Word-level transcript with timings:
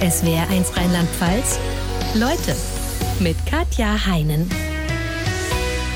SWR1 0.00 0.76
Rheinland-Pfalz. 0.76 1.58
Leute 2.14 2.54
mit 3.18 3.34
Katja 3.46 4.06
Heinen. 4.06 4.48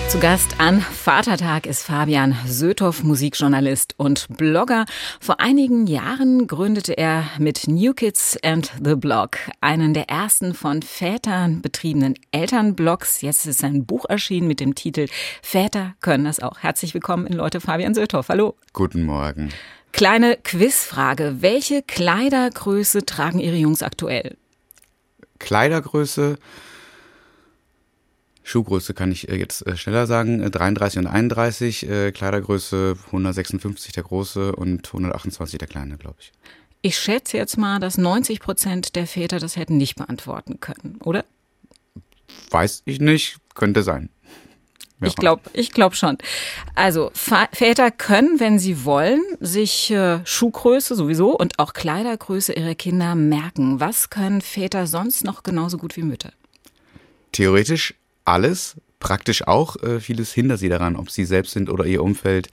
Zu 0.08 0.18
Gast 0.18 0.58
an 0.58 0.80
Vatertag 0.80 1.66
ist 1.66 1.84
Fabian 1.84 2.34
Söthoff, 2.46 3.02
Musikjournalist 3.04 3.94
und 3.98 4.26
Blogger. 4.38 4.86
Vor 5.20 5.40
einigen 5.40 5.86
Jahren 5.86 6.46
gründete 6.46 6.96
er 6.96 7.24
mit 7.38 7.68
New 7.68 7.92
Kids 7.92 8.38
and 8.42 8.72
the 8.82 8.96
Blog 8.96 9.36
einen 9.60 9.92
der 9.92 10.08
ersten 10.08 10.54
von 10.54 10.80
Vätern 10.80 11.60
betriebenen 11.60 12.14
Elternblogs. 12.32 13.20
Jetzt 13.20 13.46
ist 13.46 13.58
sein 13.58 13.84
Buch 13.84 14.06
erschienen 14.08 14.48
mit 14.48 14.60
dem 14.60 14.74
Titel 14.74 15.06
Väter 15.42 15.94
können 16.00 16.24
das 16.24 16.40
auch. 16.40 16.58
Herzlich 16.60 16.94
willkommen 16.94 17.26
in 17.26 17.34
Leute 17.34 17.60
Fabian 17.60 17.94
Söthoff. 17.94 18.30
Hallo. 18.30 18.56
Guten 18.72 19.04
Morgen. 19.04 19.50
Kleine 19.92 20.36
Quizfrage. 20.42 21.36
Welche 21.40 21.82
Kleidergröße 21.82 23.04
tragen 23.04 23.40
Ihre 23.40 23.56
Jungs 23.56 23.82
aktuell? 23.82 24.36
Kleidergröße 25.38 26.38
Schuhgröße 28.50 28.94
kann 28.94 29.12
ich 29.12 29.28
äh, 29.28 29.36
jetzt 29.36 29.66
äh, 29.66 29.76
schneller 29.76 30.06
sagen, 30.06 30.50
33 30.50 30.96
äh, 30.96 31.00
und 31.00 31.06
31, 31.06 31.86
Kleidergröße 32.14 32.96
156 33.06 33.92
der 33.92 34.02
große 34.02 34.56
und 34.56 34.86
128 34.88 35.58
der 35.58 35.68
kleine, 35.68 35.96
glaube 35.98 36.16
ich. 36.20 36.32
Ich 36.82 36.98
schätze 36.98 37.36
jetzt 37.36 37.58
mal, 37.58 37.78
dass 37.78 37.96
90 37.96 38.40
Prozent 38.40 38.96
der 38.96 39.06
Väter 39.06 39.38
das 39.38 39.56
hätten 39.56 39.76
nicht 39.76 39.96
beantworten 39.96 40.58
können, 40.60 40.98
oder? 41.04 41.24
Weiß 42.50 42.82
ich 42.86 43.00
nicht, 43.00 43.36
könnte 43.54 43.82
sein. 43.82 44.08
Ich 45.02 45.16
glaube 45.16 45.42
ich 45.52 45.72
glaub 45.72 45.94
schon. 45.94 46.18
Also 46.74 47.10
Väter 47.14 47.90
können, 47.90 48.38
wenn 48.38 48.58
sie 48.58 48.84
wollen, 48.84 49.20
sich 49.40 49.90
äh, 49.90 50.20
Schuhgröße 50.24 50.94
sowieso 50.94 51.36
und 51.36 51.58
auch 51.58 51.72
Kleidergröße 51.72 52.52
ihrer 52.52 52.74
Kinder 52.74 53.14
merken. 53.14 53.80
Was 53.80 54.10
können 54.10 54.40
Väter 54.40 54.86
sonst 54.86 55.24
noch 55.24 55.42
genauso 55.42 55.78
gut 55.78 55.96
wie 55.96 56.02
Mütter? 56.02 56.32
Theoretisch 57.32 57.94
alles, 58.24 58.76
praktisch 58.98 59.46
auch. 59.46 59.76
Äh, 59.82 60.00
vieles 60.00 60.32
hindert 60.32 60.58
sie 60.58 60.68
daran, 60.68 60.96
ob 60.96 61.10
sie 61.10 61.24
selbst 61.24 61.52
sind 61.52 61.70
oder 61.70 61.86
ihr 61.86 62.02
Umfeld. 62.02 62.48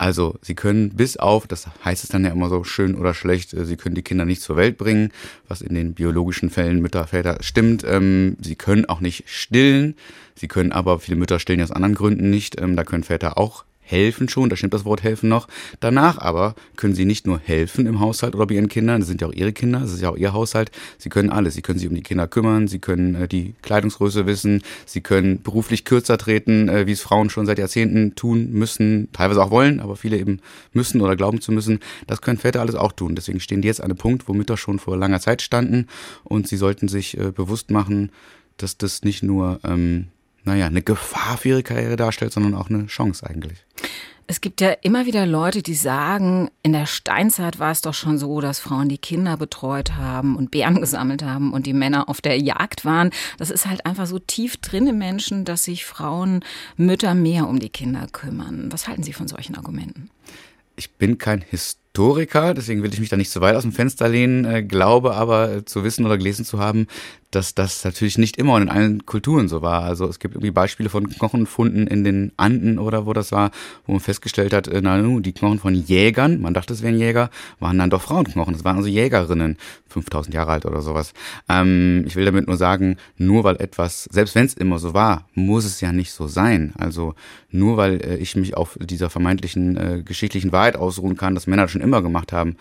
Also 0.00 0.38
sie 0.40 0.54
können 0.54 0.96
bis 0.96 1.18
auf, 1.18 1.46
das 1.46 1.66
heißt 1.84 2.04
es 2.04 2.08
dann 2.08 2.24
ja 2.24 2.30
immer 2.30 2.48
so 2.48 2.64
schön 2.64 2.94
oder 2.94 3.12
schlecht, 3.12 3.52
äh, 3.52 3.66
sie 3.66 3.76
können 3.76 3.94
die 3.94 4.02
Kinder 4.02 4.24
nicht 4.24 4.40
zur 4.40 4.56
Welt 4.56 4.78
bringen, 4.78 5.12
was 5.46 5.60
in 5.60 5.74
den 5.74 5.92
biologischen 5.92 6.48
Fällen 6.48 6.80
Mütter, 6.80 7.06
Väter 7.06 7.36
stimmt. 7.42 7.84
Ähm, 7.86 8.38
sie 8.40 8.56
können 8.56 8.86
auch 8.86 9.00
nicht 9.00 9.24
stillen. 9.28 9.94
Sie 10.34 10.48
können 10.48 10.72
aber, 10.72 11.00
viele 11.00 11.18
Mütter 11.18 11.38
stillen 11.38 11.60
aus 11.60 11.70
anderen 11.70 11.94
Gründen 11.94 12.30
nicht. 12.30 12.58
Ähm, 12.58 12.76
da 12.76 12.84
können 12.84 13.04
Väter 13.04 13.36
auch 13.36 13.66
helfen 13.90 14.28
schon, 14.28 14.48
da 14.48 14.56
stimmt 14.56 14.74
das 14.74 14.84
Wort 14.84 15.02
helfen 15.02 15.28
noch. 15.28 15.48
Danach 15.80 16.18
aber 16.18 16.54
können 16.76 16.94
sie 16.94 17.04
nicht 17.04 17.26
nur 17.26 17.38
helfen 17.38 17.86
im 17.86 18.00
Haushalt 18.00 18.34
oder 18.34 18.46
bei 18.46 18.54
ihren 18.54 18.68
Kindern, 18.68 19.00
das 19.00 19.08
sind 19.08 19.20
ja 19.20 19.28
auch 19.28 19.32
ihre 19.32 19.52
Kinder, 19.52 19.80
das 19.80 19.92
ist 19.92 20.00
ja 20.00 20.10
auch 20.10 20.16
ihr 20.16 20.32
Haushalt. 20.32 20.70
Sie 20.98 21.08
können 21.08 21.30
alles. 21.30 21.54
Sie 21.54 21.62
können 21.62 21.78
sich 21.78 21.88
um 21.88 21.94
die 21.94 22.02
Kinder 22.02 22.26
kümmern, 22.26 22.68
sie 22.68 22.78
können 22.78 23.14
äh, 23.14 23.28
die 23.28 23.54
Kleidungsgröße 23.62 24.26
wissen, 24.26 24.62
sie 24.86 25.00
können 25.00 25.42
beruflich 25.42 25.84
kürzer 25.84 26.18
treten, 26.18 26.68
äh, 26.68 26.86
wie 26.86 26.92
es 26.92 27.00
Frauen 27.00 27.30
schon 27.30 27.46
seit 27.46 27.58
Jahrzehnten 27.58 28.14
tun 28.14 28.52
müssen, 28.52 29.08
teilweise 29.12 29.42
auch 29.42 29.50
wollen, 29.50 29.80
aber 29.80 29.96
viele 29.96 30.18
eben 30.18 30.40
müssen 30.72 31.00
oder 31.00 31.16
glauben 31.16 31.40
zu 31.40 31.52
müssen. 31.52 31.80
Das 32.06 32.20
können 32.20 32.38
Väter 32.38 32.60
alles 32.60 32.74
auch 32.74 32.92
tun. 32.92 33.14
Deswegen 33.14 33.40
stehen 33.40 33.62
die 33.62 33.68
jetzt 33.68 33.80
an 33.80 33.90
einem 33.90 33.98
Punkt, 33.98 34.28
wo 34.28 34.32
Mütter 34.32 34.56
schon 34.56 34.78
vor 34.78 34.96
langer 34.96 35.20
Zeit 35.20 35.42
standen 35.42 35.86
und 36.24 36.46
sie 36.48 36.56
sollten 36.56 36.88
sich 36.88 37.18
äh, 37.18 37.32
bewusst 37.32 37.70
machen, 37.70 38.10
dass 38.56 38.76
das 38.76 39.02
nicht 39.02 39.22
nur 39.22 39.60
ähm, 39.64 40.08
naja, 40.44 40.66
eine 40.66 40.82
Gefahr 40.82 41.36
für 41.36 41.50
ihre 41.50 41.62
Karriere 41.62 41.96
darstellt, 41.96 42.32
sondern 42.32 42.54
auch 42.54 42.70
eine 42.70 42.86
Chance 42.86 43.26
eigentlich. 43.28 43.64
Es 44.30 44.40
gibt 44.40 44.60
ja 44.60 44.70
immer 44.82 45.06
wieder 45.06 45.26
Leute, 45.26 45.60
die 45.60 45.74
sagen, 45.74 46.52
in 46.62 46.72
der 46.72 46.86
Steinzeit 46.86 47.58
war 47.58 47.72
es 47.72 47.80
doch 47.80 47.94
schon 47.94 48.16
so, 48.16 48.40
dass 48.40 48.60
Frauen 48.60 48.88
die 48.88 48.96
Kinder 48.96 49.36
betreut 49.36 49.96
haben 49.96 50.36
und 50.36 50.52
Bären 50.52 50.74
gesammelt 50.80 51.24
haben 51.24 51.52
und 51.52 51.66
die 51.66 51.72
Männer 51.72 52.08
auf 52.08 52.20
der 52.20 52.38
Jagd 52.38 52.84
waren. 52.84 53.10
Das 53.38 53.50
ist 53.50 53.66
halt 53.66 53.84
einfach 53.86 54.06
so 54.06 54.20
tief 54.20 54.56
drin 54.58 54.86
im 54.86 54.98
Menschen, 54.98 55.44
dass 55.44 55.64
sich 55.64 55.84
Frauen, 55.84 56.44
Mütter 56.76 57.16
mehr 57.16 57.48
um 57.48 57.58
die 57.58 57.70
Kinder 57.70 58.06
kümmern. 58.12 58.68
Was 58.70 58.86
halten 58.86 59.02
Sie 59.02 59.12
von 59.12 59.26
solchen 59.26 59.56
Argumenten? 59.56 60.10
Ich 60.76 60.92
bin 60.92 61.18
kein 61.18 61.42
Historiker, 61.42 62.54
deswegen 62.54 62.84
will 62.84 62.94
ich 62.94 63.00
mich 63.00 63.08
da 63.08 63.16
nicht 63.16 63.30
so 63.30 63.40
weit 63.40 63.56
aus 63.56 63.64
dem 63.64 63.72
Fenster 63.72 64.08
lehnen, 64.08 64.44
äh, 64.44 64.62
glaube 64.62 65.14
aber 65.16 65.56
äh, 65.56 65.64
zu 65.64 65.82
wissen 65.82 66.06
oder 66.06 66.16
gelesen 66.16 66.44
zu 66.44 66.60
haben, 66.60 66.86
dass 67.30 67.54
das 67.54 67.84
natürlich 67.84 68.18
nicht 68.18 68.36
immer 68.36 68.54
und 68.54 68.62
in 68.62 68.68
allen 68.68 69.06
Kulturen 69.06 69.48
so 69.48 69.62
war. 69.62 69.82
Also 69.82 70.06
es 70.06 70.18
gibt 70.18 70.34
irgendwie 70.34 70.50
Beispiele 70.50 70.88
von 70.88 71.08
Knochenfunden 71.08 71.86
in 71.86 72.02
den 72.02 72.32
Anden 72.36 72.78
oder 72.78 73.06
wo 73.06 73.12
das 73.12 73.30
war, 73.32 73.50
wo 73.86 73.92
man 73.92 74.00
festgestellt 74.00 74.52
hat, 74.52 74.66
äh, 74.68 74.80
na 74.82 74.98
nu, 74.98 75.20
die 75.20 75.32
Knochen 75.32 75.58
von 75.58 75.74
Jägern, 75.74 76.40
man 76.40 76.54
dachte 76.54 76.72
es 76.72 76.82
wären 76.82 76.98
Jäger, 76.98 77.30
waren 77.60 77.78
dann 77.78 77.90
doch 77.90 78.02
Frauenknochen. 78.02 78.54
Das 78.54 78.64
waren 78.64 78.76
also 78.76 78.88
Jägerinnen, 78.88 79.58
5000 79.88 80.34
Jahre 80.34 80.52
alt 80.52 80.66
oder 80.66 80.82
sowas. 80.82 81.12
Ähm, 81.48 82.04
ich 82.06 82.16
will 82.16 82.24
damit 82.24 82.48
nur 82.48 82.56
sagen, 82.56 82.96
nur 83.16 83.44
weil 83.44 83.56
etwas, 83.56 84.04
selbst 84.04 84.34
wenn 84.34 84.46
es 84.46 84.54
immer 84.54 84.78
so 84.78 84.94
war, 84.94 85.28
muss 85.34 85.64
es 85.64 85.80
ja 85.80 85.92
nicht 85.92 86.12
so 86.12 86.26
sein. 86.26 86.72
Also 86.76 87.14
nur 87.50 87.76
weil 87.76 88.00
äh, 88.04 88.16
ich 88.16 88.34
mich 88.34 88.56
auf 88.56 88.76
dieser 88.80 89.08
vermeintlichen 89.08 89.76
äh, 89.76 90.02
geschichtlichen 90.04 90.52
Wahrheit 90.52 90.76
ausruhen 90.76 91.16
kann, 91.16 91.34
dass 91.34 91.46
Männer 91.46 91.62
das 91.62 91.70
schon 91.70 91.80
immer 91.80 92.02
gemacht 92.02 92.32
haben, 92.32 92.56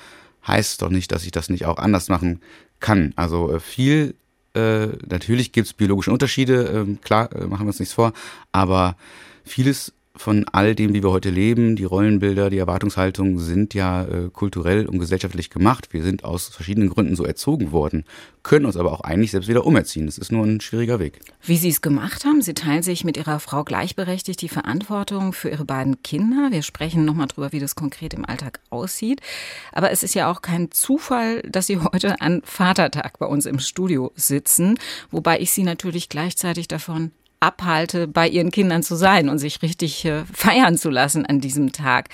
heißt 0.45 0.81
doch 0.81 0.89
nicht, 0.89 1.11
dass 1.11 1.25
ich 1.25 1.31
das 1.31 1.49
nicht 1.49 1.65
auch 1.65 1.77
anders 1.77 2.09
machen 2.09 2.41
kann. 2.79 3.13
Also 3.15 3.51
äh, 3.51 3.59
viel 3.59 4.15
äh, 4.53 4.87
natürlich 5.07 5.51
gibt 5.51 5.67
es 5.67 5.73
biologische 5.73 6.11
Unterschiede, 6.11 6.85
äh, 6.87 6.95
klar, 7.03 7.31
äh, 7.33 7.45
machen 7.45 7.65
wir 7.65 7.69
uns 7.69 7.79
nichts 7.79 7.93
vor, 7.93 8.13
aber 8.51 8.95
vieles 9.43 9.93
von 10.19 10.45
all 10.51 10.75
dem, 10.75 10.93
wie 10.93 11.01
wir 11.01 11.11
heute 11.11 11.29
leben, 11.29 11.77
die 11.77 11.85
Rollenbilder, 11.85 12.49
die 12.49 12.57
Erwartungshaltung 12.57 13.39
sind 13.39 13.73
ja 13.73 14.03
äh, 14.03 14.29
kulturell 14.33 14.85
und 14.85 14.99
gesellschaftlich 14.99 15.49
gemacht. 15.49 15.93
Wir 15.93 16.03
sind 16.03 16.25
aus 16.25 16.49
verschiedenen 16.49 16.89
Gründen 16.89 17.15
so 17.15 17.23
erzogen 17.23 17.71
worden, 17.71 18.03
können 18.43 18.65
uns 18.65 18.75
aber 18.75 18.91
auch 18.91 18.99
eigentlich 18.99 19.31
selbst 19.31 19.47
wieder 19.47 19.65
umerziehen. 19.65 20.07
Das 20.07 20.17
ist 20.17 20.29
nur 20.29 20.45
ein 20.45 20.59
schwieriger 20.59 20.99
Weg. 20.99 21.21
Wie 21.41 21.55
Sie 21.55 21.69
es 21.69 21.81
gemacht 21.81 22.25
haben, 22.25 22.41
Sie 22.41 22.53
teilen 22.53 22.83
sich 22.83 23.05
mit 23.05 23.15
Ihrer 23.15 23.39
Frau 23.39 23.63
gleichberechtigt 23.63 24.41
die 24.41 24.49
Verantwortung 24.49 25.31
für 25.31 25.51
Ihre 25.51 25.63
beiden 25.63 26.03
Kinder. 26.03 26.49
Wir 26.51 26.63
sprechen 26.63 27.05
nochmal 27.05 27.27
drüber, 27.27 27.53
wie 27.53 27.59
das 27.59 27.75
konkret 27.75 28.13
im 28.13 28.25
Alltag 28.25 28.59
aussieht. 28.71 29.21
Aber 29.71 29.89
es 29.91 30.03
ist 30.03 30.15
ja 30.15 30.29
auch 30.29 30.41
kein 30.41 30.69
Zufall, 30.71 31.41
dass 31.43 31.67
Sie 31.67 31.77
heute 31.77 32.19
an 32.19 32.41
Vatertag 32.43 33.19
bei 33.19 33.25
uns 33.25 33.45
im 33.45 33.59
Studio 33.59 34.11
sitzen, 34.15 34.79
wobei 35.11 35.39
ich 35.39 35.53
Sie 35.53 35.63
natürlich 35.63 36.09
gleichzeitig 36.09 36.67
davon 36.67 37.11
abhalte, 37.39 38.07
bei 38.07 38.27
ihren 38.27 38.51
Kindern 38.51 38.83
zu 38.83 38.95
sein 38.95 39.29
und 39.29 39.39
sich 39.39 39.61
richtig 39.61 40.05
äh, 40.05 40.23
feiern 40.33 40.77
zu 40.77 40.89
lassen 40.89 41.25
an 41.25 41.39
diesem 41.39 41.71
Tag. 41.71 42.09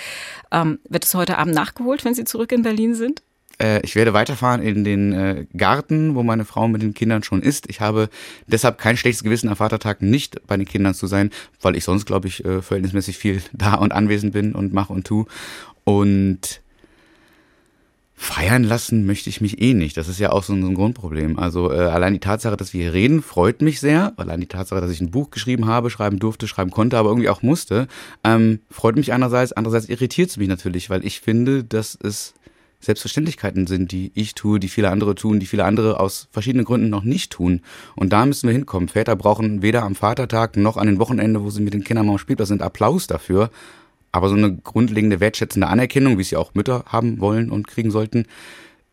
Ähm, 0.52 0.80
wird 0.88 1.06
es 1.06 1.13
heute 1.13 1.38
Abend 1.38 1.56
nachgeholt, 1.56 2.06
wenn 2.06 2.13
Sie 2.13 2.25
zurück 2.25 2.52
in 2.52 2.62
Berlin 2.62 2.96
sind? 2.96 3.22
Äh, 3.62 3.81
ich 3.84 3.96
werde 3.96 4.13
weiterfahren 4.13 4.62
in 4.62 4.84
den 4.84 5.13
äh, 5.13 5.46
Garten, 5.56 6.16
wo 6.16 6.24
meine 6.24 6.46
Frau 6.46 6.68
mit 6.68 6.81
den 6.81 6.94
Kindern 6.94 7.24
schon 7.24 7.41
ist. 7.41 7.69
Ich 7.69 7.81
habe 7.81 8.09
deshalb 8.47 8.78
kein 8.78 8.97
schlechtes 8.97 9.24
Gewissen 9.24 9.50
am 9.50 9.56
Vatertag 9.56 10.02
nicht 10.02 10.46
bei 10.47 10.58
den 10.58 10.66
Kindern 10.66 10.94
zu 10.94 11.08
sein, 11.08 11.31
weil 11.62 11.75
ich 11.75 11.84
sonst, 11.84 12.06
glaube 12.06 12.28
ich, 12.28 12.44
äh, 12.46 12.62
verhältnismäßig 12.62 13.18
viel 13.18 13.42
da 13.53 13.75
und 13.75 13.92
anwesend 13.92 14.34
bin 14.34 14.53
und 14.53 14.74
mache 14.74 14.94
und 14.94 15.07
tu. 15.07 15.25
Und 15.84 16.62
Feiern 18.18 18.64
lassen 18.64 19.06
möchte 19.06 19.30
ich 19.30 19.42
mich 19.42 19.62
eh 19.62 19.74
nicht. 19.74 19.98
Das 19.98 20.08
ist 20.08 20.20
ja 20.20 20.31
auch 20.31 20.44
so 20.44 20.53
ein, 20.53 20.74
Grundproblem. 20.74 21.38
Also 21.38 21.72
äh, 21.72 21.76
allein 21.76 22.14
die 22.14 22.20
Tatsache, 22.20 22.56
dass 22.56 22.74
wir 22.74 22.84
hier 22.84 22.94
reden, 22.94 23.22
freut 23.22 23.62
mich 23.62 23.81
sehr. 23.81 24.14
Allein 24.16 24.40
die 24.40 24.48
Tatsache, 24.48 24.80
dass 24.80 24.90
ich 24.90 25.02
ein 25.02 25.12
Buch 25.12 25.31
geschrieben 25.31 25.68
habe, 25.68 25.90
schreiben 25.90 26.18
durfte, 26.18 26.48
schreiben 26.48 26.72
konnte, 26.72 26.98
aber 26.98 27.09
irgendwie 27.09 27.30
auch 27.30 27.42
musste, 27.42 27.88
ähm, 28.24 28.59
freut 28.72 28.96
mich 28.96 29.12
einerseits. 29.12 29.52
Andererseits 29.52 29.90
irritiert 29.90 30.30
es 30.30 30.38
mich 30.38 30.48
natürlich, 30.48 30.90
weil 30.90 31.06
ich 31.06 31.20
finde, 31.20 31.66
dass 31.66 31.98
es 32.02 32.34
Selbstverständlichkeiten 32.80 33.68
sind, 33.68 33.92
die 33.92 34.12
ich 34.16 34.34
tue, 34.34 34.59
die 34.59 34.70
viele 34.70 34.92
andere 34.92 35.16
tun, 35.16 35.40
die 35.40 35.46
viele 35.46 35.66
andere 35.66 36.00
aus 36.00 36.30
verschiedenen 36.31 36.66
Gründen 36.66 36.90
noch 36.90 37.04
nicht 37.04 37.34
tun. 37.34 37.62
Und 37.96 38.14
da 38.14 38.25
müssen 38.25 38.48
wir 38.48 38.54
hinkommen. 38.54 38.88
Väter 38.88 39.16
brauchen 39.16 39.62
weder 39.62 39.84
am 39.84 39.96
Vatertag 39.96 40.56
noch 40.56 40.78
an 40.78 40.88
den 40.88 41.00
Wochenende, 41.00 41.44
wo 41.44 41.50
sie 41.50 41.62
mit 41.62 41.74
den 41.74 41.84
Kindern 41.84 42.09
am 42.09 42.18
Spielplatz 42.18 42.50
sind, 42.50 42.62
Applaus 42.62 43.08
dafür, 43.08 43.50
aber 44.16 44.30
so 44.30 44.36
eine 44.36 44.56
grundlegende 44.56 45.20
wertschätzende 45.20 45.68
Anerkennung, 45.68 46.18
wie 46.18 46.24
sie 46.24 46.38
auch 46.38 46.53
Mütter 46.53 46.86
haben 46.88 47.20
wollen 47.20 47.52
und 47.52 47.68
kriegen 47.68 47.92
sollten, 47.92 48.28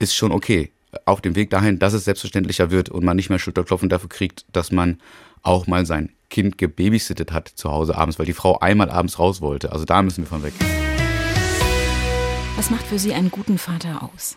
ist 0.01 0.17
schon 0.17 0.33
okay. 0.33 0.73
Auf 1.05 1.21
dem 1.21 1.37
Weg 1.37 1.49
dahin, 1.49 1.79
dass 1.79 1.93
es 1.93 2.05
selbstverständlicher 2.05 2.73
wird 2.73 2.89
und 2.89 3.05
man 3.05 3.17
nicht 3.17 3.31
mehr 3.31 3.39
Schulterklopfen 3.39 3.89
dafür 3.89 4.09
kriegt, 4.09 4.45
dass 4.53 4.73
man 4.73 5.01
auch 5.43 5.69
mal 5.69 5.87
sein 5.87 6.11
Kind 6.29 6.59
gebabysittet 6.59 7.31
hat 7.31 7.49
zu 7.49 7.71
Hause 7.71 7.97
abends, 7.97 8.19
weil 8.19 8.27
die 8.27 8.33
Frau 8.33 8.59
einmal 8.59 8.91
abends 8.91 9.19
raus 9.21 9.41
wollte. 9.41 9.71
Also 9.71 9.85
da 9.85 10.03
müssen 10.03 10.25
wir 10.25 10.29
von 10.29 10.43
weg. 10.43 10.55
Was 12.57 12.71
macht 12.71 12.87
für 12.87 12.99
Sie 12.99 13.15
einen 13.15 13.31
guten 13.31 13.59
Vater 13.59 14.11
aus? 14.13 14.37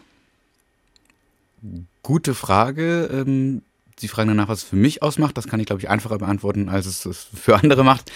Gute 2.04 2.36
Frage. 2.36 3.10
Ähm, 3.12 3.64
Sie 3.98 4.08
fragen 4.08 4.28
danach, 4.28 4.50
was 4.50 4.60
es 4.60 4.64
für 4.66 4.76
mich 4.76 5.02
ausmacht. 5.02 5.36
Das 5.36 5.48
kann 5.48 5.60
ich, 5.60 5.66
glaube 5.66 5.82
ich, 5.82 5.90
einfacher 5.90 6.20
beantworten, 6.20 6.70
als 6.70 6.86
es 6.86 7.06
es 7.06 7.28
für 7.34 7.56
andere 7.56 7.84
macht. 7.84 8.12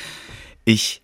Ich 0.65 1.01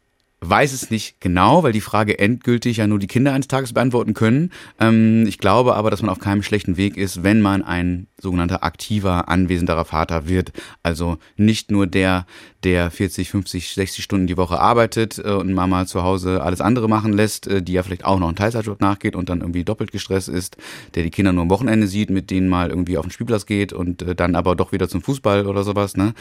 weiß 0.49 0.73
es 0.73 0.91
nicht 0.91 1.21
genau, 1.21 1.63
weil 1.63 1.71
die 1.71 1.81
Frage 1.81 2.19
endgültig 2.19 2.77
ja 2.77 2.87
nur 2.87 2.99
die 2.99 3.07
Kinder 3.07 3.33
eines 3.33 3.47
Tages 3.47 3.73
beantworten 3.73 4.13
können. 4.13 4.51
Ähm, 4.79 5.25
ich 5.27 5.37
glaube 5.37 5.75
aber, 5.75 5.91
dass 5.91 6.01
man 6.01 6.09
auf 6.09 6.19
keinem 6.19 6.43
schlechten 6.43 6.77
Weg 6.77 6.97
ist, 6.97 7.23
wenn 7.23 7.41
man 7.41 7.63
ein 7.63 8.07
sogenannter 8.19 8.63
aktiver, 8.63 9.29
anwesenderer 9.29 9.85
Vater 9.85 10.27
wird. 10.27 10.51
Also 10.83 11.17
nicht 11.37 11.71
nur 11.71 11.87
der, 11.87 12.25
der 12.63 12.91
40, 12.91 13.29
50, 13.29 13.73
60 13.73 14.03
Stunden 14.03 14.27
die 14.27 14.37
Woche 14.37 14.59
arbeitet 14.59 15.19
äh, 15.19 15.31
und 15.31 15.53
Mama 15.53 15.85
zu 15.85 16.03
Hause 16.03 16.41
alles 16.41 16.61
andere 16.61 16.87
machen 16.87 17.13
lässt, 17.13 17.47
äh, 17.47 17.61
die 17.61 17.73
ja 17.73 17.83
vielleicht 17.83 18.05
auch 18.05 18.19
noch 18.19 18.27
einen 18.27 18.35
Teilzeitjob 18.35 18.81
nachgeht 18.81 19.15
und 19.15 19.29
dann 19.29 19.41
irgendwie 19.41 19.63
doppelt 19.63 19.91
gestresst 19.91 20.29
ist, 20.29 20.57
der 20.95 21.03
die 21.03 21.11
Kinder 21.11 21.33
nur 21.33 21.43
am 21.43 21.49
Wochenende 21.49 21.87
sieht, 21.87 22.09
mit 22.09 22.31
denen 22.31 22.49
mal 22.49 22.69
irgendwie 22.69 22.97
auf 22.97 23.05
den 23.05 23.11
Spielplatz 23.11 23.45
geht 23.45 23.73
und 23.73 24.01
äh, 24.01 24.15
dann 24.15 24.35
aber 24.35 24.55
doch 24.55 24.71
wieder 24.71 24.89
zum 24.89 25.01
Fußball 25.01 25.45
oder 25.45 25.63
sowas. 25.63 25.97
Ne? 25.97 26.13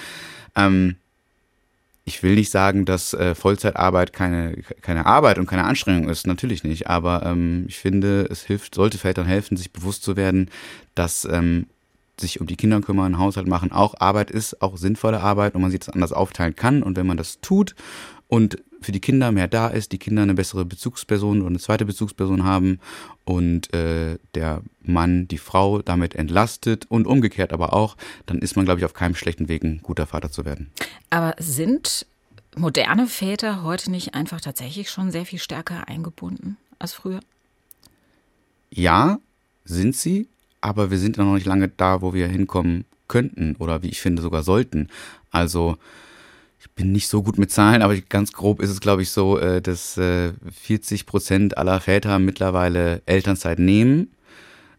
Ähm, 0.57 0.97
ich 2.05 2.23
will 2.23 2.35
nicht 2.35 2.51
sagen, 2.51 2.85
dass 2.85 3.15
äh, 3.15 3.35
Vollzeitarbeit 3.35 4.13
keine, 4.13 4.57
keine 4.83 5.07
Arbeit 5.07 5.39
und 5.39 5.47
keine 5.47 5.65
Anstrengung 5.65 6.09
ist, 6.09 6.27
natürlich 6.27 6.63
nicht. 6.63 6.87
Aber 6.87 7.25
ähm, 7.25 7.65
ich 7.67 7.79
finde, 7.79 8.29
es 8.31 8.43
hilft, 8.43 8.75
sollte 8.75 8.99
Vätern 8.99 9.27
helfen, 9.27 9.57
sich 9.57 9.73
bewusst 9.73 10.03
zu 10.03 10.17
werden, 10.17 10.51
dass 10.95 11.25
ähm, 11.25 11.67
sich 12.21 12.41
um 12.41 12.47
die 12.47 12.57
Kinder 12.57 12.81
kümmern, 12.81 13.19
Haushalt 13.19 13.49
machen, 13.49 13.73
auch 13.73 13.95
Arbeit 14.01 14.31
ist, 14.31 14.61
auch 14.61 14.77
sinnvolle 14.77 15.21
Arbeit 15.21 15.55
und 15.55 15.63
man 15.63 15.71
sich 15.71 15.81
das 15.81 15.89
anders 15.89 16.13
aufteilen 16.13 16.55
kann. 16.55 16.83
Und 16.83 16.97
wenn 16.97 17.07
man 17.07 17.17
das 17.17 17.41
tut 17.41 17.75
und 18.29 18.59
für 18.85 18.93
die 18.93 19.01
Kinder 19.01 19.33
mehr 19.33 19.49
da 19.49 19.69
ist, 19.69 19.93
die 19.93 19.99
Kinder 19.99 20.23
eine 20.23 20.35
bessere 20.35 20.65
Bezugsperson 20.65 21.41
oder 21.41 21.49
eine 21.49 21.59
zweite 21.59 21.85
Bezugsperson 21.85 22.45
haben 22.45 22.79
und 23.25 23.73
äh, 23.75 24.19
der 24.35 24.63
Mann 24.83 25.27
die 25.27 25.39
Frau 25.39 25.83
damit 25.83 26.15
entlastet 26.15 26.87
und 26.89 27.07
umgekehrt 27.07 27.53
aber 27.53 27.73
auch, 27.73 27.97
dann 28.27 28.39
ist 28.39 28.57
man, 28.57 28.65
glaube 28.65 28.81
ich, 28.81 28.85
auf 28.85 28.95
keinem 28.95 29.15
schlechten 29.15 29.49
Weg, 29.49 29.65
ein 29.65 29.81
guter 29.83 30.07
Vater 30.07 30.31
zu 30.31 30.45
werden. 30.45 30.71
Aber 31.11 31.35
sind 31.39 32.07
moderne 32.57 33.07
Väter 33.07 33.63
heute 33.63 33.91
nicht 33.91 34.15
einfach 34.15 34.41
tatsächlich 34.41 34.91
schon 34.91 35.11
sehr 35.11 35.27
viel 35.27 35.39
stärker 35.39 35.89
eingebunden 35.89 36.57
als 36.79 36.93
früher? 36.93 37.21
Ja, 38.71 39.19
sind 39.65 39.97
sie, 39.97 40.29
aber 40.61 40.91
wir 40.91 40.99
sind 40.99 41.17
ja 41.17 41.25
noch 41.25 41.35
nicht 41.35 41.47
lange 41.47 41.69
da, 41.69 42.03
wo 42.03 42.13
wir 42.13 42.29
hinkommen 42.29 42.85
könnten 43.09 43.57
oder 43.59 43.83
wie 43.83 43.89
ich 43.89 44.01
finde 44.01 44.23
sogar 44.23 44.43
sollten. 44.43 44.89
Also 45.31 45.77
ich 46.65 46.71
bin 46.71 46.93
nicht 46.93 47.09
so 47.09 47.23
gut 47.23 47.37
mit 47.37 47.51
Zahlen, 47.53 47.83
aber 47.83 47.95
ganz 48.01 48.33
grob 48.33 48.63
ist 48.63 48.71
es, 48.71 48.81
glaube 48.81 49.03
ich, 49.03 49.11
so, 49.11 49.39
äh, 49.39 49.61
dass 49.61 49.95
40 49.95 50.01
äh, 51.01 51.05
Prozent 51.05 51.59
aller 51.59 51.79
Väter 51.79 52.19
mittlerweile 52.19 53.03
Elternzeit 53.05 53.59
nehmen. 53.59 54.09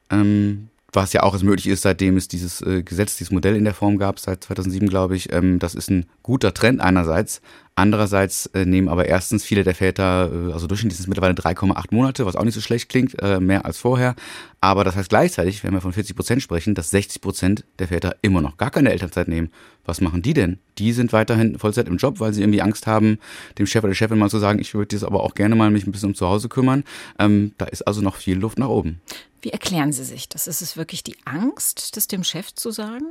Ähm, 0.09 0.69
was 0.91 1.13
ja 1.13 1.23
auch 1.23 1.33
erst 1.33 1.43
möglich 1.43 1.67
ist, 1.67 1.83
seitdem 1.83 2.17
es 2.17 2.27
dieses 2.27 2.61
äh, 2.61 2.81
Gesetz, 2.81 3.17
dieses 3.17 3.31
Modell 3.31 3.55
in 3.55 3.65
der 3.65 3.73
Form 3.75 3.97
gab, 3.97 4.19
seit 4.19 4.43
2007, 4.43 4.89
glaube 4.89 5.15
ich. 5.15 5.31
Ähm, 5.31 5.59
das 5.59 5.75
ist 5.75 5.91
ein 5.91 6.07
guter 6.23 6.53
Trend 6.55 6.81
einerseits. 6.81 7.41
Andererseits 7.77 8.45
äh, 8.47 8.65
nehmen 8.65 8.87
aber 8.87 9.05
erstens 9.05 9.43
viele 9.43 9.65
der 9.65 9.75
Väter, 9.75 10.31
äh, 10.31 10.53
also 10.53 10.65
durchschnittlich 10.65 10.95
sind 10.95 11.03
es 11.03 11.07
mittlerweile 11.09 11.33
3,8 11.33 11.87
Monate, 11.91 12.25
was 12.25 12.37
auch 12.37 12.45
nicht 12.45 12.53
so 12.53 12.61
schlecht 12.61 12.87
klingt, 12.87 13.21
äh, 13.21 13.41
mehr 13.41 13.65
als 13.65 13.77
vorher. 13.77 14.15
Aber 14.61 14.85
das 14.85 14.95
heißt 14.95 15.09
gleichzeitig, 15.09 15.61
wenn 15.65 15.73
wir 15.73 15.81
von 15.81 15.91
40 15.91 16.15
Prozent 16.15 16.41
sprechen, 16.41 16.73
dass 16.73 16.89
60 16.91 17.21
Prozent 17.21 17.65
der 17.79 17.89
Väter 17.89 18.15
immer 18.21 18.39
noch 18.39 18.55
gar 18.55 18.71
keine 18.71 18.91
Elternzeit 18.91 19.27
nehmen. 19.27 19.51
Was 19.83 19.99
machen 19.99 20.21
die 20.21 20.33
denn? 20.33 20.59
Die 20.77 20.93
sind 20.93 21.11
weiterhin 21.11 21.59
Vollzeit 21.59 21.89
im 21.89 21.97
Job, 21.97 22.21
weil 22.21 22.33
sie 22.33 22.41
irgendwie 22.41 22.61
Angst 22.61 22.87
haben, 22.87 23.19
dem 23.57 23.67
Chef 23.67 23.83
oder 23.83 23.89
der 23.89 23.95
Chefin 23.95 24.19
mal 24.19 24.29
zu 24.29 24.39
sagen, 24.39 24.59
ich 24.59 24.73
würde 24.73 24.95
jetzt 24.95 25.03
aber 25.03 25.21
auch 25.21 25.35
gerne 25.35 25.55
mal 25.55 25.69
mich 25.69 25.85
ein 25.85 25.91
bisschen 25.91 26.09
um 26.09 26.15
zu 26.15 26.27
Hause 26.27 26.47
kümmern. 26.47 26.85
Ähm, 27.19 27.51
da 27.57 27.65
ist 27.65 27.81
also 27.81 27.99
noch 27.99 28.15
viel 28.15 28.37
Luft 28.37 28.57
nach 28.57 28.69
oben. 28.69 29.01
Wie 29.41 29.49
erklären 29.49 29.91
Sie 29.91 30.05
sich 30.05 30.29
das? 30.29 30.47
Ist 30.47 30.61
es 30.61 30.77
wirklich 30.77 31.03
die 31.03 31.17
Angst, 31.25 31.97
das 31.97 32.07
dem 32.07 32.23
Chef 32.23 32.55
zu 32.55 32.71
sagen? 32.71 33.05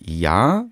Ja, 0.00 0.64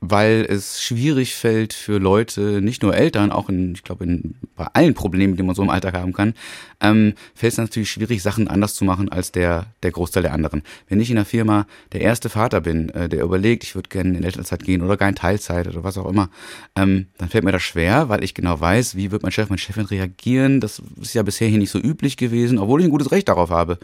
weil 0.00 0.46
es 0.48 0.82
schwierig 0.82 1.34
fällt 1.34 1.72
für 1.72 1.98
Leute, 1.98 2.60
nicht 2.60 2.82
nur 2.82 2.94
Eltern, 2.94 3.32
auch 3.32 3.48
in, 3.48 3.74
ich 3.74 3.82
glaube, 3.82 4.04
in, 4.04 4.34
bei 4.54 4.66
allen 4.72 4.94
Problemen, 4.94 5.36
die 5.36 5.42
man 5.42 5.54
so 5.54 5.62
im 5.62 5.70
Alltag 5.70 5.94
haben 5.94 6.12
kann, 6.12 6.34
ähm, 6.80 7.14
fällt 7.34 7.52
es 7.52 7.58
natürlich 7.58 7.90
schwierig, 7.90 8.22
Sachen 8.22 8.48
anders 8.48 8.74
zu 8.74 8.84
machen 8.84 9.10
als 9.10 9.32
der, 9.32 9.66
der 9.82 9.90
Großteil 9.92 10.22
der 10.22 10.34
anderen. 10.34 10.62
Wenn 10.88 11.00
ich 11.00 11.08
in 11.08 11.16
der 11.16 11.24
Firma 11.24 11.66
der 11.92 12.02
erste 12.02 12.28
Vater 12.28 12.60
bin, 12.60 12.90
äh, 12.90 13.08
der 13.08 13.24
überlegt, 13.24 13.64
ich 13.64 13.74
würde 13.74 13.88
gerne 13.88 14.16
in 14.16 14.24
Elternzeit 14.24 14.64
gehen 14.64 14.82
oder 14.82 14.98
gar 14.98 15.08
in 15.08 15.14
Teilzeit 15.14 15.66
oder 15.66 15.82
was 15.82 15.96
auch 15.96 16.08
immer, 16.08 16.28
ähm, 16.76 17.06
dann 17.16 17.30
fällt 17.30 17.44
mir 17.44 17.52
das 17.52 17.62
schwer, 17.62 18.08
weil 18.10 18.22
ich 18.22 18.34
genau 18.34 18.60
weiß, 18.60 18.96
wie 18.96 19.10
wird 19.10 19.22
mein 19.22 19.32
Chef, 19.32 19.48
meine 19.48 19.58
Chefin 19.58 19.86
reagieren. 19.86 20.60
Das 20.60 20.82
ist 21.00 21.14
ja 21.14 21.22
bisher 21.22 21.48
hier 21.48 21.58
nicht 21.58 21.70
so 21.70 21.78
üblich 21.78 22.18
gewesen, 22.18 22.58
obwohl 22.58 22.80
ich 22.80 22.86
ein 22.86 22.90
gutes 22.90 23.12
Recht 23.12 23.28
darauf 23.28 23.50
habe. 23.50 23.78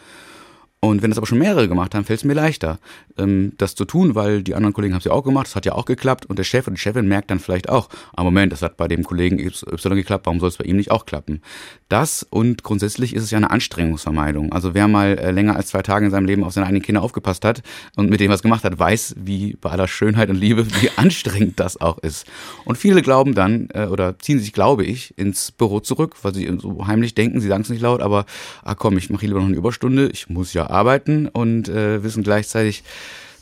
Und 0.84 1.00
wenn 1.00 1.10
das 1.10 1.18
aber 1.18 1.28
schon 1.28 1.38
mehrere 1.38 1.68
gemacht 1.68 1.94
haben, 1.94 2.04
fällt 2.04 2.18
es 2.18 2.24
mir 2.24 2.34
leichter, 2.34 2.80
ähm, 3.16 3.52
das 3.56 3.76
zu 3.76 3.84
tun, 3.84 4.16
weil 4.16 4.42
die 4.42 4.56
anderen 4.56 4.72
Kollegen 4.72 4.94
haben 4.94 4.98
es 4.98 5.04
ja 5.04 5.12
auch 5.12 5.22
gemacht, 5.22 5.46
das 5.46 5.54
hat 5.54 5.64
ja 5.64 5.76
auch 5.76 5.84
geklappt 5.84 6.26
und 6.26 6.40
der 6.40 6.44
Chef 6.44 6.66
und 6.66 6.74
die 6.74 6.80
Chefin 6.80 7.06
merkt 7.06 7.30
dann 7.30 7.38
vielleicht 7.38 7.68
auch, 7.68 7.88
ah 8.16 8.24
Moment, 8.24 8.50
das 8.50 8.62
hat 8.62 8.76
bei 8.76 8.88
dem 8.88 9.04
Kollegen 9.04 9.38
Y 9.38 9.94
geklappt, 9.94 10.26
warum 10.26 10.40
soll 10.40 10.48
es 10.48 10.56
bei 10.56 10.64
ihm 10.64 10.76
nicht 10.76 10.90
auch 10.90 11.06
klappen? 11.06 11.40
Das 11.88 12.26
und 12.28 12.64
grundsätzlich 12.64 13.14
ist 13.14 13.22
es 13.22 13.30
ja 13.30 13.38
eine 13.38 13.52
Anstrengungsvermeidung. 13.52 14.50
Also 14.52 14.74
wer 14.74 14.88
mal 14.88 15.16
äh, 15.18 15.30
länger 15.30 15.54
als 15.54 15.68
zwei 15.68 15.82
Tage 15.82 16.06
in 16.06 16.10
seinem 16.10 16.26
Leben 16.26 16.42
auf 16.42 16.52
seine 16.52 16.66
eigenen 16.66 16.82
Kinder 16.82 17.02
aufgepasst 17.02 17.44
hat 17.44 17.62
und 17.94 18.10
mit 18.10 18.18
dem 18.18 18.32
was 18.32 18.42
gemacht 18.42 18.64
hat, 18.64 18.76
weiß, 18.76 19.14
wie 19.18 19.56
bei 19.60 19.70
aller 19.70 19.86
Schönheit 19.86 20.30
und 20.30 20.36
Liebe, 20.36 20.66
wie 20.66 20.90
anstrengend 20.96 21.60
das 21.60 21.80
auch 21.80 21.98
ist. 21.98 22.26
Und 22.64 22.76
viele 22.76 23.02
glauben 23.02 23.36
dann 23.36 23.68
äh, 23.72 23.86
oder 23.86 24.18
ziehen 24.18 24.40
sich, 24.40 24.52
glaube 24.52 24.84
ich, 24.84 25.16
ins 25.16 25.52
Büro 25.52 25.78
zurück, 25.78 26.16
weil 26.22 26.34
sie 26.34 26.50
so 26.58 26.88
heimlich 26.88 27.14
denken, 27.14 27.40
sie 27.40 27.46
sagen 27.46 27.62
es 27.62 27.68
nicht 27.68 27.82
laut, 27.82 28.00
aber 28.00 28.26
ah 28.64 28.74
komm, 28.74 28.98
ich 28.98 29.10
mache 29.10 29.26
lieber 29.26 29.38
noch 29.38 29.46
eine 29.46 29.56
Überstunde, 29.56 30.08
ich 30.08 30.28
muss 30.28 30.54
ja 30.54 30.71
arbeiten 30.72 31.28
und 31.28 31.68
äh, 31.68 32.02
wissen 32.02 32.22
gleichzeitig, 32.22 32.82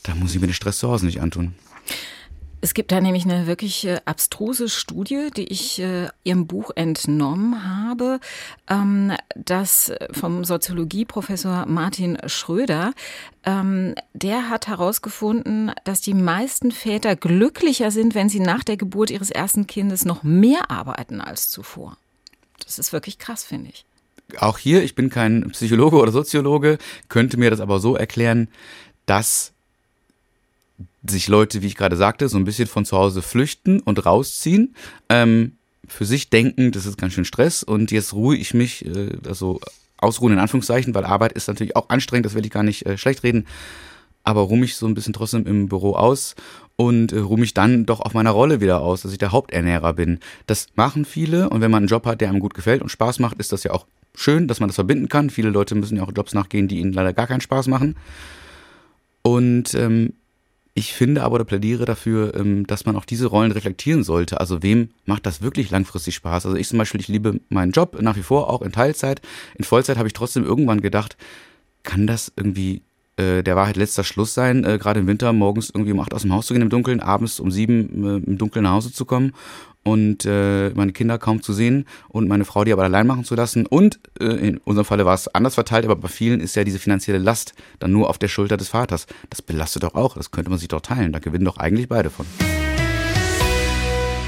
da 0.02 0.14
muss 0.14 0.34
ich 0.34 0.40
mir 0.40 0.46
den 0.46 0.54
Stress 0.54 0.78
zu 0.78 0.88
Hause 0.88 1.06
nicht 1.06 1.20
antun. 1.20 1.54
Es 2.62 2.74
gibt 2.74 2.92
da 2.92 3.00
nämlich 3.00 3.24
eine 3.24 3.46
wirklich 3.46 3.86
äh, 3.86 4.00
abstruse 4.04 4.68
Studie, 4.68 5.30
die 5.34 5.44
ich 5.44 5.80
äh, 5.80 6.08
Ihrem 6.24 6.46
Buch 6.46 6.70
entnommen 6.74 7.64
habe, 7.64 8.20
ähm, 8.68 9.12
das 9.34 9.92
vom 10.12 10.44
Soziologieprofessor 10.44 11.64
Martin 11.66 12.18
Schröder, 12.26 12.92
ähm, 13.44 13.94
der 14.12 14.50
hat 14.50 14.68
herausgefunden, 14.68 15.72
dass 15.84 16.02
die 16.02 16.12
meisten 16.12 16.70
Väter 16.70 17.16
glücklicher 17.16 17.90
sind, 17.90 18.14
wenn 18.14 18.28
sie 18.28 18.40
nach 18.40 18.62
der 18.62 18.76
Geburt 18.76 19.10
ihres 19.10 19.30
ersten 19.30 19.66
Kindes 19.66 20.04
noch 20.04 20.22
mehr 20.22 20.70
arbeiten 20.70 21.22
als 21.22 21.48
zuvor. 21.48 21.96
Das 22.62 22.78
ist 22.78 22.92
wirklich 22.92 23.18
krass, 23.18 23.42
finde 23.42 23.70
ich 23.70 23.86
auch 24.38 24.58
hier, 24.58 24.82
ich 24.82 24.94
bin 24.94 25.10
kein 25.10 25.50
Psychologe 25.50 25.96
oder 25.96 26.12
Soziologe, 26.12 26.78
könnte 27.08 27.36
mir 27.36 27.50
das 27.50 27.60
aber 27.60 27.80
so 27.80 27.96
erklären, 27.96 28.48
dass 29.06 29.52
sich 31.06 31.28
Leute, 31.28 31.62
wie 31.62 31.66
ich 31.66 31.76
gerade 31.76 31.96
sagte, 31.96 32.28
so 32.28 32.36
ein 32.36 32.44
bisschen 32.44 32.68
von 32.68 32.84
zu 32.84 32.96
Hause 32.96 33.22
flüchten 33.22 33.80
und 33.80 34.04
rausziehen, 34.04 34.74
ähm, 35.08 35.52
für 35.88 36.04
sich 36.04 36.30
denken, 36.30 36.72
das 36.72 36.86
ist 36.86 36.98
ganz 36.98 37.14
schön 37.14 37.24
Stress 37.24 37.62
und 37.62 37.90
jetzt 37.90 38.12
ruhe 38.12 38.36
ich 38.36 38.54
mich, 38.54 38.84
äh, 38.86 39.16
also 39.26 39.60
ausruhen 39.98 40.32
in 40.32 40.38
Anführungszeichen, 40.38 40.94
weil 40.94 41.04
Arbeit 41.04 41.32
ist 41.32 41.48
natürlich 41.48 41.76
auch 41.76 41.88
anstrengend, 41.88 42.26
das 42.26 42.34
will 42.34 42.44
ich 42.44 42.50
gar 42.50 42.62
nicht 42.62 42.86
äh, 42.86 42.96
schlecht 42.96 43.22
reden, 43.22 43.46
aber 44.22 44.42
ruhe 44.42 44.58
mich 44.58 44.76
so 44.76 44.86
ein 44.86 44.94
bisschen 44.94 45.12
trotzdem 45.12 45.46
im 45.46 45.68
Büro 45.68 45.94
aus 45.94 46.36
und 46.76 47.12
äh, 47.12 47.18
ruhe 47.18 47.40
mich 47.40 47.54
dann 47.54 47.86
doch 47.86 48.00
auf 48.00 48.14
meiner 48.14 48.30
Rolle 48.30 48.60
wieder 48.60 48.80
aus, 48.80 49.02
dass 49.02 49.12
ich 49.12 49.18
der 49.18 49.32
Haupternährer 49.32 49.92
bin. 49.94 50.20
Das 50.46 50.68
machen 50.74 51.04
viele 51.04 51.50
und 51.50 51.60
wenn 51.60 51.70
man 51.70 51.82
einen 51.82 51.88
Job 51.88 52.06
hat, 52.06 52.20
der 52.20 52.28
einem 52.28 52.40
gut 52.40 52.54
gefällt 52.54 52.82
und 52.82 52.88
Spaß 52.88 53.18
macht, 53.18 53.38
ist 53.38 53.52
das 53.52 53.64
ja 53.64 53.72
auch 53.72 53.86
schön, 54.14 54.48
dass 54.48 54.60
man 54.60 54.68
das 54.68 54.76
verbinden 54.76 55.08
kann. 55.08 55.30
Viele 55.30 55.50
Leute 55.50 55.74
müssen 55.74 55.96
ja 55.96 56.02
auch 56.02 56.12
Jobs 56.14 56.34
nachgehen, 56.34 56.68
die 56.68 56.78
ihnen 56.78 56.92
leider 56.92 57.12
gar 57.12 57.26
keinen 57.26 57.40
Spaß 57.40 57.68
machen. 57.68 57.96
Und 59.22 59.74
ähm, 59.74 60.14
ich 60.74 60.94
finde 60.94 61.22
aber 61.22 61.34
oder 61.34 61.44
plädiere 61.44 61.84
dafür, 61.84 62.34
ähm, 62.34 62.66
dass 62.66 62.86
man 62.86 62.96
auch 62.96 63.04
diese 63.04 63.26
Rollen 63.26 63.52
reflektieren 63.52 64.04
sollte. 64.04 64.40
Also 64.40 64.62
wem 64.62 64.90
macht 65.04 65.26
das 65.26 65.42
wirklich 65.42 65.70
langfristig 65.70 66.14
Spaß? 66.14 66.46
Also 66.46 66.56
ich 66.56 66.68
zum 66.68 66.78
Beispiel, 66.78 67.00
ich 67.00 67.08
liebe 67.08 67.40
meinen 67.48 67.72
Job 67.72 68.00
nach 68.00 68.16
wie 68.16 68.22
vor, 68.22 68.48
auch 68.48 68.62
in 68.62 68.72
Teilzeit. 68.72 69.20
In 69.56 69.64
Vollzeit 69.64 69.98
habe 69.98 70.06
ich 70.06 70.14
trotzdem 70.14 70.44
irgendwann 70.44 70.80
gedacht, 70.80 71.16
kann 71.82 72.06
das 72.06 72.32
irgendwie 72.36 72.82
äh, 73.16 73.42
der 73.42 73.56
Wahrheit 73.56 73.76
letzter 73.76 74.04
Schluss 74.04 74.32
sein, 74.32 74.64
äh, 74.64 74.78
gerade 74.78 75.00
im 75.00 75.06
Winter 75.06 75.32
morgens 75.32 75.70
irgendwie 75.70 75.92
um 75.92 76.00
acht 76.00 76.14
aus 76.14 76.22
dem 76.22 76.32
Haus 76.32 76.46
zu 76.46 76.54
gehen 76.54 76.62
im 76.62 76.70
Dunkeln, 76.70 77.00
abends 77.00 77.40
um 77.40 77.50
sieben 77.50 78.04
äh, 78.04 78.30
im 78.30 78.38
Dunkeln 78.38 78.62
nach 78.62 78.72
Hause 78.72 78.92
zu 78.92 79.04
kommen 79.04 79.32
und 79.84 80.24
äh, 80.26 80.70
meine 80.70 80.92
Kinder 80.92 81.18
kaum 81.18 81.42
zu 81.42 81.52
sehen 81.52 81.86
und 82.08 82.28
meine 82.28 82.44
Frau 82.44 82.64
die 82.64 82.72
aber 82.72 82.84
allein 82.84 83.06
machen 83.06 83.24
zu 83.24 83.34
lassen. 83.34 83.66
Und 83.66 84.00
äh, 84.20 84.24
in 84.24 84.58
unserem 84.58 84.84
Falle 84.84 85.06
war 85.06 85.14
es 85.14 85.28
anders 85.28 85.54
verteilt, 85.54 85.84
aber 85.84 85.96
bei 85.96 86.08
vielen 86.08 86.40
ist 86.40 86.56
ja 86.56 86.64
diese 86.64 86.78
finanzielle 86.78 87.18
Last 87.18 87.54
dann 87.78 87.92
nur 87.92 88.08
auf 88.08 88.18
der 88.18 88.28
Schulter 88.28 88.56
des 88.56 88.68
Vaters. 88.68 89.06
Das 89.30 89.42
belastet 89.42 89.82
doch 89.82 89.94
auch, 89.94 90.14
das 90.14 90.30
könnte 90.30 90.50
man 90.50 90.58
sich 90.58 90.68
doch 90.68 90.80
teilen. 90.80 91.12
Da 91.12 91.18
gewinnen 91.18 91.44
doch 91.44 91.56
eigentlich 91.56 91.88
beide 91.88 92.10
von. 92.10 92.26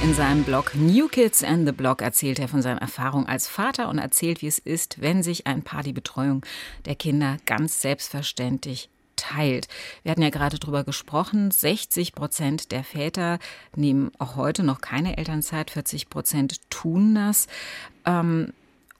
In 0.03 0.15
seinem 0.15 0.43
Blog 0.43 0.73
New 0.75 1.07
Kids 1.07 1.45
and 1.45 1.65
the 1.65 1.73
Blog 1.73 2.03
erzählt 2.03 2.41
er 2.41 2.49
von 2.49 2.61
seinen 2.61 2.79
Erfahrungen 2.79 3.27
als 3.27 3.47
Vater 3.47 3.89
und 3.89 3.99
erzählt, 3.99 4.43
wie 4.43 4.49
es 4.49 4.59
ist, 4.59 5.01
wenn 5.01 5.23
sich 5.23 5.47
ein 5.47 5.63
Paar 5.63 5.85
die 5.85 5.93
Betreuung 5.93 6.45
der 6.87 6.97
Kinder 6.97 7.37
ganz 7.47 7.81
selbstverständlich 7.81 8.91
teilt. 9.23 9.69
Wir 10.03 10.11
hatten 10.11 10.23
ja 10.23 10.31
gerade 10.31 10.59
darüber 10.59 10.85
gesprochen, 10.85 11.51
60 11.51 12.13
Prozent 12.13 12.73
der 12.73 12.83
Väter 12.85 13.39
nehmen 13.77 14.11
auch 14.19 14.37
heute 14.37 14.65
noch 14.65 14.81
keine 14.81 15.17
Elternzeit, 15.17 15.71
40 15.71 16.11
Prozent 16.11 16.61
tun 16.71 17.15
das. 17.15 17.47
Ähm, 18.05 18.53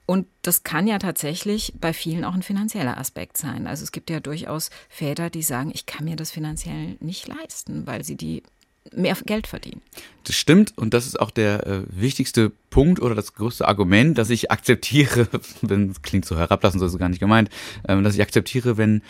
und 0.05 0.27
das 0.41 0.63
kann 0.63 0.87
ja 0.87 0.99
tatsächlich 0.99 1.73
bei 1.79 1.93
vielen 1.93 2.25
auch 2.25 2.33
ein 2.33 2.43
finanzieller 2.43 2.97
Aspekt 2.97 3.37
sein. 3.37 3.67
Also 3.67 3.83
es 3.83 3.91
gibt 3.91 4.09
ja 4.09 4.19
durchaus 4.19 4.69
Väter, 4.89 5.29
die 5.29 5.43
sagen, 5.43 5.71
ich 5.73 5.85
kann 5.85 6.05
mir 6.05 6.15
das 6.15 6.31
finanziell 6.31 6.97
nicht 6.99 7.27
leisten, 7.27 7.87
weil 7.87 8.03
sie 8.03 8.15
die 8.15 8.43
mehr 8.91 9.15
Geld 9.25 9.47
verdienen. 9.47 9.81
Das 10.25 10.35
stimmt 10.35 10.77
und 10.77 10.93
das 10.93 11.05
ist 11.05 11.19
auch 11.19 11.31
der 11.31 11.65
äh, 11.65 11.81
wichtigste 11.87 12.51
Punkt 12.69 13.01
oder 13.01 13.15
das 13.15 13.33
größte 13.33 13.65
Argument, 13.65 14.17
dass 14.17 14.29
ich 14.29 14.51
akzeptiere, 14.51 15.27
wenn 15.61 15.91
es 15.91 16.01
klingt 16.01 16.25
so 16.25 16.37
herablassend, 16.37 16.81
so 16.81 16.85
ist 16.85 16.93
es 16.93 16.99
gar 16.99 17.09
nicht 17.09 17.19
gemeint, 17.19 17.49
ähm, 17.87 18.03
dass 18.03 18.15
ich 18.15 18.21
akzeptiere, 18.21 18.77
wenn 18.77 19.01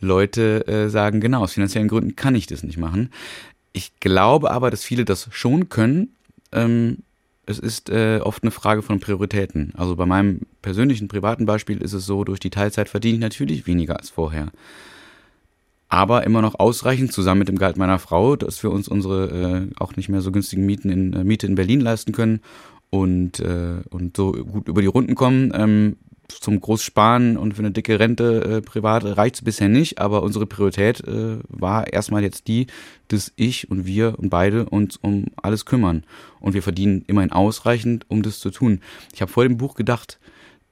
Leute 0.00 0.66
äh, 0.66 0.88
sagen, 0.88 1.20
genau, 1.20 1.42
aus 1.42 1.52
finanziellen 1.52 1.88
Gründen 1.88 2.16
kann 2.16 2.34
ich 2.34 2.46
das 2.46 2.62
nicht 2.62 2.78
machen. 2.78 3.10
Ich 3.72 4.00
glaube 4.00 4.50
aber, 4.50 4.70
dass 4.70 4.82
viele 4.82 5.04
das 5.04 5.28
schon 5.30 5.68
können. 5.68 6.14
Ähm, 6.52 6.98
es 7.46 7.58
ist 7.58 7.90
äh, 7.90 8.20
oft 8.22 8.42
eine 8.42 8.50
Frage 8.50 8.82
von 8.82 9.00
Prioritäten. 9.00 9.72
Also 9.76 9.96
bei 9.96 10.06
meinem 10.06 10.42
persönlichen 10.62 11.08
privaten 11.08 11.46
Beispiel 11.46 11.82
ist 11.82 11.92
es 11.92 12.06
so, 12.06 12.24
durch 12.24 12.40
die 12.40 12.50
Teilzeit 12.50 12.88
verdiene 12.88 13.14
ich 13.14 13.20
natürlich 13.20 13.66
weniger 13.66 13.98
als 13.98 14.10
vorher. 14.10 14.48
Aber 15.88 16.24
immer 16.24 16.40
noch 16.40 16.54
ausreichend, 16.58 17.12
zusammen 17.12 17.40
mit 17.40 17.48
dem 17.48 17.58
Gehalt 17.58 17.76
meiner 17.76 17.98
Frau, 17.98 18.36
dass 18.36 18.62
wir 18.62 18.70
uns 18.70 18.86
unsere 18.86 19.68
äh, 19.68 19.74
auch 19.80 19.96
nicht 19.96 20.08
mehr 20.08 20.20
so 20.20 20.30
günstigen 20.30 20.64
Mieten 20.64 20.88
in, 20.88 21.12
äh, 21.12 21.24
Miete 21.24 21.48
in 21.48 21.56
Berlin 21.56 21.80
leisten 21.80 22.12
können 22.12 22.40
und, 22.90 23.40
äh, 23.40 23.80
und 23.90 24.16
so 24.16 24.32
gut 24.32 24.68
über 24.68 24.82
die 24.82 24.86
Runden 24.86 25.16
kommen. 25.16 25.52
Ähm, 25.54 25.96
zum 26.32 26.60
Großsparen 26.60 27.36
und 27.36 27.54
für 27.54 27.60
eine 27.60 27.70
dicke 27.70 27.98
Rente 27.98 28.44
äh, 28.44 28.60
privat 28.62 29.04
reicht 29.04 29.36
es 29.36 29.42
bisher 29.42 29.68
nicht, 29.68 29.98
aber 29.98 30.22
unsere 30.22 30.46
Priorität 30.46 31.00
äh, 31.06 31.38
war 31.48 31.92
erstmal 31.92 32.22
jetzt 32.22 32.48
die, 32.48 32.66
dass 33.08 33.32
ich 33.36 33.70
und 33.70 33.86
wir 33.86 34.18
und 34.18 34.30
beide 34.30 34.66
uns 34.66 34.96
um 34.96 35.26
alles 35.36 35.64
kümmern. 35.64 36.04
Und 36.40 36.54
wir 36.54 36.62
verdienen 36.62 37.04
immerhin 37.06 37.32
ausreichend, 37.32 38.04
um 38.08 38.22
das 38.22 38.40
zu 38.40 38.50
tun. 38.50 38.80
Ich 39.12 39.22
habe 39.22 39.32
vor 39.32 39.42
dem 39.42 39.56
Buch 39.56 39.74
gedacht, 39.74 40.18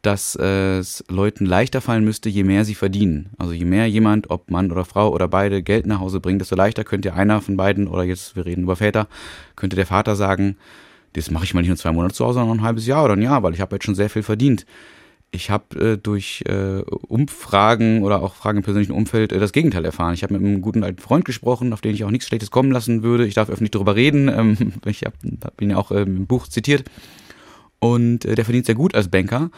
dass 0.03 0.37
äh, 0.37 0.79
es 0.79 1.05
Leuten 1.09 1.45
leichter 1.45 1.81
fallen 1.81 2.05
müsste, 2.05 2.29
je 2.29 2.45
mehr 2.45 2.65
sie 2.65 2.75
verdienen. 2.75 3.31
Also 3.37 3.53
je 3.53 3.65
mehr 3.65 3.87
jemand, 3.89 4.31
ob 4.31 4.51
Mann 4.51 4.71
oder 4.71 4.85
Frau 4.85 5.13
oder 5.13 5.27
beide, 5.27 5.63
Geld 5.63 5.87
nach 5.87 5.99
Hause 5.99 6.21
bringt, 6.21 6.41
desto 6.41 6.55
leichter 6.55 6.85
könnte 6.85 7.15
einer 7.15 7.41
von 7.41 7.57
beiden, 7.57 7.89
oder 7.89 8.05
jetzt, 8.05 8.37
wir 8.37 8.47
reden 8.47 8.63
über 8.63 8.77
Väter, 8.77 9.09
könnte 9.57 9.77
der 9.77 9.87
Vater 9.87 10.15
sagen, 10.15 10.57
das 11.15 11.31
mache 11.31 11.45
ich 11.45 11.55
mal 11.55 11.61
nicht 11.61 11.69
nur 11.69 11.77
zwei 11.77 11.93
Monate 11.93 12.15
zu 12.15 12.25
Hause, 12.25 12.39
sondern 12.39 12.59
ein 12.59 12.63
halbes 12.63 12.87
Jahr 12.87 13.05
oder 13.05 13.15
ein 13.15 13.23
Jahr, 13.23 13.43
weil 13.43 13.55
ich 13.55 13.61
habe 13.61 13.75
jetzt 13.75 13.85
schon 13.85 13.95
sehr 13.95 14.11
viel 14.11 14.23
verdient 14.23 14.67
ich 15.31 15.51
habe 15.51 15.93
äh, 15.93 15.97
durch 15.99 16.43
äh, 16.47 16.81
Umfragen 16.83 18.03
oder 18.03 18.23
auch 18.23 18.35
Fragen 18.35 18.59
im 18.59 18.65
persönlichen 18.65 18.93
Umfeld 18.93 19.33
äh, 19.33 19.39
das 19.39 19.53
Gegenteil 19.53 19.85
erfahren. 19.85 20.15
Ich 20.15 20.23
habe 20.23 20.35
mit 20.35 20.43
einem 20.43 20.63
guten 20.63 20.83
alten 20.83 21.01
Freund 21.01 21.25
gesprochen, 21.25 21.73
auf 21.73 21.81
den 21.81 21.95
ich 21.95 22.05
auch 22.05 22.11
nichts 22.11 22.27
Schlechtes 22.27 22.51
kommen 22.51 22.73
lassen 22.73 23.03
würde. 23.03 23.27
Ich 23.27 23.35
darf 23.35 23.51
öffentlich 23.51 23.73
darüber 23.73 23.95
reden. 23.95 24.29
Ähm, 24.29 24.73
ich 24.87 25.05
habe 25.05 25.17
hab 25.45 25.61
ihn 25.61 25.71
ja 25.71 25.77
auch 25.77 25.91
ähm, 25.91 26.17
im 26.17 26.27
Buch 26.27 26.49
zitiert. 26.49 26.85
Und 27.81 28.25
äh, 28.25 28.35
der 28.35 28.45
verdient 28.45 28.67
sehr 28.67 28.75
gut 28.75 28.95
als 28.95 29.09
Banker. 29.09 29.51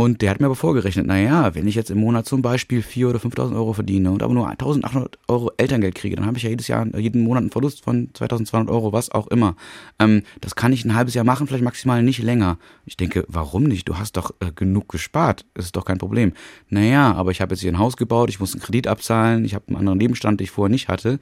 Und 0.00 0.22
der 0.22 0.30
hat 0.30 0.38
mir 0.38 0.46
aber 0.46 0.54
vorgerechnet, 0.54 1.08
naja, 1.08 1.56
wenn 1.56 1.66
ich 1.66 1.74
jetzt 1.74 1.90
im 1.90 1.98
Monat 1.98 2.24
zum 2.24 2.40
Beispiel 2.40 2.82
4.000 2.82 3.08
oder 3.08 3.18
5.000 3.18 3.56
Euro 3.56 3.72
verdiene 3.72 4.12
und 4.12 4.22
aber 4.22 4.32
nur 4.32 4.48
1.800 4.48 5.14
Euro 5.26 5.50
Elterngeld 5.56 5.96
kriege, 5.96 6.14
dann 6.14 6.24
habe 6.24 6.36
ich 6.36 6.44
ja 6.44 6.50
jedes 6.50 6.68
Jahr, 6.68 6.86
jeden 6.96 7.22
Monat 7.22 7.40
einen 7.40 7.50
Verlust 7.50 7.82
von 7.82 8.08
2.200 8.12 8.68
Euro, 8.68 8.92
was 8.92 9.10
auch 9.10 9.26
immer. 9.26 9.56
Ähm, 9.98 10.22
das 10.40 10.54
kann 10.54 10.72
ich 10.72 10.84
ein 10.84 10.94
halbes 10.94 11.14
Jahr 11.14 11.24
machen, 11.24 11.48
vielleicht 11.48 11.64
maximal 11.64 12.04
nicht 12.04 12.22
länger. 12.22 12.58
Ich 12.86 12.96
denke, 12.96 13.24
warum 13.26 13.64
nicht? 13.64 13.88
Du 13.88 13.98
hast 13.98 14.16
doch 14.16 14.30
äh, 14.38 14.52
genug 14.54 14.88
gespart. 14.88 15.44
Das 15.54 15.64
ist 15.64 15.74
doch 15.74 15.84
kein 15.84 15.98
Problem. 15.98 16.32
Naja, 16.68 17.12
aber 17.14 17.32
ich 17.32 17.40
habe 17.40 17.54
jetzt 17.54 17.62
hier 17.62 17.72
ein 17.72 17.80
Haus 17.80 17.96
gebaut, 17.96 18.30
ich 18.30 18.38
muss 18.38 18.52
einen 18.52 18.62
Kredit 18.62 18.86
abzahlen, 18.86 19.44
ich 19.44 19.56
habe 19.56 19.66
einen 19.66 19.78
anderen 19.78 19.98
Lebensstand, 19.98 20.38
den 20.38 20.44
ich 20.44 20.52
vorher 20.52 20.70
nicht 20.70 20.86
hatte. 20.86 21.18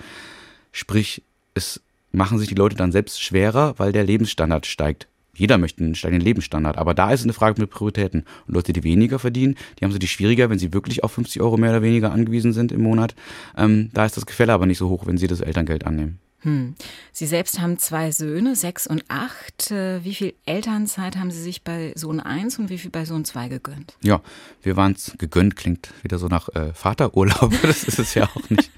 Sprich, 0.73 1.23
es 1.55 1.81
machen 2.13 2.39
sich 2.39 2.49
die 2.49 2.55
Leute 2.55 2.77
dann 2.77 2.93
selbst 2.93 3.23
schwerer, 3.23 3.73
weil 3.79 3.93
der 3.93 4.05
Lebensstandard 4.05 4.67
steigt. 4.67 5.09
Jeder 5.37 5.59
möchte 5.59 5.85
einen 5.85 5.95
steigenden 5.95 6.25
Lebensstandard, 6.25 6.79
aber 6.79 6.95
da 6.95 7.13
ist 7.13 7.23
eine 7.23 7.33
Frage 7.33 7.61
mit 7.61 7.71
Prioritäten. 7.71 8.25
Und 8.47 8.55
Leute, 8.55 8.73
die 8.73 8.85
weniger 8.85 9.19
verdienen, 9.19 9.57
die 9.79 9.85
haben 9.85 9.93
es 9.93 9.99
die 9.99 10.09
schwieriger, 10.09 10.51
wenn 10.51 10.59
sie 10.59 10.73
wirklich 10.73 11.05
auf 11.05 11.13
50 11.13 11.43
Euro 11.43 11.57
mehr 11.57 11.71
oder 11.71 11.83
weniger 11.83 12.13
angewiesen 12.13 12.53
sind 12.53 12.73
im 12.73 12.83
Monat. 12.83 13.15
Ähm, 13.57 13.91
da 13.93 14.05
ist 14.05 14.17
das 14.17 14.27
Gefälle 14.27 14.53
aber 14.53 14.67
nicht 14.67 14.79
so 14.79 14.89
hoch, 14.89 15.07
wenn 15.07 15.19
sie 15.19 15.27
das 15.27 15.41
Elterngeld 15.41 15.87
annehmen. 15.87 16.19
Hm. 16.41 16.75
Sie 17.13 17.27
selbst 17.27 17.61
haben 17.61 17.79
zwei 17.79 18.13
Söhne, 18.13 18.57
sechs 18.57 18.87
und 18.87 19.05
acht. 19.09 19.71
Äh, 19.71 20.05
wie 20.05 20.15
viel 20.15 20.35
Elternzeit 20.45 21.17
haben 21.17 21.31
Sie 21.31 21.41
sich 21.41 21.65
bei 21.65 21.93
Sohn 21.97 22.21
1 22.21 22.59
und 22.59 22.69
wie 22.69 22.79
viel 22.79 22.91
bei 22.91 23.05
Sohn 23.05 23.25
2 23.25 23.49
gegönnt? 23.49 23.97
Ja, 24.03 24.21
wir 24.63 24.77
waren 24.77 24.93
es 24.93 25.15
gegönnt, 25.19 25.57
klingt 25.57 25.89
wieder 26.03 26.19
so 26.19 26.29
nach 26.29 26.49
äh, 26.51 26.73
Vaterurlaub. 26.73 27.53
Das 27.63 27.85
ist 27.85 27.99
es 27.99 28.15
ja 28.15 28.25
auch 28.25 28.51
nicht. 28.51 28.71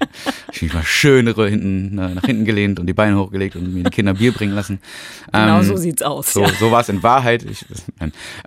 Ich 0.51 0.73
mal 0.73 0.83
schönere 0.83 1.49
hinten, 1.49 1.97
äh, 1.99 2.15
nach 2.15 2.23
hinten 2.23 2.45
gelehnt 2.45 2.79
und 2.79 2.87
die 2.87 2.93
Beine 2.93 3.17
hochgelegt 3.17 3.55
und 3.55 3.73
mir 3.73 3.83
die 3.83 3.89
Kinder 3.89 4.13
Bier 4.13 4.31
bringen 4.31 4.53
lassen. 4.53 4.79
Genau 5.31 5.59
ähm, 5.59 5.63
so 5.63 5.75
sieht's 5.75 6.01
aus. 6.01 6.33
So, 6.33 6.41
ja. 6.41 6.49
so 6.59 6.71
war 6.71 6.81
es 6.81 6.89
in 6.89 7.03
Wahrheit. 7.03 7.43
Ich, 7.43 7.65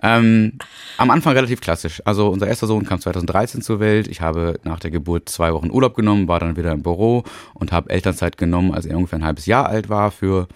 ähm, 0.01 0.57
am 0.97 1.11
Anfang 1.11 1.33
relativ 1.33 1.61
klassisch. 1.61 2.01
Also 2.05 2.29
unser 2.29 2.47
erster 2.47 2.67
Sohn 2.67 2.85
kam 2.85 2.99
2013 2.99 3.61
zur 3.61 3.79
Welt. 3.79 4.07
Ich 4.07 4.21
habe 4.21 4.59
nach 4.63 4.79
der 4.79 4.91
Geburt 4.91 5.29
zwei 5.29 5.53
Wochen 5.53 5.71
Urlaub 5.71 5.95
genommen, 5.95 6.27
war 6.27 6.39
dann 6.39 6.57
wieder 6.57 6.71
im 6.71 6.83
Büro 6.83 7.23
und 7.53 7.71
habe 7.71 7.89
Elternzeit 7.89 8.37
genommen, 8.37 8.73
als 8.73 8.85
er 8.85 8.97
ungefähr 9.03 9.19
ein 9.19 9.25
halbes 9.25 9.45
Jahr 9.45 9.67
alt 9.67 9.89
war 9.89 10.11
für 10.11 10.47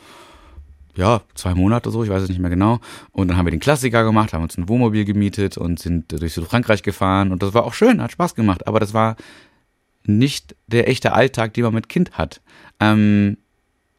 ja, 0.95 1.21
zwei 1.35 1.53
Monate 1.53 1.91
so, 1.91 2.03
ich 2.03 2.09
weiß 2.09 2.23
es 2.23 2.29
nicht 2.29 2.39
mehr 2.39 2.49
genau. 2.49 2.79
Und 3.11 3.27
dann 3.27 3.37
haben 3.37 3.45
wir 3.45 3.51
den 3.51 3.59
Klassiker 3.59 4.03
gemacht, 4.03 4.33
haben 4.33 4.41
uns 4.41 4.57
ein 4.57 4.67
Wohnmobil 4.67 5.05
gemietet 5.05 5.57
und 5.57 5.79
sind 5.79 6.11
durch 6.11 6.33
Südfrankreich 6.33 6.81
gefahren 6.81 7.31
und 7.31 7.43
das 7.43 7.53
war 7.53 7.65
auch 7.65 7.73
schön, 7.73 8.01
hat 8.01 8.11
Spaß 8.11 8.33
gemacht, 8.33 8.67
aber 8.67 8.79
das 8.79 8.93
war 8.93 9.15
nicht 10.03 10.55
der 10.67 10.87
echte 10.87 11.13
Alltag, 11.13 11.53
den 11.53 11.65
man 11.65 11.73
mit 11.73 11.89
Kind 11.89 12.17
hat. 12.17 12.41
Ähm, 12.79 13.37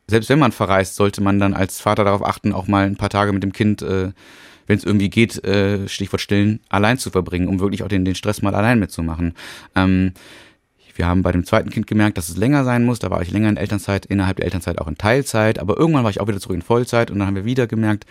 selbst 0.08 0.28
wenn 0.28 0.38
man 0.38 0.52
verreist, 0.52 0.96
sollte 0.96 1.20
man 1.20 1.38
dann 1.38 1.54
als 1.54 1.80
Vater 1.80 2.02
darauf 2.04 2.24
achten, 2.24 2.52
auch 2.52 2.66
mal 2.66 2.86
ein 2.86 2.96
paar 2.96 3.10
Tage 3.10 3.32
mit 3.32 3.42
dem 3.42 3.52
Kind, 3.52 3.82
äh, 3.82 4.12
wenn 4.66 4.78
es 4.78 4.84
irgendwie 4.84 5.10
geht, 5.10 5.44
äh, 5.44 5.86
Stichwort 5.88 6.20
stillen, 6.20 6.60
allein 6.68 6.98
zu 6.98 7.10
verbringen, 7.10 7.46
um 7.46 7.60
wirklich 7.60 7.82
auch 7.82 7.88
den, 7.88 8.04
den 8.04 8.14
Stress 8.14 8.42
mal 8.42 8.54
allein 8.54 8.78
mitzumachen. 8.78 9.34
Ähm, 9.74 10.12
wir 10.98 11.06
haben 11.06 11.22
bei 11.22 11.30
dem 11.30 11.44
zweiten 11.44 11.70
Kind 11.70 11.86
gemerkt, 11.86 12.18
dass 12.18 12.28
es 12.28 12.36
länger 12.36 12.64
sein 12.64 12.84
muss. 12.84 12.98
Da 12.98 13.08
war 13.08 13.22
ich 13.22 13.30
länger 13.30 13.48
in 13.48 13.56
Elternzeit, 13.56 14.04
innerhalb 14.04 14.38
der 14.38 14.46
Elternzeit 14.46 14.78
auch 14.78 14.88
in 14.88 14.98
Teilzeit. 14.98 15.60
Aber 15.60 15.78
irgendwann 15.78 16.02
war 16.02 16.10
ich 16.10 16.20
auch 16.20 16.26
wieder 16.26 16.40
zurück 16.40 16.56
in 16.56 16.62
Vollzeit 16.62 17.10
und 17.10 17.20
dann 17.20 17.28
haben 17.28 17.36
wir 17.36 17.44
wieder 17.44 17.68
gemerkt, 17.68 18.04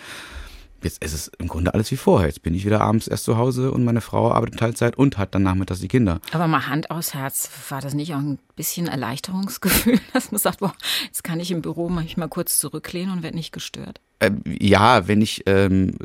jetzt 0.82 1.04
ist 1.04 1.14
es 1.14 1.28
im 1.38 1.50
Grunde 1.50 1.74
alles 1.74 1.92
wie 1.92 1.98
vorher. 1.98 2.28
Jetzt 2.28 2.44
bin 2.44 2.54
ich 2.54 2.66
wieder 2.66 2.80
abends 2.80 3.10
erst 3.10 3.26
zu 3.26 3.38
Hause 3.38 3.72
und 3.72 3.84
meine 3.84 4.00
Frau 4.00 4.32
arbeitet 4.32 4.56
in 4.56 4.60
Teilzeit 4.60 4.98
und 4.98 5.18
hat 5.18 5.36
dann 5.36 5.44
nachmittags 5.44 5.82
die 5.82 5.90
Kinder. 5.90 6.22
Aber 6.32 6.48
mal 6.48 6.68
Hand 6.68 6.90
aus 6.90 7.14
Herz, 7.14 7.50
war 7.70 7.82
das 7.82 7.94
nicht 7.94 8.14
auch 8.14 8.20
ein 8.20 8.40
bisschen 8.56 8.88
Erleichterungsgefühl, 8.88 10.00
dass 10.14 10.32
man 10.32 10.40
sagt, 10.40 10.60
boah, 10.60 10.74
jetzt 11.06 11.26
kann 11.26 11.42
ich 11.42 11.52
im 11.52 11.62
Büro 11.62 11.90
manchmal 11.90 12.30
kurz 12.30 12.58
zurücklehnen 12.58 13.12
und 13.12 13.24
werde 13.24 13.36
nicht 13.36 13.52
gestört? 13.52 14.00
Äh, 14.20 14.32
ja, 14.46 15.10
wenn 15.10 15.22
ich 15.22 15.44
ähm, 15.46 15.98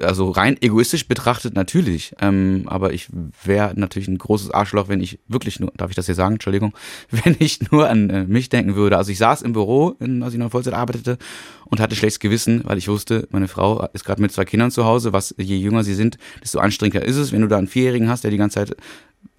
also 0.00 0.30
rein 0.30 0.56
egoistisch 0.60 1.08
betrachtet 1.08 1.54
natürlich, 1.54 2.14
ähm, 2.20 2.64
aber 2.66 2.92
ich 2.92 3.08
wäre 3.44 3.72
natürlich 3.76 4.08
ein 4.08 4.18
großes 4.18 4.50
Arschloch, 4.50 4.88
wenn 4.88 5.00
ich 5.00 5.18
wirklich 5.28 5.60
nur, 5.60 5.72
darf 5.76 5.90
ich 5.90 5.96
das 5.96 6.06
hier 6.06 6.14
sagen, 6.14 6.34
Entschuldigung, 6.34 6.74
wenn 7.10 7.36
ich 7.38 7.70
nur 7.70 7.88
an 7.88 8.10
äh, 8.10 8.24
mich 8.24 8.48
denken 8.48 8.74
würde. 8.74 8.96
Also 8.96 9.12
ich 9.12 9.18
saß 9.18 9.42
im 9.42 9.52
Büro, 9.52 9.96
in, 10.00 10.22
als 10.22 10.34
ich 10.34 10.38
noch 10.38 10.50
Vollzeit 10.50 10.74
arbeitete 10.74 11.18
und 11.64 11.80
hatte 11.80 11.96
schlechtes 11.96 12.20
Gewissen, 12.20 12.62
weil 12.64 12.78
ich 12.78 12.88
wusste, 12.88 13.26
meine 13.30 13.48
Frau 13.48 13.86
ist 13.92 14.04
gerade 14.04 14.22
mit 14.22 14.32
zwei 14.32 14.44
Kindern 14.44 14.70
zu 14.70 14.84
Hause, 14.84 15.12
was 15.12 15.34
je 15.38 15.56
jünger 15.56 15.84
sie 15.84 15.94
sind, 15.94 16.18
desto 16.42 16.58
anstrengender 16.58 17.06
ist 17.06 17.16
es, 17.16 17.32
wenn 17.32 17.42
du 17.42 17.48
da 17.48 17.58
einen 17.58 17.68
Vierjährigen 17.68 18.08
hast, 18.08 18.24
der 18.24 18.30
die 18.30 18.36
ganze 18.36 18.54
Zeit 18.54 18.76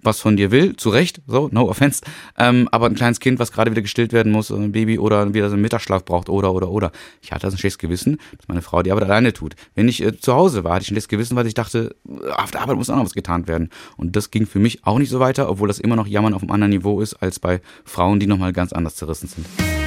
was 0.02 0.20
von 0.20 0.36
dir 0.36 0.50
will, 0.50 0.76
zu 0.76 0.90
Recht, 0.90 1.20
so, 1.26 1.48
no 1.52 1.68
offense, 1.68 2.02
ähm, 2.38 2.68
aber 2.72 2.86
ein 2.86 2.94
kleines 2.94 3.20
Kind, 3.20 3.38
was 3.38 3.52
gerade 3.52 3.70
wieder 3.70 3.82
gestillt 3.82 4.12
werden 4.12 4.32
muss, 4.32 4.50
ein 4.50 4.72
Baby 4.72 4.98
oder 4.98 5.34
wieder 5.34 5.48
so 5.48 5.54
einen 5.54 5.62
Mittagsschlaf 5.62 6.04
braucht 6.04 6.28
oder, 6.28 6.52
oder, 6.52 6.70
oder. 6.70 6.92
Ich 7.20 7.32
hatte 7.32 7.46
also 7.46 7.56
ein 7.56 7.58
schlechtes 7.58 7.78
Gewissen, 7.78 8.18
dass 8.36 8.48
meine 8.48 8.62
Frau 8.62 8.82
die 8.82 8.92
Arbeit 8.92 9.04
alleine 9.04 9.32
tut. 9.32 9.54
Wenn 9.74 9.88
ich 9.88 10.02
äh, 10.02 10.18
zu 10.18 10.34
Hause 10.34 10.64
war, 10.64 10.74
hatte 10.74 10.84
ich 10.84 10.90
ein 10.90 10.94
schlechtes 10.94 11.08
Gewissen, 11.08 11.36
weil 11.36 11.46
ich 11.46 11.54
dachte, 11.54 11.94
äh, 12.08 12.30
auf 12.30 12.50
der 12.50 12.62
Arbeit 12.62 12.76
muss 12.76 12.90
auch 12.90 12.96
noch 12.96 13.04
was 13.04 13.14
getan 13.14 13.48
werden. 13.48 13.70
Und 13.96 14.16
das 14.16 14.30
ging 14.30 14.46
für 14.46 14.58
mich 14.58 14.84
auch 14.84 14.98
nicht 14.98 15.10
so 15.10 15.20
weiter, 15.20 15.50
obwohl 15.50 15.68
das 15.68 15.78
immer 15.78 15.96
noch 15.96 16.06
Jammern 16.06 16.34
auf 16.34 16.42
einem 16.42 16.50
anderen 16.50 16.70
Niveau 16.70 17.00
ist, 17.00 17.14
als 17.14 17.38
bei 17.38 17.60
Frauen, 17.84 18.20
die 18.20 18.26
nochmal 18.26 18.52
ganz 18.52 18.72
anders 18.72 18.96
zerrissen 18.96 19.28
sind. 19.28 19.77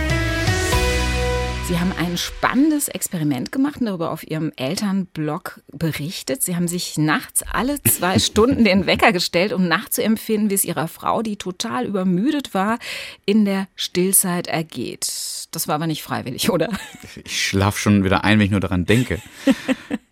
Sie 1.71 1.79
haben 1.79 1.93
ein 1.97 2.17
spannendes 2.17 2.89
Experiment 2.89 3.53
gemacht 3.53 3.79
und 3.79 3.85
darüber 3.85 4.11
auf 4.11 4.29
Ihrem 4.29 4.51
Elternblog 4.57 5.61
berichtet. 5.71 6.43
Sie 6.43 6.57
haben 6.57 6.67
sich 6.67 6.97
nachts 6.97 7.43
alle 7.43 7.81
zwei 7.83 8.19
Stunden 8.19 8.65
den 8.65 8.87
Wecker 8.87 9.13
gestellt, 9.13 9.53
um 9.53 9.69
nachzuempfinden, 9.69 10.49
wie 10.49 10.55
es 10.55 10.65
Ihrer 10.65 10.89
Frau, 10.89 11.21
die 11.21 11.37
total 11.37 11.85
übermüdet 11.85 12.53
war, 12.53 12.77
in 13.25 13.45
der 13.45 13.69
Stillzeit 13.77 14.47
ergeht. 14.47 15.47
Das 15.51 15.69
war 15.69 15.75
aber 15.75 15.87
nicht 15.87 16.03
freiwillig, 16.03 16.49
oder? 16.49 16.77
Ich 17.23 17.47
schlafe 17.47 17.79
schon 17.79 18.03
wieder 18.03 18.25
ein, 18.25 18.39
wenn 18.39 18.47
ich 18.47 18.51
nur 18.51 18.59
daran 18.59 18.85
denke. 18.85 19.21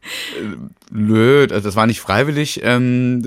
Nö, 0.91 1.47
also 1.49 1.61
das 1.61 1.75
war 1.75 1.85
nicht 1.85 2.01
freiwillig. 2.01 2.61
Ähm, 2.63 3.23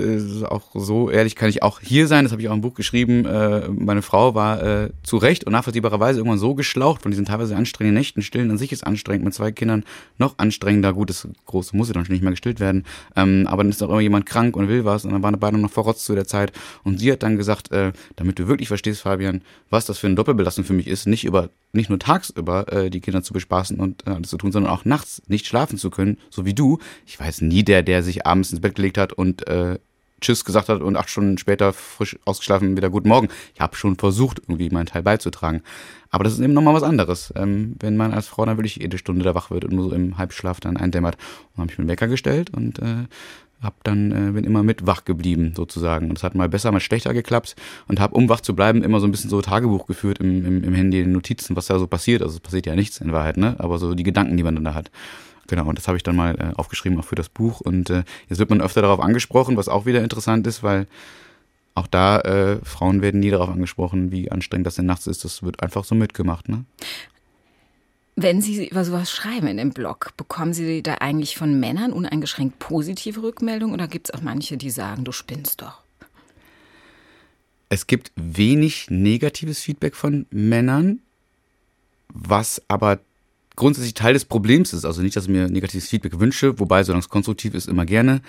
auch 0.49 0.71
so 0.75 1.11
ehrlich 1.11 1.37
kann 1.37 1.49
ich 1.49 1.62
auch 1.62 1.81
hier 1.81 2.09
sein. 2.09 2.25
Das 2.25 2.33
habe 2.33 2.43
ich 2.43 2.49
auch 2.49 2.55
im 2.55 2.61
Buch 2.61 2.75
geschrieben. 2.75 3.25
Äh, 3.25 3.69
meine 3.69 4.03
Frau 4.03 4.35
war 4.35 4.62
äh, 4.62 4.91
zu 5.03 5.17
Recht 5.17 5.45
und 5.45 5.53
nachvollziehbarerweise 5.53 6.19
irgendwann 6.19 6.39
so 6.39 6.55
geschlaucht 6.55 7.03
von 7.03 7.11
diesen 7.11 7.25
teilweise 7.25 7.55
anstrengenden 7.57 7.99
Nächten. 7.99 8.23
Stillen 8.23 8.51
an 8.51 8.59
sich 8.59 8.73
ist 8.73 8.87
anstrengend. 8.87 9.25
Mit 9.25 9.35
zwei 9.35 9.53
Kindern 9.53 9.85
noch 10.19 10.39
anstrengender. 10.39 10.93
Gut, 10.93 11.11
das 11.11 11.29
Große 11.47 11.77
muss 11.77 11.89
ja 11.89 11.95
dann 11.95 12.05
schon 12.05 12.15
nicht 12.15 12.23
mehr 12.23 12.33
gestillt 12.33 12.59
werden. 12.59 12.85
Ähm, 13.15 13.47
aber 13.47 13.62
dann 13.62 13.71
ist 13.71 13.83
auch 13.83 13.91
immer 13.91 14.01
jemand 14.01 14.27
krank 14.27 14.57
und 14.57 14.69
will 14.69 14.85
was. 14.85 15.05
Und 15.05 15.12
dann 15.12 15.23
waren 15.23 15.39
beide 15.39 15.59
noch 15.59 15.71
verrotzt 15.71 16.05
zu 16.05 16.15
der 16.15 16.27
Zeit. 16.27 16.53
Und 16.83 16.99
sie 16.99 17.12
hat 17.12 17.23
dann 17.23 17.37
gesagt, 17.37 17.71
äh, 17.71 17.93
damit 18.17 18.39
du 18.39 18.49
wirklich 18.49 18.69
verstehst, 18.69 19.03
Fabian, 19.03 19.43
was 19.71 19.87
das 19.87 19.99
für 19.99 20.09
eine 20.09 20.17
Doppelbelastung 20.17 20.65
für 20.65 20.73
mich 20.73 20.89
ist, 20.89 21.07
nicht 21.07 21.25
über 21.25 21.51
nicht 21.73 21.89
nur 21.89 21.99
tagsüber 21.99 22.71
äh, 22.71 22.91
die 22.91 23.01
Kinder 23.01 23.23
zu 23.23 23.33
bespaßen 23.33 23.81
und 23.81 24.07
äh, 24.07 24.11
alles 24.11 24.29
zu 24.29 24.37
tun, 24.37 24.53
sondern 24.53 24.71
auch 24.71 24.85
nachts 24.85 25.23
nicht 25.27 25.47
schlafen 25.47 25.79
zu 25.79 25.91
können, 25.91 26.19
so 26.31 26.45
wie 26.45 26.55
du. 26.55 26.72
Ich 27.07 27.19
weiß 27.19 27.43
nie 27.43 27.64
der, 27.64 27.83
der 27.83 28.02
sich 28.02 28.26
abends 28.26 28.52
ins 28.52 28.61
Bett 28.61 28.75
gelegt 28.75 28.99
hat 28.99 29.12
und 29.12 29.47
äh, 29.47 29.79
Tschüss 30.23 30.45
gesagt 30.45 30.69
hat 30.69 30.81
und 30.81 30.97
acht 30.97 31.11
Stunden 31.11 31.37
später 31.37 31.73
frisch 31.73 32.17
ausgeschlafen 32.25 32.76
wieder 32.76 32.91
Guten 32.91 33.09
Morgen. 33.09 33.29
Ich 33.55 33.61
habe 33.61 33.76
schon 33.76 33.97
versucht, 33.97 34.38
irgendwie 34.38 34.71
meinen 34.71 34.87
Teil 34.87 35.02
beizutragen. 35.02 35.62
Aber 36.11 36.25
das 36.25 36.35
ist 36.35 36.41
eben 36.41 36.52
nochmal 36.52 36.75
was 36.75 36.85
anderes. 36.85 37.33
Ähm, 37.37 37.75
wenn 37.81 37.97
man 37.97 38.12
als 38.12 38.29
Frau 38.29 38.47
dann 38.47 38.57
wirklich 38.57 38.76
jede 38.76 38.99
Stunde 38.99 39.25
da 39.25 39.35
wach 39.35 39.50
wird 39.50 39.64
und 39.64 39.73
nur 39.73 39.91
so 39.91 39.95
im 39.95 40.19
Halbschlaf 40.19 40.61
dann 40.61 40.76
eindämmert. 40.76 41.17
Und 41.55 41.62
habe 41.62 41.73
ich 41.73 41.79
mir 41.79 41.83
einen 41.83 41.91
Wecker 41.91 42.07
gestellt 42.07 42.50
und 42.50 42.79
äh, 42.79 43.07
hab 43.62 43.83
dann 43.85 44.12
äh, 44.12 44.33
bin 44.33 44.45
immer 44.45 44.62
mit 44.62 44.87
wach 44.87 45.05
geblieben 45.05 45.52
sozusagen 45.57 46.11
und 46.11 46.19
es 46.19 46.25
hat 46.25 46.35
mal 46.35 46.49
besser 46.49 46.73
mal 46.73 46.81
schlechter 46.81 47.14
geklappt 47.14 47.55
und 47.87 48.00
habe 48.00 48.14
um 48.17 48.29
wach 48.29 48.41
zu 48.41 48.57
bleiben 48.57 48.83
immer 48.83 48.99
so 48.99 49.07
ein 49.07 49.12
bisschen 49.12 49.31
so 49.31 49.41
Tagebuch 49.41 49.87
geführt 49.87 50.19
im, 50.19 50.45
im, 50.45 50.64
im 50.64 50.75
Handy 50.75 51.00
in 51.00 51.12
Notizen 51.12 51.55
was 51.55 51.67
da 51.67 51.79
so 51.79 51.87
passiert 51.87 52.23
also 52.23 52.35
es 52.35 52.41
passiert 52.41 52.67
ja 52.67 52.75
nichts 52.75 53.00
in 53.00 53.12
Wahrheit 53.12 53.37
ne 53.37 53.55
aber 53.59 53.79
so 53.79 53.95
die 53.95 54.02
Gedanken 54.02 54.37
die 54.37 54.43
man 54.43 54.57
dann 54.57 54.64
da 54.64 54.75
hat 54.75 54.91
genau 55.49 55.66
und 55.66 55.78
das 55.78 55.88
habe 55.88 55.96
ich 55.96 56.02
dann 56.02 56.16
mal 56.16 56.34
äh, 56.38 56.54
aufgeschrieben 56.56 56.99
auch 56.99 57.04
für 57.04 57.14
das 57.14 57.28
Buch. 57.28 57.61
Und 57.61 57.90
äh, 57.90 58.04
jetzt 58.28 58.38
wird 58.38 58.50
man 58.50 58.61
öfter 58.61 58.82
darauf 58.82 59.00
angesprochen 59.00 59.56
was 59.56 59.68
auch 59.68 59.87
wieder 59.87 60.02
interessant 60.02 60.46
ist 60.46 60.62
weil 60.62 60.87
auch 61.75 61.87
da 61.87 62.20
äh, 62.20 62.58
Frauen 62.64 63.00
werden 63.00 63.20
nie 63.20 63.30
darauf 63.30 63.49
angesprochen 63.49 64.12
wie 64.12 64.30
anstrengend 64.30 64.66
das 64.66 64.75
denn 64.76 64.87
nachts 64.87 65.06
ist. 65.06 65.25
Das 65.25 65.42
wird 65.42 65.62
einfach 65.62 65.84
so 65.84 65.94
mitgemacht 65.94 66.49
ne? 66.49 66.64
Wenn 68.14 68.42
Sie 68.42 68.68
über 68.68 68.84
sowas 68.84 69.11
schreiben 69.11 69.46
in 69.46 69.56
dem 69.56 69.70
Blog, 69.70 70.12
bekommen 70.18 70.52
Sie 70.52 70.82
da 70.82 70.96
eigentlich 70.96 71.37
von 71.38 71.58
Männern 71.58 71.94
uneingeschränkt 71.94 72.58
positive 72.58 73.22
Rückmeldungen 73.22 73.75
oder 73.75 73.88
gibt 73.88 74.08
es 74.08 74.14
auch 74.14 74.20
manche, 74.20 74.58
die 74.58 74.68
sagen, 74.68 75.04
du 75.04 75.12
spinnst 75.12 75.62
doch? 75.62 75.82
Es 77.70 77.87
gibt 77.87 78.12
wenig 78.16 78.90
negatives 78.90 79.61
Feedback 79.61 79.96
von 79.96 80.26
Männern, 80.30 81.00
was 82.08 82.61
aber 82.68 83.00
grundsätzlich 83.56 83.94
Teil 83.94 84.14
des 84.14 84.25
Problems 84.25 84.73
ist. 84.73 84.85
Also 84.85 85.02
nicht, 85.02 85.16
dass 85.16 85.25
ich 85.25 85.30
mir 85.30 85.49
negatives 85.49 85.88
Feedback 85.88 86.18
wünsche, 86.21 86.59
wobei, 86.59 86.85
solange 86.85 87.00
es 87.00 87.09
konstruktiv 87.09 87.54
ist, 87.54 87.68
immer 87.68 87.87
gerne. 87.87 88.21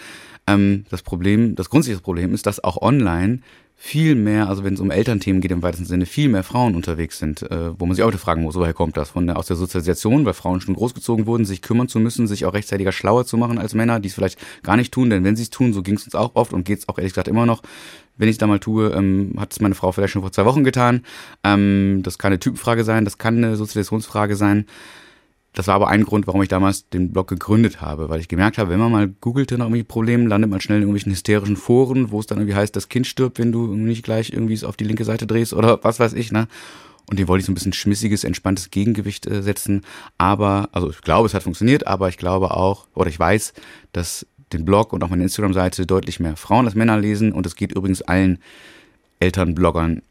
Ähm, 0.47 0.85
das 0.89 1.01
Problem, 1.01 1.55
das 1.55 1.69
grundsätzliche 1.69 2.03
Problem 2.03 2.33
ist, 2.33 2.45
dass 2.45 2.63
auch 2.63 2.81
online 2.81 3.39
viel 3.85 4.15
mehr, 4.15 4.47
also 4.47 4.63
wenn 4.63 4.75
es 4.75 4.79
um 4.79 4.91
Elternthemen 4.91 5.41
geht 5.41 5.51
im 5.51 5.61
weitesten 5.61 5.85
Sinne, 5.85 6.05
viel 6.05 6.29
mehr 6.29 6.43
Frauen 6.43 6.75
unterwegs 6.75 7.19
sind, 7.19 7.41
äh, 7.51 7.77
wo 7.77 7.85
man 7.85 7.95
sich 7.95 8.03
auch 8.05 8.13
fragen 8.13 8.43
muss, 8.43 8.55
woher 8.55 8.73
kommt 8.73 8.95
das? 8.95 9.09
Von 9.09 9.27
der, 9.27 9.37
aus 9.37 9.47
der 9.47 9.57
Sozialisation, 9.57 10.25
weil 10.25 10.33
Frauen 10.33 10.61
schon 10.61 10.75
großgezogen 10.75 11.25
wurden, 11.25 11.43
sich 11.43 11.61
kümmern 11.61 11.89
zu 11.89 11.99
müssen, 11.99 12.25
sich 12.25 12.45
auch 12.45 12.53
rechtzeitiger 12.53 12.93
schlauer 12.93 13.25
zu 13.25 13.35
machen 13.35 13.57
als 13.57 13.73
Männer, 13.73 13.99
die 13.99 14.07
es 14.07 14.13
vielleicht 14.13 14.39
gar 14.63 14.77
nicht 14.77 14.93
tun, 14.93 15.09
denn 15.09 15.25
wenn 15.25 15.35
sie 15.35 15.43
es 15.43 15.49
tun, 15.49 15.73
so 15.73 15.81
ging 15.81 15.95
es 15.95 16.05
uns 16.05 16.15
auch 16.15 16.35
oft 16.35 16.53
und 16.53 16.63
geht 16.63 16.79
es 16.79 16.87
auch 16.87 16.97
ehrlich 16.97 17.11
gesagt 17.11 17.27
immer 17.27 17.45
noch. 17.45 17.61
Wenn 18.15 18.29
ich 18.29 18.35
es 18.35 18.37
da 18.37 18.47
mal 18.47 18.59
tue, 18.59 18.89
ähm, 18.91 19.33
hat 19.37 19.51
es 19.51 19.59
meine 19.59 19.75
Frau 19.75 19.91
vielleicht 19.91 20.13
schon 20.13 20.21
vor 20.21 20.31
zwei 20.31 20.45
Wochen 20.45 20.63
getan. 20.63 21.01
Ähm, 21.43 22.01
das 22.03 22.17
kann 22.17 22.29
eine 22.29 22.39
Typenfrage 22.39 22.85
sein, 22.85 23.03
das 23.03 23.17
kann 23.17 23.37
eine 23.37 23.57
Sozialisationsfrage 23.57 24.37
sein. 24.37 24.65
Das 25.53 25.67
war 25.67 25.75
aber 25.75 25.87
ein 25.87 26.03
Grund, 26.03 26.25
warum 26.25 26.41
ich 26.41 26.49
damals 26.49 26.89
den 26.89 27.11
Blog 27.11 27.27
gegründet 27.27 27.79
habe, 27.79 28.09
weil 28.09 28.19
ich 28.19 28.27
gemerkt 28.27 28.57
habe, 28.57 28.71
wenn 28.71 28.79
man 28.79 28.91
mal 28.91 29.07
googelte 29.07 29.57
nach 29.57 29.65
irgendwie 29.65 29.83
Problemen, 29.83 30.27
landet 30.27 30.49
man 30.49 30.61
schnell 30.61 30.77
in 30.77 30.83
irgendwelchen 30.83 31.11
hysterischen 31.11 31.57
Foren, 31.57 32.11
wo 32.11 32.19
es 32.19 32.25
dann 32.25 32.39
irgendwie 32.39 32.55
heißt, 32.55 32.75
das 32.75 32.89
Kind 32.89 33.05
stirbt, 33.05 33.37
wenn 33.37 33.51
du 33.51 33.67
nicht 33.75 34.03
gleich 34.03 34.33
irgendwie 34.33 34.55
es 34.55 34.63
auf 34.63 34.77
die 34.77 34.83
linke 34.83 35.05
Seite 35.05 35.27
drehst 35.27 35.53
oder 35.53 35.79
was 35.83 35.99
weiß 35.99 36.13
ich, 36.13 36.31
ne? 36.31 36.47
Und 37.09 37.19
dem 37.19 37.27
wollte 37.27 37.41
ich 37.41 37.45
so 37.45 37.51
ein 37.51 37.55
bisschen 37.55 37.73
schmissiges, 37.73 38.23
entspanntes 38.23 38.71
Gegengewicht 38.71 39.27
äh, 39.27 39.43
setzen. 39.43 39.81
Aber, 40.17 40.69
also 40.71 40.89
ich 40.89 41.01
glaube, 41.01 41.25
es 41.27 41.33
hat 41.33 41.43
funktioniert, 41.43 41.85
aber 41.85 42.07
ich 42.07 42.17
glaube 42.17 42.51
auch, 42.51 42.87
oder 42.95 43.09
ich 43.09 43.19
weiß, 43.19 43.53
dass 43.91 44.25
den 44.53 44.65
Blog 44.65 44.93
und 44.93 45.03
auch 45.03 45.09
meine 45.09 45.23
Instagram-Seite 45.23 45.85
deutlich 45.85 46.19
mehr 46.19 46.37
Frauen 46.37 46.65
als 46.65 46.75
Männer 46.75 46.97
lesen 46.97 47.33
und 47.33 47.45
es 47.45 47.55
geht 47.55 47.73
übrigens 47.73 48.01
allen 48.01 48.39
Elternbloggern 49.19 50.01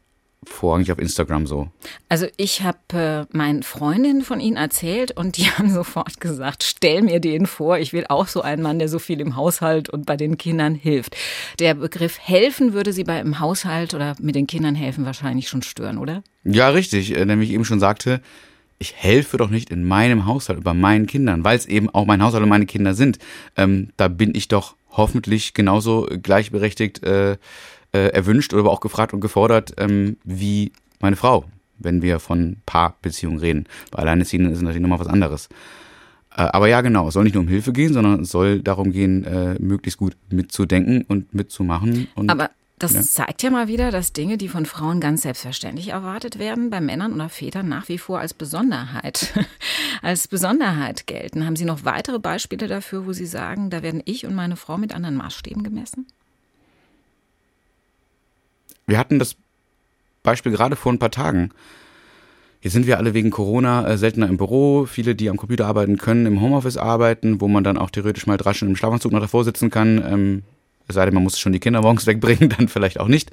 vorrangig 0.45 0.91
auf 0.91 0.99
Instagram 0.99 1.47
so? 1.47 1.69
Also 2.09 2.27
ich 2.37 2.61
habe 2.61 3.27
äh, 3.31 3.35
meinen 3.35 3.63
Freundinnen 3.63 4.21
von 4.21 4.39
Ihnen 4.39 4.57
erzählt 4.57 5.11
und 5.11 5.37
die 5.37 5.43
haben 5.57 5.69
sofort 5.69 6.19
gesagt, 6.19 6.63
stell 6.63 7.01
mir 7.01 7.19
den 7.19 7.45
vor, 7.45 7.77
ich 7.77 7.93
will 7.93 8.05
auch 8.09 8.27
so 8.27 8.41
einen 8.41 8.61
Mann, 8.61 8.79
der 8.79 8.89
so 8.89 8.99
viel 8.99 9.21
im 9.21 9.35
Haushalt 9.35 9.89
und 9.89 10.05
bei 10.05 10.17
den 10.17 10.37
Kindern 10.37 10.75
hilft. 10.75 11.15
Der 11.59 11.73
Begriff 11.75 12.19
helfen 12.19 12.73
würde 12.73 12.93
Sie 12.93 13.03
bei 13.03 13.19
im 13.19 13.39
Haushalt 13.39 13.93
oder 13.93 14.15
mit 14.19 14.35
den 14.35 14.47
Kindern 14.47 14.75
helfen 14.75 15.05
wahrscheinlich 15.05 15.49
schon 15.49 15.61
stören, 15.61 15.97
oder? 15.97 16.23
Ja, 16.43 16.69
richtig. 16.69 17.15
Äh, 17.15 17.25
nämlich 17.25 17.51
eben 17.51 17.65
schon 17.65 17.79
sagte, 17.79 18.21
ich 18.79 18.95
helfe 18.95 19.37
doch 19.37 19.49
nicht 19.49 19.69
in 19.69 19.85
meinem 19.85 20.25
Haushalt 20.25 20.59
über 20.59 20.73
meinen 20.73 21.07
Kindern, 21.07 21.43
weil 21.43 21.57
es 21.57 21.65
eben 21.65 21.89
auch 21.89 22.05
mein 22.05 22.21
Haushalt 22.21 22.43
und 22.43 22.49
meine 22.49 22.65
Kinder 22.65 22.93
sind. 22.93 23.17
Ähm, 23.55 23.89
da 23.97 24.07
bin 24.09 24.35
ich 24.35 24.47
doch 24.49 24.75
hoffentlich 24.89 25.53
genauso 25.53 26.07
gleichberechtigt 26.21 27.03
äh, 27.03 27.37
äh, 27.93 28.07
erwünscht 28.09 28.53
oder 28.53 28.61
aber 28.61 28.71
auch 28.71 28.81
gefragt 28.81 29.13
und 29.13 29.21
gefordert, 29.21 29.73
ähm, 29.77 30.17
wie 30.23 30.71
meine 30.99 31.15
Frau, 31.15 31.45
wenn 31.79 32.01
wir 32.01 32.19
von 32.19 32.57
Paarbeziehungen 32.65 33.39
reden. 33.39 33.65
Bei 33.91 33.99
Alleinerziehenden 33.99 34.51
ist 34.51 34.57
es 34.57 34.63
natürlich 34.63 34.81
nochmal 34.81 34.99
was 34.99 35.07
anderes. 35.07 35.47
Äh, 36.35 36.41
aber 36.41 36.67
ja, 36.67 36.81
genau, 36.81 37.07
es 37.07 37.13
soll 37.13 37.23
nicht 37.23 37.35
nur 37.35 37.43
um 37.43 37.49
Hilfe 37.49 37.73
gehen, 37.73 37.93
sondern 37.93 38.21
es 38.21 38.29
soll 38.29 38.61
darum 38.61 38.91
gehen, 38.91 39.23
äh, 39.23 39.55
möglichst 39.59 39.99
gut 39.99 40.17
mitzudenken 40.29 41.05
und 41.07 41.33
mitzumachen. 41.33 42.07
Und, 42.15 42.29
aber 42.29 42.49
das 42.79 42.93
ja. 42.93 43.01
zeigt 43.01 43.43
ja 43.43 43.49
mal 43.49 43.67
wieder, 43.67 43.91
dass 43.91 44.13
Dinge, 44.13 44.37
die 44.37 44.49
von 44.49 44.65
Frauen 44.65 44.99
ganz 44.99 45.21
selbstverständlich 45.21 45.89
erwartet 45.89 46.39
werden, 46.39 46.69
bei 46.69 46.81
Männern 46.81 47.13
oder 47.13 47.29
Vätern 47.29 47.69
nach 47.69 47.87
wie 47.87 47.97
vor 47.97 48.19
als 48.19 48.33
Besonderheit, 48.33 49.33
als 50.01 50.27
Besonderheit 50.27 51.07
gelten. 51.07 51.45
Haben 51.45 51.55
Sie 51.55 51.65
noch 51.65 51.85
weitere 51.85 52.19
Beispiele 52.19 52.67
dafür, 52.67 53.05
wo 53.05 53.13
Sie 53.13 53.25
sagen, 53.25 53.69
da 53.69 53.83
werden 53.83 54.01
ich 54.03 54.25
und 54.25 54.35
meine 54.35 54.55
Frau 54.55 54.77
mit 54.77 54.93
anderen 54.93 55.15
Maßstäben 55.15 55.63
gemessen? 55.63 56.07
Wir 58.87 58.97
hatten 58.97 59.19
das 59.19 59.35
Beispiel 60.23 60.51
gerade 60.51 60.75
vor 60.75 60.91
ein 60.91 60.99
paar 60.99 61.11
Tagen. 61.11 61.51
Hier 62.61 62.71
sind 62.71 62.87
wir 62.87 62.97
alle 62.97 63.13
wegen 63.13 63.29
Corona 63.29 63.85
äh, 63.85 63.97
seltener 63.97 64.29
im 64.29 64.37
Büro. 64.37 64.85
Viele, 64.85 65.15
die 65.15 65.29
am 65.29 65.35
Computer 65.35 65.67
arbeiten 65.67 65.97
können, 65.97 66.25
im 66.25 66.39
Homeoffice 66.39 66.77
arbeiten, 66.77 67.41
wo 67.41 67.49
man 67.49 67.65
dann 67.65 67.77
auch 67.77 67.89
theoretisch 67.89 68.25
mal 68.25 68.37
drasch 68.37 68.61
im 68.61 68.77
Schlafanzug 68.77 69.11
noch 69.11 69.19
davor 69.19 69.43
sitzen 69.43 69.69
kann. 69.69 70.01
Ähm, 70.05 70.43
es 70.87 70.95
sei 70.95 71.05
denn, 71.05 71.13
man 71.13 71.23
muss 71.23 71.39
schon 71.39 71.51
die 71.51 71.59
Kinder 71.59 71.81
morgens 71.81 72.07
wegbringen, 72.07 72.49
dann 72.49 72.69
vielleicht 72.69 73.01
auch 73.01 73.09
nicht. 73.09 73.31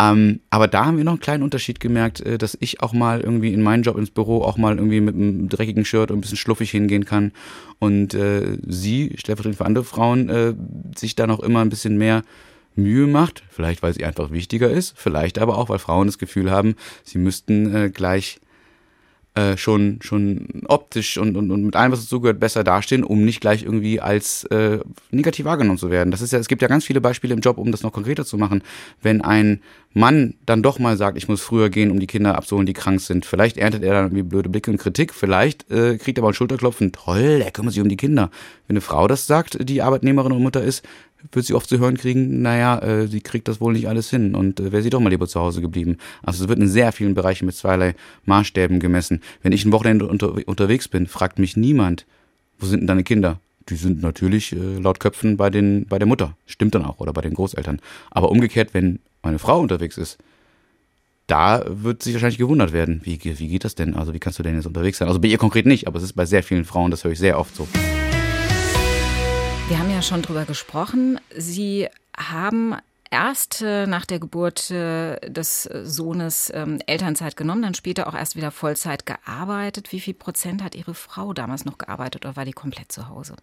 Ähm, 0.00 0.40
aber 0.50 0.66
da 0.66 0.86
haben 0.86 0.96
wir 0.96 1.04
noch 1.04 1.12
einen 1.12 1.20
kleinen 1.20 1.44
Unterschied 1.44 1.78
gemerkt, 1.78 2.20
äh, 2.20 2.36
dass 2.36 2.56
ich 2.58 2.82
auch 2.82 2.92
mal 2.92 3.20
irgendwie 3.20 3.52
in 3.52 3.62
meinen 3.62 3.84
Job 3.84 3.96
ins 3.96 4.10
Büro 4.10 4.42
auch 4.42 4.56
mal 4.56 4.76
irgendwie 4.76 5.00
mit 5.00 5.14
einem 5.14 5.48
dreckigen 5.48 5.84
Shirt 5.84 6.10
und 6.10 6.18
ein 6.18 6.20
bisschen 6.20 6.36
schluffig 6.36 6.72
hingehen 6.72 7.04
kann. 7.04 7.30
Und 7.78 8.14
äh, 8.14 8.58
sie, 8.66 9.12
stellvertretend 9.16 9.58
für 9.58 9.66
andere 9.66 9.84
Frauen, 9.84 10.28
äh, 10.28 10.54
sich 10.96 11.14
da 11.14 11.28
noch 11.28 11.40
immer 11.40 11.60
ein 11.60 11.68
bisschen 11.68 11.96
mehr 11.96 12.24
Mühe 12.76 13.06
macht, 13.06 13.42
vielleicht 13.50 13.82
weil 13.82 13.94
sie 13.94 14.04
einfach 14.04 14.30
wichtiger 14.30 14.70
ist, 14.70 14.94
vielleicht 14.96 15.38
aber 15.38 15.58
auch, 15.58 15.68
weil 15.68 15.78
Frauen 15.78 16.06
das 16.06 16.18
Gefühl 16.18 16.50
haben, 16.50 16.74
sie 17.04 17.18
müssten 17.18 17.74
äh, 17.74 17.90
gleich 17.90 18.40
äh, 19.34 19.56
schon, 19.56 19.98
schon 20.00 20.46
optisch 20.66 21.18
und, 21.18 21.36
und, 21.36 21.50
und 21.50 21.64
mit 21.64 21.74
allem, 21.74 21.90
was 21.90 22.02
dazugehört, 22.02 22.38
besser 22.38 22.62
dastehen, 22.62 23.02
um 23.02 23.24
nicht 23.24 23.40
gleich 23.40 23.64
irgendwie 23.64 24.00
als 24.00 24.44
äh, 24.44 24.78
negativ 25.10 25.44
wahrgenommen 25.44 25.78
zu 25.78 25.90
werden. 25.90 26.10
Das 26.12 26.20
ist 26.20 26.32
ja, 26.32 26.38
es 26.38 26.46
gibt 26.46 26.62
ja 26.62 26.68
ganz 26.68 26.84
viele 26.84 27.00
Beispiele 27.00 27.34
im 27.34 27.40
Job, 27.40 27.58
um 27.58 27.72
das 27.72 27.82
noch 27.82 27.92
konkreter 27.92 28.24
zu 28.24 28.38
machen. 28.38 28.62
Wenn 29.02 29.22
ein 29.22 29.60
Mann 29.94 30.34
dann 30.44 30.62
doch 30.62 30.78
mal 30.78 30.96
sagt, 30.96 31.16
ich 31.16 31.28
muss 31.28 31.40
früher 31.40 31.70
gehen, 31.70 31.90
um 31.90 32.00
die 32.00 32.06
Kinder 32.06 32.36
abzuholen, 32.36 32.66
die 32.66 32.72
krank 32.72 33.00
sind, 33.00 33.24
vielleicht 33.24 33.56
erntet 33.56 33.84
er 33.84 33.94
dann 33.94 34.06
irgendwie 34.06 34.24
blöde 34.24 34.48
Blicke 34.48 34.70
und 34.70 34.78
Kritik, 34.78 35.14
vielleicht 35.14 35.70
äh, 35.70 35.96
kriegt 35.98 36.18
er 36.18 36.22
mal 36.22 36.28
einen 36.28 36.34
Schulterklopfen, 36.34 36.92
toll, 36.92 37.40
er 37.42 37.50
kümmert 37.52 37.74
sich 37.74 37.82
um 37.82 37.88
die 37.88 37.96
Kinder. 37.96 38.30
Wenn 38.66 38.74
eine 38.74 38.80
Frau 38.80 39.06
das 39.06 39.26
sagt, 39.26 39.68
die 39.68 39.82
Arbeitnehmerin 39.82 40.32
und 40.32 40.42
Mutter 40.42 40.62
ist, 40.62 40.84
wird 41.32 41.46
sie 41.46 41.54
oft 41.54 41.68
zu 41.68 41.78
hören 41.78 41.96
kriegen, 41.96 42.42
naja, 42.42 42.78
äh, 42.80 43.06
sie 43.06 43.20
kriegt 43.20 43.48
das 43.48 43.60
wohl 43.60 43.72
nicht 43.72 43.88
alles 43.88 44.10
hin 44.10 44.34
und 44.34 44.60
äh, 44.60 44.72
wäre 44.72 44.82
sie 44.82 44.90
doch 44.90 45.00
mal 45.00 45.10
lieber 45.10 45.28
zu 45.28 45.40
Hause 45.40 45.60
geblieben. 45.60 45.98
Also 46.22 46.44
es 46.44 46.48
wird 46.48 46.58
in 46.58 46.68
sehr 46.68 46.92
vielen 46.92 47.14
Bereichen 47.14 47.46
mit 47.46 47.54
zweierlei 47.54 47.94
Maßstäben 48.24 48.80
gemessen. 48.80 49.22
Wenn 49.42 49.52
ich 49.52 49.64
ein 49.64 49.72
Wochenende 49.72 50.06
unter, 50.06 50.36
unterwegs 50.46 50.88
bin, 50.88 51.06
fragt 51.06 51.38
mich 51.38 51.56
niemand, 51.56 52.04
wo 52.58 52.66
sind 52.66 52.80
denn 52.80 52.86
deine 52.86 53.04
Kinder? 53.04 53.40
Die 53.68 53.76
sind 53.76 54.02
natürlich 54.02 54.52
äh, 54.52 54.78
laut 54.78 55.00
Köpfen 55.00 55.36
bei, 55.36 55.50
den, 55.50 55.86
bei 55.86 55.98
der 55.98 56.06
Mutter. 56.06 56.36
Stimmt 56.46 56.74
dann 56.74 56.84
auch. 56.84 57.00
Oder 57.00 57.12
bei 57.12 57.22
den 57.22 57.34
Großeltern. 57.34 57.80
Aber 58.10 58.30
umgekehrt, 58.30 58.74
wenn 58.74 59.00
meine 59.22 59.38
Frau 59.38 59.60
unterwegs 59.60 59.96
ist, 59.96 60.18
da 61.26 61.64
wird 61.66 62.02
sich 62.02 62.12
wahrscheinlich 62.12 62.38
gewundert 62.38 62.72
werden, 62.72 63.00
wie, 63.04 63.18
wie 63.22 63.48
geht 63.48 63.64
das 63.64 63.74
denn? 63.74 63.94
Also 63.94 64.12
wie 64.12 64.18
kannst 64.18 64.38
du 64.38 64.42
denn 64.42 64.56
jetzt 64.56 64.66
unterwegs 64.66 64.98
sein? 64.98 65.08
Also 65.08 65.20
bei 65.20 65.28
ihr 65.28 65.38
konkret 65.38 65.64
nicht, 65.64 65.86
aber 65.86 65.96
es 65.96 66.04
ist 66.04 66.12
bei 66.12 66.26
sehr 66.26 66.42
vielen 66.42 66.66
Frauen, 66.66 66.90
das 66.90 67.04
höre 67.04 67.12
ich 67.12 67.18
sehr 67.18 67.38
oft 67.38 67.56
so. 67.56 67.66
Wir 69.68 69.78
haben 69.78 69.90
ja 69.90 70.02
schon 70.02 70.20
drüber 70.20 70.44
gesprochen. 70.44 71.18
Sie 71.34 71.88
haben 72.14 72.74
erst 73.14 73.62
äh, 73.62 73.86
nach 73.86 74.04
der 74.04 74.18
Geburt 74.18 74.72
äh, 74.72 75.20
des 75.30 75.62
Sohnes 75.62 76.50
ähm, 76.52 76.80
Elternzeit 76.86 77.36
genommen, 77.36 77.62
dann 77.62 77.74
später 77.74 78.08
auch 78.08 78.14
erst 78.14 78.34
wieder 78.34 78.50
Vollzeit 78.50 79.06
gearbeitet. 79.06 79.92
Wie 79.92 80.00
viel 80.00 80.14
Prozent 80.14 80.64
hat 80.64 80.74
Ihre 80.74 80.94
Frau 80.94 81.32
damals 81.32 81.64
noch 81.64 81.78
gearbeitet 81.78 82.24
oder 82.24 82.34
war 82.34 82.44
die 82.44 82.52
komplett 82.52 82.90
zu 82.90 83.08
Hause? 83.08 83.36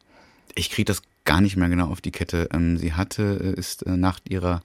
Ich 0.55 0.71
kriege 0.71 0.85
das 0.85 1.01
gar 1.23 1.39
nicht 1.39 1.55
mehr 1.55 1.69
genau 1.69 1.87
auf 1.87 2.01
die 2.01 2.11
Kette. 2.11 2.49
Ähm, 2.51 2.77
sie 2.77 2.93
hatte, 2.93 3.39
äh, 3.41 3.57
ist 3.57 3.85
nach 3.85 4.19
ihrer 4.27 4.61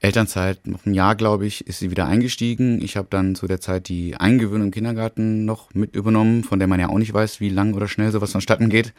Elternzeit, 0.00 0.66
noch 0.66 0.84
ein 0.84 0.94
Jahr, 0.94 1.14
glaube 1.14 1.46
ich, 1.46 1.68
ist 1.68 1.78
sie 1.78 1.92
wieder 1.92 2.06
eingestiegen. 2.06 2.82
Ich 2.82 2.96
habe 2.96 3.06
dann 3.08 3.36
zu 3.36 3.46
der 3.46 3.60
Zeit 3.60 3.88
die 3.88 4.16
Eingewöhnung 4.16 4.68
im 4.68 4.72
Kindergarten 4.72 5.44
noch 5.44 5.72
mit 5.74 5.94
übernommen, 5.94 6.42
von 6.42 6.58
der 6.58 6.66
man 6.66 6.80
ja 6.80 6.88
auch 6.88 6.98
nicht 6.98 7.14
weiß, 7.14 7.38
wie 7.38 7.50
lang 7.50 7.74
oder 7.74 7.86
schnell 7.86 8.10
sowas 8.10 8.32
vonstatten 8.32 8.68
geht. 8.68 8.94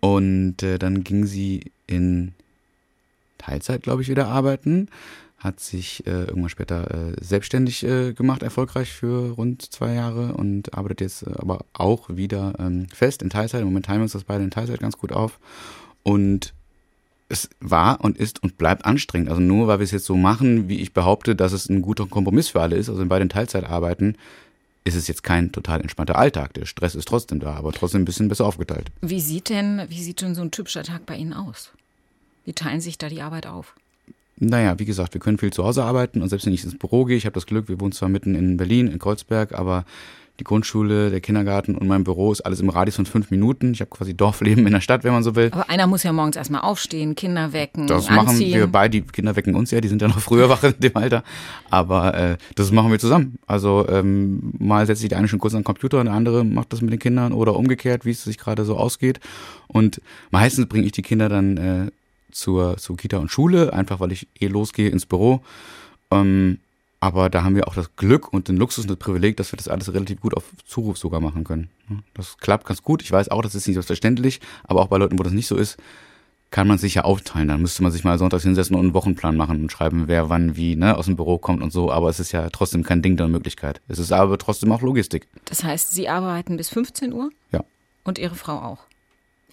Und 0.00 0.62
äh, 0.62 0.78
dann 0.78 1.04
ging 1.04 1.26
sie 1.26 1.72
in 1.86 2.32
Teilzeit, 3.40 3.82
glaube 3.82 4.02
ich, 4.02 4.08
wieder 4.08 4.28
arbeiten, 4.28 4.88
hat 5.38 5.58
sich 5.58 6.06
äh, 6.06 6.24
irgendwann 6.24 6.50
später 6.50 6.90
äh, 6.90 7.24
selbstständig 7.24 7.82
äh, 7.82 8.12
gemacht, 8.12 8.42
erfolgreich 8.42 8.92
für 8.92 9.30
rund 9.30 9.62
zwei 9.62 9.94
Jahre 9.94 10.34
und 10.34 10.74
arbeitet 10.74 11.00
jetzt 11.00 11.22
äh, 11.22 11.30
aber 11.36 11.64
auch 11.72 12.10
wieder 12.10 12.52
ähm, 12.58 12.88
fest 12.92 13.22
in 13.22 13.30
Teilzeit. 13.30 13.62
Im 13.62 13.68
Moment 13.68 13.86
teilen 13.86 14.00
wir 14.00 14.04
uns 14.04 14.12
das 14.12 14.24
beide 14.24 14.44
in 14.44 14.50
Teilzeit 14.50 14.80
ganz 14.80 14.98
gut 14.98 15.12
auf. 15.12 15.40
Und 16.02 16.52
es 17.30 17.48
war 17.60 18.02
und 18.04 18.18
ist 18.18 18.42
und 18.42 18.58
bleibt 18.58 18.84
anstrengend. 18.84 19.30
Also 19.30 19.40
nur 19.40 19.66
weil 19.66 19.78
wir 19.78 19.84
es 19.84 19.92
jetzt 19.92 20.04
so 20.04 20.16
machen, 20.16 20.68
wie 20.68 20.80
ich 20.80 20.92
behaupte, 20.92 21.34
dass 21.34 21.52
es 21.52 21.70
ein 21.70 21.80
guter 21.80 22.06
Kompromiss 22.06 22.48
für 22.48 22.60
alle 22.60 22.76
ist, 22.76 22.90
also 22.90 23.04
bei 23.06 23.18
den 23.18 23.30
Teilzeitarbeiten, 23.30 24.18
ist 24.84 24.94
es 24.94 25.08
jetzt 25.08 25.22
kein 25.22 25.52
total 25.52 25.80
entspannter 25.80 26.16
Alltag. 26.16 26.54
Der 26.54 26.66
Stress 26.66 26.94
ist 26.94 27.08
trotzdem 27.08 27.38
da, 27.40 27.54
aber 27.54 27.72
trotzdem 27.72 28.02
ein 28.02 28.06
bisschen 28.06 28.28
besser 28.28 28.44
aufgeteilt. 28.44 28.90
Wie 29.00 29.20
sieht 29.20 29.48
denn, 29.48 29.82
wie 29.88 30.02
sieht 30.02 30.20
denn 30.20 30.34
so 30.34 30.42
ein 30.42 30.50
typischer 30.50 30.82
Tag 30.82 31.06
bei 31.06 31.16
Ihnen 31.16 31.32
aus? 31.32 31.72
Wie 32.44 32.52
teilen 32.52 32.80
sich 32.80 32.98
da 32.98 33.08
die 33.08 33.22
Arbeit 33.22 33.46
auf? 33.46 33.74
Naja, 34.36 34.78
wie 34.78 34.86
gesagt, 34.86 35.12
wir 35.14 35.20
können 35.20 35.38
viel 35.38 35.52
zu 35.52 35.64
Hause 35.64 35.84
arbeiten 35.84 36.22
und 36.22 36.28
selbst 36.30 36.46
wenn 36.46 36.54
ich 36.54 36.64
ins 36.64 36.78
Büro 36.78 37.04
gehe, 37.04 37.16
ich 37.16 37.26
habe 37.26 37.34
das 37.34 37.46
Glück, 37.46 37.68
wir 37.68 37.78
wohnen 37.78 37.92
zwar 37.92 38.08
mitten 38.08 38.34
in 38.34 38.56
Berlin, 38.56 38.88
in 38.88 38.98
Kreuzberg, 38.98 39.52
aber 39.52 39.84
die 40.38 40.44
Grundschule, 40.44 41.10
der 41.10 41.20
Kindergarten 41.20 41.74
und 41.74 41.86
mein 41.86 42.02
Büro 42.02 42.32
ist 42.32 42.40
alles 42.40 42.60
im 42.60 42.70
Radius 42.70 42.96
von 42.96 43.04
fünf 43.04 43.30
Minuten. 43.30 43.72
Ich 43.72 43.80
habe 43.82 43.90
quasi 43.90 44.14
Dorfleben 44.14 44.66
in 44.66 44.72
der 44.72 44.80
Stadt, 44.80 45.04
wenn 45.04 45.12
man 45.12 45.22
so 45.22 45.36
will. 45.36 45.50
Aber 45.52 45.68
einer 45.68 45.86
muss 45.86 46.02
ja 46.02 46.14
morgens 46.14 46.36
erstmal 46.36 46.62
aufstehen, 46.62 47.14
Kinder 47.14 47.52
wecken, 47.52 47.86
Das 47.86 48.08
anziehen. 48.08 48.16
machen 48.16 48.38
wir 48.40 48.66
beide. 48.66 49.02
Die 49.02 49.02
Kinder 49.02 49.36
wecken 49.36 49.54
uns 49.54 49.70
ja, 49.70 49.82
die 49.82 49.88
sind 49.88 50.00
ja 50.00 50.08
noch 50.08 50.18
früher 50.18 50.48
wach 50.48 50.62
in 50.64 50.72
dem 50.78 50.96
Alter. 50.96 51.22
Aber 51.68 52.14
äh, 52.14 52.36
das 52.54 52.72
machen 52.72 52.90
wir 52.90 52.98
zusammen. 52.98 53.38
Also 53.46 53.86
ähm, 53.90 54.54
mal 54.58 54.86
setzt 54.86 55.02
sich 55.02 55.10
der 55.10 55.18
eine 55.18 55.28
schon 55.28 55.40
kurz 55.40 55.52
an 55.52 55.60
den 55.60 55.64
Computer 55.64 56.00
und 56.00 56.06
der 56.06 56.14
andere 56.14 56.42
macht 56.42 56.72
das 56.72 56.80
mit 56.80 56.90
den 56.90 56.98
Kindern 57.00 57.34
oder 57.34 57.54
umgekehrt, 57.54 58.06
wie 58.06 58.12
es 58.12 58.24
sich 58.24 58.38
gerade 58.38 58.64
so 58.64 58.78
ausgeht. 58.78 59.20
Und 59.68 60.00
meistens 60.30 60.66
bringe 60.70 60.86
ich 60.86 60.92
die 60.92 61.02
Kinder 61.02 61.28
dann 61.28 61.56
äh, 61.58 61.90
zur, 62.32 62.76
zur 62.76 62.96
Kita 62.96 63.18
und 63.18 63.30
Schule, 63.30 63.72
einfach 63.72 64.00
weil 64.00 64.12
ich 64.12 64.28
eh 64.40 64.46
losgehe 64.48 64.88
ins 64.90 65.06
Büro. 65.06 65.40
Ähm, 66.10 66.58
aber 67.02 67.30
da 67.30 67.44
haben 67.44 67.54
wir 67.56 67.66
auch 67.66 67.74
das 67.74 67.96
Glück 67.96 68.32
und 68.32 68.48
den 68.48 68.56
Luxus 68.58 68.84
und 68.84 68.90
das 68.90 68.98
Privileg, 68.98 69.36
dass 69.38 69.52
wir 69.52 69.56
das 69.56 69.68
alles 69.68 69.92
relativ 69.94 70.20
gut 70.20 70.36
auf 70.36 70.44
Zuruf 70.66 70.98
sogar 70.98 71.20
machen 71.20 71.44
können. 71.44 71.70
Das 72.14 72.36
klappt 72.38 72.66
ganz 72.66 72.82
gut. 72.82 73.02
Ich 73.02 73.10
weiß 73.10 73.30
auch, 73.30 73.40
das 73.42 73.54
ist 73.54 73.66
nicht 73.66 73.74
selbstverständlich, 73.76 74.40
aber 74.64 74.82
auch 74.82 74.88
bei 74.88 74.98
Leuten, 74.98 75.18
wo 75.18 75.22
das 75.22 75.32
nicht 75.32 75.46
so 75.46 75.56
ist, 75.56 75.78
kann 76.50 76.66
man 76.66 76.76
sich 76.78 76.94
ja 76.96 77.04
aufteilen. 77.04 77.48
Dann 77.48 77.62
müsste 77.62 77.82
man 77.82 77.90
sich 77.92 78.04
mal 78.04 78.18
sonntags 78.18 78.42
hinsetzen 78.42 78.74
und 78.76 78.82
einen 78.82 78.94
Wochenplan 78.94 79.34
machen 79.36 79.62
und 79.62 79.72
schreiben, 79.72 80.08
wer 80.08 80.28
wann 80.28 80.56
wie 80.56 80.76
ne, 80.76 80.96
aus 80.98 81.06
dem 81.06 81.16
Büro 81.16 81.38
kommt 81.38 81.62
und 81.62 81.72
so. 81.72 81.90
Aber 81.90 82.10
es 82.10 82.20
ist 82.20 82.32
ja 82.32 82.50
trotzdem 82.50 82.82
kein 82.82 83.00
Ding 83.02 83.16
der 83.16 83.28
Möglichkeit. 83.28 83.80
Es 83.88 83.98
ist 83.98 84.12
aber 84.12 84.36
trotzdem 84.36 84.70
auch 84.72 84.82
Logistik. 84.82 85.26
Das 85.46 85.64
heißt, 85.64 85.92
Sie 85.94 86.08
arbeiten 86.08 86.56
bis 86.58 86.68
15 86.68 87.12
Uhr 87.14 87.30
Ja. 87.52 87.64
und 88.04 88.18
Ihre 88.18 88.34
Frau 88.34 88.58
auch. 88.58 88.80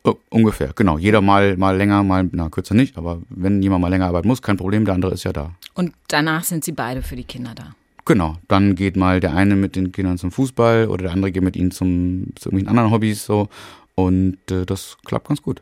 Oh, 0.08 0.16
ungefähr, 0.30 0.72
genau. 0.74 0.98
Jeder 0.98 1.20
mal, 1.20 1.58
mal 1.58 1.76
länger, 1.76 2.02
mal, 2.02 2.30
na, 2.32 2.48
kürzer 2.50 2.76
nicht. 2.76 2.98
Aber 2.98 3.22
wenn 3.30 3.62
jemand 3.62 3.82
mal 3.82 3.90
länger 3.90 4.06
arbeiten 4.08 4.30
muss, 4.30 4.42
kein 4.42 4.56
Problem, 4.56 4.86
der 4.86 4.94
andere 4.94 5.12
ist 5.14 5.26
ja 5.26 5.34
da. 5.34 5.52
Und 5.74 5.94
danach 6.08 6.46
sind 6.46 6.64
Sie 6.64 6.72
beide 6.72 7.02
für 7.02 7.18
die 7.18 7.26
Kinder 7.26 7.54
da. 7.54 7.76
Genau, 8.06 8.38
dann 8.48 8.76
geht 8.76 8.96
mal 8.96 9.20
der 9.20 9.36
eine 9.36 9.58
mit 9.58 9.76
den 9.76 9.92
Kindern 9.92 10.18
zum 10.18 10.32
Fußball 10.32 10.88
oder 10.88 11.04
der 11.04 11.12
andere 11.12 11.34
geht 11.34 11.44
mit 11.44 11.58
ihnen 11.58 11.72
zum, 11.72 12.28
zu 12.36 12.48
irgendwelchen 12.48 12.70
anderen 12.70 12.92
Hobbys 12.92 13.26
so. 13.26 13.50
Und 13.96 14.38
äh, 14.50 14.66
das 14.66 14.98
klappt 15.04 15.28
ganz 15.28 15.42
gut. 15.42 15.62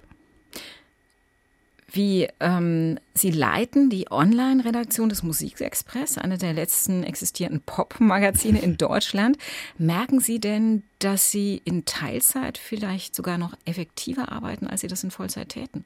Wie 1.95 2.27
ähm, 2.41 2.99
Sie 3.13 3.31
leiten 3.31 3.89
die 3.89 4.11
Online-Redaktion 4.11 5.07
des 5.07 5.23
Musikexpress, 5.23 6.17
eine 6.17 6.37
der 6.37 6.51
letzten 6.51 7.03
existierenden 7.03 7.61
Pop-Magazine 7.61 8.59
in 8.59 8.75
Deutschland. 8.75 9.37
Merken 9.77 10.19
Sie 10.19 10.39
denn, 10.41 10.83
dass 10.99 11.31
Sie 11.31 11.61
in 11.63 11.85
Teilzeit 11.85 12.57
vielleicht 12.57 13.15
sogar 13.15 13.37
noch 13.37 13.53
effektiver 13.63 14.29
arbeiten, 14.29 14.67
als 14.67 14.81
Sie 14.81 14.87
das 14.87 15.05
in 15.05 15.11
Vollzeit 15.11 15.49
täten? 15.49 15.85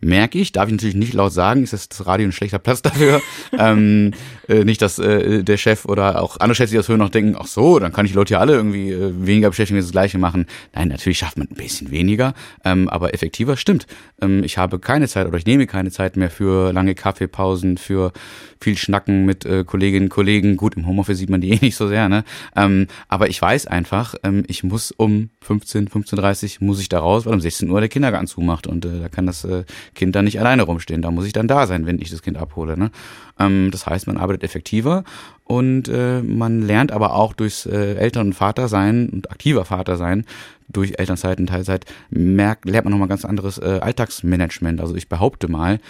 Merke 0.00 0.38
ich, 0.38 0.52
darf 0.52 0.66
ich 0.66 0.72
natürlich 0.72 0.94
nicht 0.94 1.14
laut 1.14 1.32
sagen, 1.32 1.62
ist 1.62 1.72
das 1.72 2.06
Radio 2.06 2.26
ein 2.28 2.32
schlechter 2.32 2.58
Platz 2.58 2.82
dafür. 2.82 3.20
ähm, 3.58 4.12
äh, 4.48 4.64
nicht, 4.64 4.82
dass 4.82 4.98
äh, 4.98 5.42
der 5.42 5.56
Chef 5.56 5.84
oder 5.84 6.22
auch 6.22 6.38
andere 6.38 6.54
Chefs, 6.54 6.70
die 6.70 6.76
das 6.76 6.88
hören, 6.88 6.98
noch 6.98 7.10
denken, 7.10 7.36
ach 7.38 7.46
so, 7.46 7.78
dann 7.78 7.92
kann 7.92 8.06
ich 8.06 8.14
Leute 8.14 8.34
ja 8.34 8.40
alle 8.40 8.54
irgendwie 8.54 8.90
äh, 8.90 9.12
weniger 9.14 9.50
beschäftigen, 9.50 9.80
das 9.80 9.92
Gleiche 9.92 10.18
machen. 10.18 10.46
Nein, 10.74 10.88
natürlich 10.88 11.18
schafft 11.18 11.38
man 11.38 11.48
ein 11.48 11.56
bisschen 11.56 11.90
weniger, 11.90 12.34
ähm, 12.64 12.88
aber 12.88 13.14
effektiver 13.14 13.56
stimmt. 13.56 13.86
Ähm, 14.20 14.42
ich 14.44 14.58
habe 14.58 14.78
keine 14.78 15.08
Zeit 15.08 15.26
oder 15.26 15.38
ich 15.38 15.46
nehme 15.46 15.66
keine 15.66 15.90
Zeit 15.90 16.16
mehr 16.16 16.30
für 16.30 16.72
lange 16.72 16.94
Kaffeepausen, 16.94 17.76
für 17.78 18.12
viel 18.60 18.76
Schnacken 18.76 19.24
mit 19.24 19.44
äh, 19.44 19.64
Kolleginnen 19.64 20.06
und 20.06 20.10
Kollegen. 20.10 20.56
Gut, 20.56 20.76
im 20.76 20.86
Homeoffice 20.86 21.18
sieht 21.18 21.30
man 21.30 21.40
die 21.40 21.50
eh 21.52 21.58
nicht 21.60 21.76
so 21.76 21.88
sehr, 21.88 22.08
ne? 22.08 22.24
Ähm, 22.56 22.86
aber 23.08 23.28
ich 23.28 23.40
weiß 23.40 23.66
einfach, 23.66 24.14
ähm, 24.22 24.44
ich 24.46 24.62
muss 24.64 24.92
um 24.92 25.30
15, 25.42 25.88
15.30 25.88 26.58
muss 26.60 26.80
ich 26.80 26.88
da 26.88 27.00
raus, 27.00 27.26
weil 27.26 27.34
um 27.34 27.40
16 27.40 27.70
Uhr 27.70 27.80
der 27.80 27.88
Kindergarten 27.88 28.26
zumacht 28.26 28.66
und 28.66 28.84
äh, 28.84 29.00
da 29.00 29.08
kann 29.08 29.26
das 29.26 29.44
äh, 29.44 29.64
Kind 29.94 30.14
dann 30.14 30.24
nicht 30.24 30.40
alleine 30.40 30.62
rumstehen. 30.62 31.02
Da 31.02 31.10
muss 31.10 31.26
ich 31.26 31.32
dann 31.32 31.48
da 31.48 31.66
sein, 31.66 31.86
wenn 31.86 32.00
ich 32.00 32.10
das 32.10 32.22
Kind 32.22 32.36
abhole. 32.36 32.78
Ne? 32.78 32.90
Ähm, 33.38 33.70
das 33.70 33.86
heißt, 33.86 34.06
man 34.06 34.16
arbeitet 34.16 34.44
effektiver 34.44 35.04
und 35.44 35.88
äh, 35.88 36.22
man 36.22 36.62
lernt 36.62 36.92
aber 36.92 37.14
auch 37.14 37.32
durchs 37.32 37.66
äh, 37.66 37.94
Eltern- 37.94 38.28
und 38.28 38.32
Vater 38.34 38.68
sein 38.68 39.08
und 39.08 39.30
aktiver 39.30 39.64
Vater 39.64 39.96
sein, 39.96 40.24
durch 40.68 40.94
Elternzeit 40.98 41.40
und 41.40 41.48
Teilzeit, 41.48 41.86
merkt, 42.10 42.64
lernt 42.64 42.84
man 42.84 42.92
nochmal 42.92 43.08
ganz 43.08 43.24
anderes 43.24 43.58
äh, 43.58 43.80
Alltagsmanagement. 43.82 44.80
Also 44.80 44.94
ich 44.94 45.08
behaupte 45.08 45.50
mal, 45.50 45.80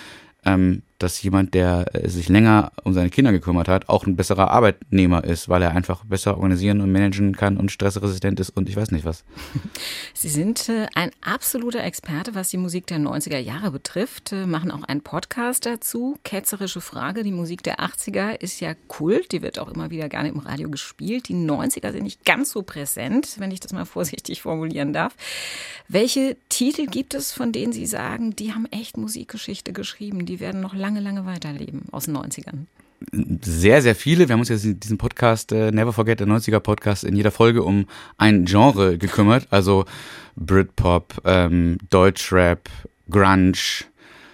ähm, 0.44 0.82
dass 1.02 1.20
jemand, 1.22 1.54
der 1.54 1.86
äh, 1.92 2.08
sich 2.08 2.28
länger 2.28 2.72
um 2.84 2.92
seine 2.92 3.10
Kinder 3.10 3.32
gekümmert 3.32 3.68
hat, 3.68 3.88
auch 3.88 4.06
ein 4.06 4.16
besserer 4.16 4.50
Arbeitnehmer 4.50 5.24
ist, 5.24 5.48
weil 5.48 5.62
er 5.62 5.72
einfach 5.72 6.04
besser 6.04 6.36
organisieren 6.36 6.80
und 6.80 6.92
managen 6.92 7.36
kann 7.36 7.56
und 7.56 7.70
stressresistent 7.70 8.38
ist 8.40 8.50
und 8.50 8.68
ich 8.68 8.76
weiß 8.76 8.90
nicht 8.90 9.04
was. 9.04 9.24
Sie 10.14 10.28
sind 10.28 10.68
äh, 10.68 10.86
ein 10.94 11.10
absoluter 11.22 11.82
Experte, 11.82 12.34
was 12.34 12.50
die 12.50 12.56
Musik 12.56 12.86
der 12.86 12.98
90er 12.98 13.38
Jahre 13.38 13.70
betrifft, 13.70 14.32
äh, 14.32 14.46
machen 14.46 14.70
auch 14.70 14.82
einen 14.84 15.00
Podcast 15.00 15.66
dazu. 15.66 16.18
Ketzerische 16.24 16.80
Frage, 16.80 17.22
die 17.22 17.32
Musik 17.32 17.62
der 17.62 17.80
80er 17.80 18.40
ist 18.40 18.60
ja 18.60 18.74
Kult, 18.88 19.32
die 19.32 19.42
wird 19.42 19.58
auch 19.58 19.68
immer 19.68 19.90
wieder 19.90 20.08
gerne 20.08 20.28
im 20.28 20.38
Radio 20.38 20.70
gespielt. 20.70 21.28
Die 21.28 21.34
90er 21.34 21.92
sind 21.92 22.04
nicht 22.04 22.24
ganz 22.24 22.50
so 22.50 22.62
präsent, 22.62 23.36
wenn 23.38 23.50
ich 23.50 23.60
das 23.60 23.72
mal 23.72 23.84
vorsichtig 23.90 24.42
formulieren 24.42 24.92
darf. 24.92 25.14
Welche 25.88 26.36
Titel 26.48 26.86
gibt 26.86 27.14
es, 27.14 27.32
von 27.32 27.52
denen 27.52 27.72
Sie 27.72 27.86
sagen, 27.86 28.36
die 28.36 28.52
haben 28.52 28.66
echt 28.66 28.96
Musikgeschichte 28.96 29.72
geschrieben, 29.72 30.26
die 30.26 30.40
werden 30.40 30.60
noch 30.60 30.74
lange, 30.74 30.89
lange 30.98 31.24
weiterleben 31.24 31.82
aus 31.92 32.06
den 32.06 32.16
90ern? 32.16 32.66
sehr, 33.42 33.82
sehr 33.82 33.94
viele. 33.94 34.28
Wir 34.28 34.34
haben 34.34 34.40
uns 34.40 34.48
jetzt 34.48 34.64
in 34.64 34.78
diesem 34.78 34.98
Podcast, 34.98 35.52
äh, 35.52 35.70
Never 35.72 35.92
Forget, 35.92 36.20
der 36.20 36.26
90er 36.26 36.60
Podcast, 36.60 37.04
in 37.04 37.16
jeder 37.16 37.30
Folge 37.30 37.62
um 37.62 37.86
ein 38.18 38.44
Genre 38.44 38.98
gekümmert. 38.98 39.46
Also 39.50 39.84
Britpop, 40.36 41.22
ähm, 41.24 41.78
Deutschrap, 41.88 42.68
Grunge, 43.08 43.84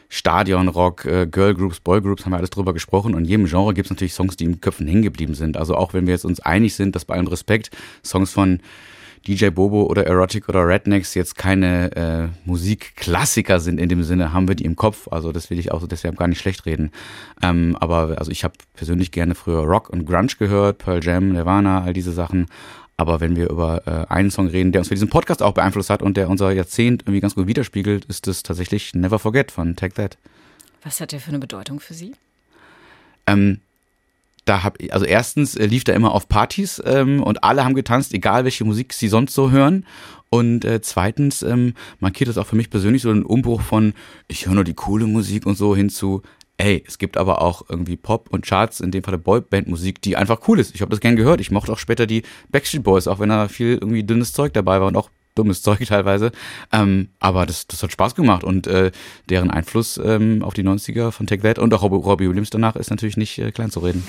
Stadionrock, 0.08 1.04
äh, 1.04 1.26
Girlgroups, 1.30 1.80
Boygroups, 1.80 2.24
haben 2.24 2.32
wir 2.32 2.38
alles 2.38 2.50
drüber 2.50 2.72
gesprochen. 2.72 3.14
Und 3.14 3.24
in 3.24 3.28
jedem 3.28 3.46
Genre 3.46 3.74
gibt 3.74 3.86
es 3.86 3.90
natürlich 3.90 4.14
Songs, 4.14 4.36
die 4.36 4.44
im 4.44 4.60
Köpfen 4.60 4.86
hängen 4.86 5.02
geblieben 5.02 5.34
sind. 5.34 5.56
Also 5.56 5.76
auch 5.76 5.94
wenn 5.94 6.06
wir 6.06 6.14
jetzt 6.14 6.24
uns 6.24 6.40
einig 6.40 6.74
sind, 6.74 6.96
dass 6.96 7.04
bei 7.04 7.14
allem 7.14 7.28
Respekt 7.28 7.70
Songs 8.04 8.32
von 8.32 8.60
DJ 9.26 9.48
Bobo 9.48 9.82
oder 9.82 10.06
Erotic 10.06 10.48
oder 10.48 10.66
Rednecks 10.66 11.14
jetzt 11.14 11.36
keine 11.36 11.96
äh, 11.96 12.28
Musikklassiker 12.44 13.60
sind 13.60 13.80
in 13.80 13.88
dem 13.88 14.02
Sinne, 14.02 14.32
haben 14.32 14.48
wir 14.48 14.54
die 14.54 14.64
im 14.64 14.76
Kopf. 14.76 15.08
Also 15.10 15.32
das 15.32 15.50
will 15.50 15.58
ich 15.58 15.72
auch 15.72 15.80
so 15.80 15.86
deshalb 15.86 16.16
gar 16.16 16.28
nicht 16.28 16.38
schlecht 16.38 16.66
reden. 16.66 16.92
Ähm, 17.42 17.76
aber 17.80 18.18
also 18.18 18.30
ich 18.30 18.44
habe 18.44 18.54
persönlich 18.74 19.10
gerne 19.10 19.34
früher 19.34 19.60
Rock 19.60 19.90
und 19.90 20.06
Grunge 20.06 20.32
gehört, 20.38 20.78
Pearl 20.78 21.02
Jam, 21.02 21.32
Nirvana, 21.32 21.82
all 21.82 21.92
diese 21.92 22.12
Sachen. 22.12 22.46
Aber 22.96 23.20
wenn 23.20 23.36
wir 23.36 23.50
über 23.50 23.86
äh, 23.86 24.12
einen 24.12 24.30
Song 24.30 24.48
reden, 24.48 24.72
der 24.72 24.80
uns 24.80 24.88
für 24.88 24.94
diesen 24.94 25.10
Podcast 25.10 25.42
auch 25.42 25.52
beeinflusst 25.52 25.90
hat 25.90 26.02
und 26.02 26.16
der 26.16 26.30
unser 26.30 26.52
Jahrzehnt 26.52 27.02
irgendwie 27.02 27.20
ganz 27.20 27.34
gut 27.34 27.46
widerspiegelt, 27.46 28.06
ist 28.06 28.26
es 28.28 28.42
tatsächlich 28.42 28.94
Never 28.94 29.18
Forget 29.18 29.50
von 29.50 29.76
Take 29.76 29.94
That. 29.94 30.16
Was 30.82 31.00
hat 31.00 31.12
der 31.12 31.20
für 31.20 31.30
eine 31.30 31.38
Bedeutung 31.38 31.80
für 31.80 31.94
Sie? 31.94 32.14
Ähm, 33.26 33.60
da 34.46 34.62
hab 34.62 34.78
also 34.90 35.04
erstens 35.04 35.56
äh, 35.56 35.66
lief 35.66 35.84
da 35.84 35.92
immer 35.92 36.12
auf 36.12 36.28
Partys 36.28 36.82
ähm, 36.86 37.22
und 37.22 37.44
alle 37.44 37.64
haben 37.64 37.74
getanzt, 37.74 38.14
egal 38.14 38.44
welche 38.44 38.64
Musik 38.64 38.94
sie 38.94 39.08
sonst 39.08 39.34
so 39.34 39.50
hören. 39.50 39.84
Und 40.30 40.64
äh, 40.64 40.80
zweitens 40.80 41.42
ähm, 41.42 41.74
markiert 42.00 42.28
das 42.28 42.38
auch 42.38 42.46
für 42.46 42.56
mich 42.56 42.70
persönlich 42.70 43.02
so 43.02 43.10
einen 43.10 43.24
Umbruch 43.24 43.60
von, 43.60 43.92
ich 44.28 44.46
höre 44.46 44.54
nur 44.54 44.64
die 44.64 44.74
coole 44.74 45.06
Musik 45.06 45.46
und 45.46 45.56
so 45.56 45.76
hin 45.76 45.90
zu, 45.90 46.22
ey, 46.58 46.82
es 46.86 46.98
gibt 46.98 47.16
aber 47.16 47.42
auch 47.42 47.64
irgendwie 47.68 47.96
Pop 47.96 48.28
und 48.30 48.46
Charts, 48.46 48.80
in 48.80 48.90
dem 48.90 49.02
Fall 49.02 49.18
Boyband-Musik, 49.18 50.00
die 50.00 50.16
einfach 50.16 50.40
cool 50.48 50.58
ist. 50.58 50.74
Ich 50.74 50.80
habe 50.80 50.90
das 50.90 51.00
gern 51.00 51.16
gehört. 51.16 51.40
Ich 51.40 51.50
mochte 51.50 51.72
auch 51.72 51.78
später 51.78 52.06
die 52.06 52.22
Backstreet 52.50 52.82
Boys, 52.82 53.08
auch 53.08 53.18
wenn 53.18 53.28
da 53.28 53.48
viel 53.48 53.74
irgendwie 53.74 54.04
dünnes 54.04 54.32
Zeug 54.32 54.52
dabei 54.52 54.80
war 54.80 54.88
und 54.88 54.96
auch 54.96 55.10
dummes 55.36 55.62
Zeug 55.62 55.84
teilweise. 55.86 56.32
Ähm, 56.72 57.08
aber 57.20 57.46
das, 57.46 57.66
das 57.66 57.82
hat 57.82 57.92
Spaß 57.92 58.14
gemacht 58.14 58.44
und 58.44 58.66
äh, 58.66 58.90
deren 59.28 59.50
Einfluss 59.50 59.98
ähm, 60.02 60.42
auf 60.42 60.54
die 60.54 60.64
90er 60.64 61.12
von 61.12 61.26
Take 61.26 61.42
That 61.42 61.58
und 61.58 61.72
auch 61.72 61.82
Robbie, 61.82 62.28
Williams 62.28 62.50
danach 62.50 62.76
ist 62.76 62.90
natürlich 62.90 63.16
nicht 63.16 63.38
äh, 63.38 63.52
klein 63.52 63.70
zu 63.70 63.80
reden. 63.80 64.04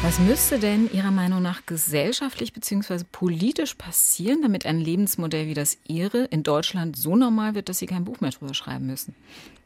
Was 0.00 0.20
müsste 0.20 0.60
denn 0.60 0.88
Ihrer 0.92 1.10
Meinung 1.10 1.42
nach 1.42 1.66
gesellschaftlich 1.66 2.52
bzw. 2.52 3.00
politisch 3.10 3.74
passieren, 3.74 4.42
damit 4.42 4.64
ein 4.64 4.78
Lebensmodell 4.78 5.48
wie 5.48 5.54
das 5.54 5.76
Ihre 5.88 6.24
in 6.26 6.44
Deutschland 6.44 6.96
so 6.96 7.16
normal 7.16 7.56
wird, 7.56 7.68
dass 7.68 7.78
Sie 7.78 7.86
kein 7.86 8.04
Buch 8.04 8.20
mehr 8.20 8.30
drüber 8.30 8.54
schreiben 8.54 8.86
müssen? 8.86 9.14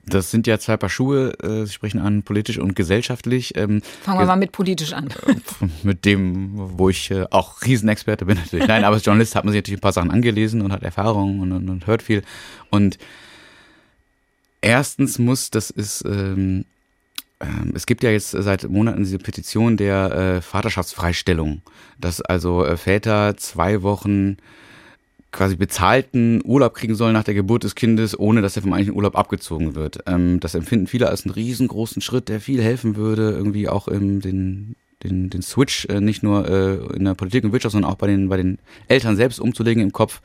Das 0.07 0.31
sind 0.31 0.47
ja 0.47 0.59
zwei 0.59 0.79
Paar 0.79 0.88
Schuhe. 0.88 1.38
äh, 1.42 1.66
Sie 1.66 1.73
sprechen 1.73 2.01
an 2.01 2.23
politisch 2.23 2.59
und 2.59 2.75
gesellschaftlich. 2.75 3.57
Ähm, 3.57 3.83
Fangen 4.03 4.18
wir 4.21 4.27
mal 4.27 4.37
mit 4.37 4.53
politisch 4.53 4.95
an. 4.95 5.11
mit 5.83 6.07
dem, 6.07 6.53
wo 6.55 6.88
ich 6.88 7.11
äh, 7.11 7.27
auch 7.31 7.62
Riesenexperte 7.62 8.25
bin 8.25 8.37
natürlich. 8.42 8.66
Nein, 8.66 8.85
aber 8.85 8.97
als 8.97 9.05
Journalist 9.05 9.37
hat 9.37 9.45
man 9.45 9.53
sich 9.53 9.59
natürlich 9.59 9.79
ein 9.79 9.83
paar 9.83 9.92
Sachen 9.92 10.11
angelesen 10.11 10.62
und 10.62 10.73
hat 10.73 10.83
Erfahrungen 10.83 11.40
und, 11.40 11.53
und, 11.53 11.68
und 11.68 11.87
hört 11.87 12.03
viel. 12.03 12.23
Und 12.71 12.99
erstens 14.62 15.18
muss, 15.18 15.51
das 15.51 15.71
ist, 15.71 16.05
ähm, 16.07 16.12
ähm, 16.12 16.64
es 17.74 17.87
gibt 17.87 18.02
ja 18.02 18.11
jetzt 18.11 18.31
seit 18.31 18.68
Monaten 18.68 19.05
diese 19.05 19.18
Petition 19.18 19.76
der 19.76 20.12
äh, 20.12 20.42
Vaterschaftsfreistellung, 20.42 21.62
dass 21.98 22.20
also 22.20 22.64
äh, 22.64 22.76
Väter 22.76 23.37
zwei 23.37 23.83
Wochen 23.83 24.37
quasi 25.33 25.57
bezahlten 25.57 26.42
Urlaub 26.44 26.74
kriegen 26.74 26.94
sollen 26.94 27.14
nach 27.14 27.24
der 27.24 27.35
Geburt 27.35 27.64
des 27.64 27.74
Kindes, 27.74 28.18
ohne 28.18 28.42
dass 28.42 28.55
er 28.55 28.62
vom 28.62 28.74
eigentlichen 28.74 28.96
Urlaub 28.96 29.16
abgezogen 29.16 29.74
wird. 29.74 30.00
Ähm, 30.07 30.40
das 30.40 30.55
empfinden 30.55 30.87
viele 30.87 31.09
als 31.09 31.24
einen 31.24 31.35
riesengroßen 31.35 32.02
Schritt, 32.02 32.28
der 32.28 32.40
viel 32.40 32.62
helfen 32.62 32.96
würde, 32.96 33.31
irgendwie 33.31 33.68
auch 33.68 33.88
im, 33.88 34.20
den, 34.20 34.76
den, 35.02 35.31
den 35.31 35.42
Switch 35.42 35.87
äh, 35.87 36.00
nicht 36.00 36.22
nur 36.22 36.48
äh, 36.48 36.96
in 36.96 37.05
der 37.05 37.14
Politik 37.14 37.44
und 37.44 37.52
Wirtschaft, 37.52 37.72
sondern 37.72 37.90
auch 37.90 37.96
bei 37.96 38.07
den, 38.07 38.28
bei 38.28 38.37
den 38.37 38.59
Eltern 38.88 39.16
selbst 39.16 39.40
umzulegen 39.40 39.83
im 39.83 39.92
Kopf. 39.92 40.20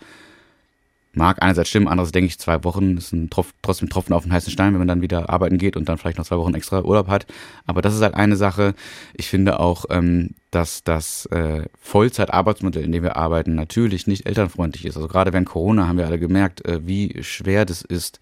Mag 1.17 1.41
einerseits 1.41 1.69
stimmen, 1.69 1.88
andererseits 1.88 2.13
denke 2.13 2.27
ich, 2.27 2.39
zwei 2.39 2.63
Wochen 2.63 2.95
ist 2.97 3.12
ein 3.12 3.30
Tropf, 3.30 3.53
trotzdem 3.62 3.89
Tropfen 3.89 4.13
auf 4.13 4.23
den 4.23 4.32
heißen 4.32 4.51
Stein, 4.51 4.73
wenn 4.73 4.80
man 4.80 4.88
dann 4.88 5.01
wieder 5.01 5.30
arbeiten 5.30 5.58
geht 5.58 5.75
und 5.75 5.89
dann 5.89 5.97
vielleicht 5.97 6.17
noch 6.17 6.25
zwei 6.25 6.38
Wochen 6.38 6.53
extra 6.53 6.84
Urlaub 6.84 7.08
hat. 7.08 7.25
Aber 7.65 7.82
das 7.82 7.95
ist 7.95 8.01
halt 8.01 8.13
eine 8.13 8.36
Sache. 8.36 8.75
Ich 9.15 9.27
finde 9.27 9.60
auch, 9.60 9.86
ähm, 9.89 10.32
dass 10.51 10.84
das 10.84 11.25
äh, 11.27 11.63
Vollzeitarbeitsmodell, 11.82 12.84
in 12.84 12.91
dem 12.91 13.03
wir 13.03 13.17
arbeiten, 13.17 13.56
natürlich 13.56 14.06
nicht 14.06 14.27
elternfreundlich 14.27 14.86
ist. 14.86 14.95
Also 14.95 15.08
gerade 15.08 15.34
während 15.34 15.49
Corona 15.49 15.88
haben 15.88 15.97
wir 15.97 16.06
alle 16.06 16.19
gemerkt, 16.19 16.63
äh, 16.65 16.86
wie 16.86 17.23
schwer 17.23 17.65
das 17.65 17.82
ist, 17.82 18.19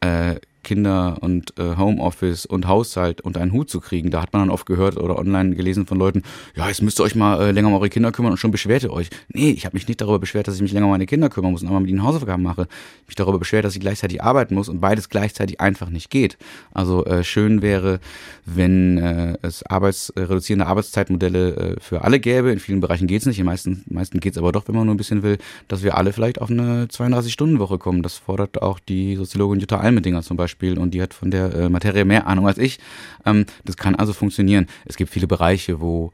äh, 0.00 0.36
Kinder 0.62 1.18
und 1.20 1.58
äh, 1.58 1.76
Homeoffice 1.76 2.46
und 2.46 2.66
Haushalt 2.68 3.20
unter 3.20 3.40
einen 3.40 3.52
Hut 3.52 3.70
zu 3.70 3.80
kriegen. 3.80 4.10
Da 4.10 4.22
hat 4.22 4.32
man 4.32 4.42
dann 4.42 4.50
oft 4.50 4.66
gehört 4.66 4.96
oder 4.96 5.18
online 5.18 5.54
gelesen 5.54 5.86
von 5.86 5.98
Leuten, 5.98 6.22
ja, 6.54 6.68
jetzt 6.68 6.82
müsst 6.82 7.00
ihr 7.00 7.04
euch 7.04 7.14
mal 7.14 7.40
äh, 7.40 7.50
länger 7.50 7.68
um 7.68 7.74
eure 7.74 7.88
Kinder 7.88 8.12
kümmern 8.12 8.32
und 8.32 8.38
schon 8.38 8.50
beschwert 8.50 8.82
ihr 8.82 8.92
euch. 8.92 9.10
Nee, 9.28 9.50
ich 9.50 9.64
habe 9.64 9.74
mich 9.74 9.88
nicht 9.88 10.00
darüber 10.00 10.18
beschwert, 10.18 10.48
dass 10.48 10.54
ich 10.54 10.62
mich 10.62 10.72
länger 10.72 10.86
um 10.86 10.92
meine 10.92 11.06
Kinder 11.06 11.28
kümmern 11.28 11.52
muss 11.52 11.62
und 11.62 11.68
einmal 11.68 11.82
mit 11.82 11.90
ihnen 11.90 12.02
Hausaufgaben 12.02 12.42
mache. 12.42 12.68
Ich 13.02 13.08
mich 13.08 13.16
darüber 13.16 13.38
beschwert, 13.38 13.64
dass 13.64 13.74
ich 13.74 13.80
gleichzeitig 13.80 14.22
arbeiten 14.22 14.54
muss 14.54 14.68
und 14.68 14.80
beides 14.80 15.08
gleichzeitig 15.08 15.60
einfach 15.60 15.90
nicht 15.90 16.10
geht. 16.10 16.38
Also 16.72 17.04
äh, 17.04 17.24
schön 17.24 17.60
wäre, 17.60 18.00
wenn 18.44 18.98
äh, 18.98 19.36
es 19.42 19.64
arbeitsreduzierende 19.64 20.66
Arbeitszeitmodelle 20.66 21.56
äh, 21.56 21.80
für 21.80 22.02
alle 22.02 22.20
gäbe. 22.20 22.52
In 22.52 22.58
vielen 22.58 22.80
Bereichen 22.80 23.06
geht's 23.06 23.26
nicht, 23.26 23.38
in 23.38 23.46
meisten, 23.46 23.84
meisten 23.88 24.20
geht's 24.20 24.38
aber 24.38 24.52
doch, 24.52 24.68
wenn 24.68 24.74
man 24.74 24.86
nur 24.86 24.94
ein 24.94 24.98
bisschen 24.98 25.22
will, 25.22 25.38
dass 25.68 25.82
wir 25.82 25.96
alle 25.96 26.12
vielleicht 26.12 26.40
auf 26.40 26.50
eine 26.50 26.86
32-Stunden-Woche 26.86 27.78
kommen. 27.78 28.02
Das 28.02 28.16
fordert 28.16 28.62
auch 28.62 28.78
die 28.78 29.16
Soziologin 29.16 29.60
Jutta 29.60 29.78
Almedinger 29.78 30.22
zum 30.22 30.36
Beispiel 30.36 30.51
Beispiel 30.52 30.78
und 30.78 30.92
die 30.92 31.02
hat 31.02 31.14
von 31.14 31.30
der 31.30 31.54
äh, 31.54 31.68
Materie 31.68 32.04
mehr 32.04 32.26
Ahnung 32.26 32.46
als 32.46 32.58
ich. 32.58 32.78
Ähm, 33.24 33.46
das 33.64 33.76
kann 33.76 33.94
also 33.94 34.12
funktionieren. 34.12 34.66
Es 34.84 34.96
gibt 34.96 35.10
viele 35.10 35.26
Bereiche, 35.26 35.80
wo 35.80 36.12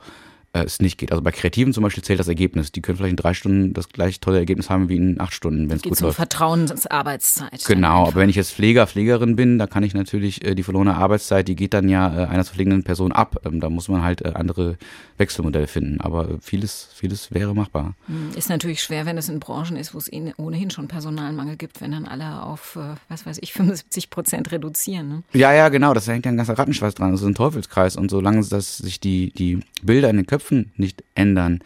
äh, 0.52 0.64
es 0.64 0.80
nicht 0.80 0.98
geht. 0.98 1.12
Also 1.12 1.22
bei 1.22 1.30
Kreativen 1.30 1.72
zum 1.72 1.82
Beispiel 1.82 2.02
zählt 2.02 2.18
das 2.18 2.28
Ergebnis. 2.28 2.72
Die 2.72 2.80
können 2.80 2.96
vielleicht 2.96 3.12
in 3.12 3.16
drei 3.16 3.34
Stunden 3.34 3.72
das 3.74 3.88
gleich 3.88 4.20
tolle 4.20 4.38
Ergebnis 4.38 4.70
haben 4.70 4.88
wie 4.88 4.96
in 4.96 5.20
acht 5.20 5.32
Stunden, 5.32 5.68
wenn 5.68 5.76
es 5.76 5.82
gut 5.82 6.00
läuft. 6.00 6.16
Vertrauensarbeitszeit. 6.16 7.64
Genau, 7.66 8.08
aber 8.08 8.16
wenn 8.16 8.30
ich 8.30 8.36
jetzt 8.36 8.52
Pfleger, 8.52 8.86
Pflegerin 8.86 9.36
bin, 9.36 9.58
da 9.58 9.66
kann 9.66 9.82
ich 9.82 9.94
natürlich 9.94 10.44
äh, 10.44 10.54
die 10.54 10.62
verlorene 10.62 10.96
Arbeitszeit, 10.96 11.48
die 11.48 11.56
geht 11.56 11.74
dann 11.74 11.88
ja 11.88 12.24
äh, 12.24 12.26
einer 12.26 12.44
zu 12.44 12.54
pflegenden 12.54 12.82
Person 12.82 13.12
ab. 13.12 13.40
Ähm, 13.44 13.60
da 13.60 13.70
muss 13.70 13.88
man 13.88 14.02
halt 14.02 14.22
äh, 14.22 14.32
andere 14.34 14.78
Wechselmodelle 15.18 15.66
finden. 15.66 16.00
Aber 16.00 16.38
vieles, 16.40 16.88
vieles 16.94 17.32
wäre 17.32 17.54
machbar. 17.54 17.94
Hm, 18.06 18.30
ist 18.34 18.48
natürlich 18.48 18.82
schwer, 18.82 19.06
wenn 19.06 19.18
es 19.18 19.28
in 19.28 19.40
Branchen 19.40 19.76
ist, 19.76 19.94
wo 19.94 19.98
es 19.98 20.10
ohnehin 20.36 20.70
schon 20.70 20.88
Personalmangel 20.88 21.56
gibt, 21.56 21.80
wenn 21.80 21.92
dann 21.92 22.06
alle 22.06 22.42
auf, 22.42 22.76
äh, 22.76 22.94
was 23.08 23.26
weiß 23.26 23.38
ich, 23.42 23.52
75 23.58 24.10
Prozent 24.10 24.50
reduzieren. 24.52 25.08
Ne? 25.08 25.22
Ja, 25.32 25.52
ja, 25.52 25.68
genau. 25.68 25.94
Das 25.94 26.08
hängt 26.08 26.24
ja 26.24 26.32
ein 26.32 26.36
ganzer 26.36 26.58
Rattenschweiß 26.58 26.94
dran. 26.94 27.12
Das 27.12 27.20
ist 27.20 27.26
ein 27.26 27.34
Teufelskreis. 27.34 27.96
Und 27.96 28.10
solange 28.10 28.44
das 28.46 28.78
sich 28.78 29.00
die, 29.00 29.30
die 29.32 29.60
Bilder 29.82 30.10
in 30.10 30.16
den 30.16 30.26
Köpfen 30.26 30.47
Köpfen 30.48 30.72
nicht 30.76 31.04
ändern, 31.14 31.60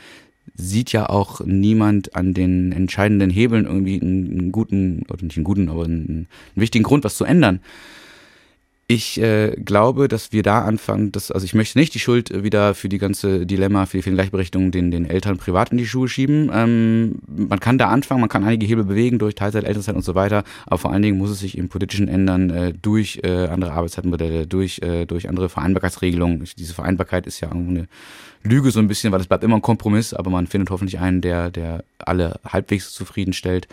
sieht 0.55 0.93
ja 0.93 1.09
auch 1.09 1.41
niemand 1.45 2.15
an 2.17 2.35
den 2.35 2.73
entscheidenden 2.73 3.31
Hebeln 3.31 3.65
irgendwie 3.65 4.01
einen 4.01 4.53
guten, 4.53 5.05
oder 5.09 5.25
nicht 5.25 5.37
einen 5.37 5.45
guten, 5.45 5.69
aber 5.69 5.85
einen, 5.85 6.27
wichtigen 6.55 6.85
Grund, 6.85 7.05
was 7.05 7.17
zu 7.17 7.25
ändern. 7.25 7.61
Ich 8.89 9.19
äh, 9.19 9.57
glaube, 9.65 10.07
dass 10.09 10.33
wir 10.33 10.43
da 10.43 10.65
anfangen, 10.65 11.13
dass, 11.13 11.31
also 11.31 11.47
ich 11.47 11.55
möchte 11.55 11.79
nicht 11.79 11.95
die 11.95 11.99
Schuld 11.99 12.43
wieder 12.43 12.75
für 12.75 12.91
die 12.91 12.99
ganze 12.99 13.47
Dilemma, 13.47 13.87
für 13.87 14.01
die 14.01 14.11
Gleichberechtigung 14.11 14.71
den, 14.71 14.91
den 14.91 15.09
Eltern 15.09 15.39
privat 15.39 15.71
in 15.71 15.79
die 15.79 15.87
Schuhe 15.87 16.09
schieben. 16.09 16.51
Ähm, 16.53 17.21
man 17.27 17.59
kann 17.59 17.79
da 17.79 17.89
anfangen, 17.89 18.21
man 18.21 18.29
kann 18.29 18.45
einige 18.45 18.67
Hebel 18.67 18.85
bewegen 18.85 19.19
durch 19.19 19.35
Teilzeit, 19.35 19.65
Elternzeit 19.65 19.95
und 19.95 20.05
so 20.05 20.15
weiter, 20.15 20.45
aber 20.67 20.77
vor 20.77 20.93
allen 20.93 21.01
Dingen 21.01 21.17
muss 21.17 21.31
es 21.31 21.39
sich 21.39 21.57
im 21.57 21.71
Politischen 21.71 22.09
ändern 22.09 22.51
äh, 22.51 22.75
durch 22.75 23.21
äh, 23.23 23.47
andere 23.47 23.73
Arbeitszeitmodelle, 23.73 24.47
durch, 24.47 24.81
äh, 24.81 25.07
durch 25.07 25.27
andere 25.27 25.49
Vereinbarkeitsregelungen. 25.49 26.45
Diese 26.59 26.75
Vereinbarkeit 26.75 27.27
ist 27.27 27.41
ja 27.41 27.51
eine 27.51 27.87
Lüge 28.45 28.71
so 28.71 28.81
ein 28.81 28.89
bisschen, 28.89 29.13
weil 29.13 29.21
es 29.21 29.27
bleibt 29.27 29.45
immer 29.45 29.57
ein 29.57 29.63
Kompromiss, 29.63 30.15
aber 30.15 30.31
man 30.31 30.47
findet 30.47 30.71
hoffentlich 30.71 30.99
einen, 30.99 31.21
der, 31.21 31.51
der 31.51 31.85
alle 31.99 32.41
halbwegs 32.45 32.93
zufriedenstellt. 32.93 33.69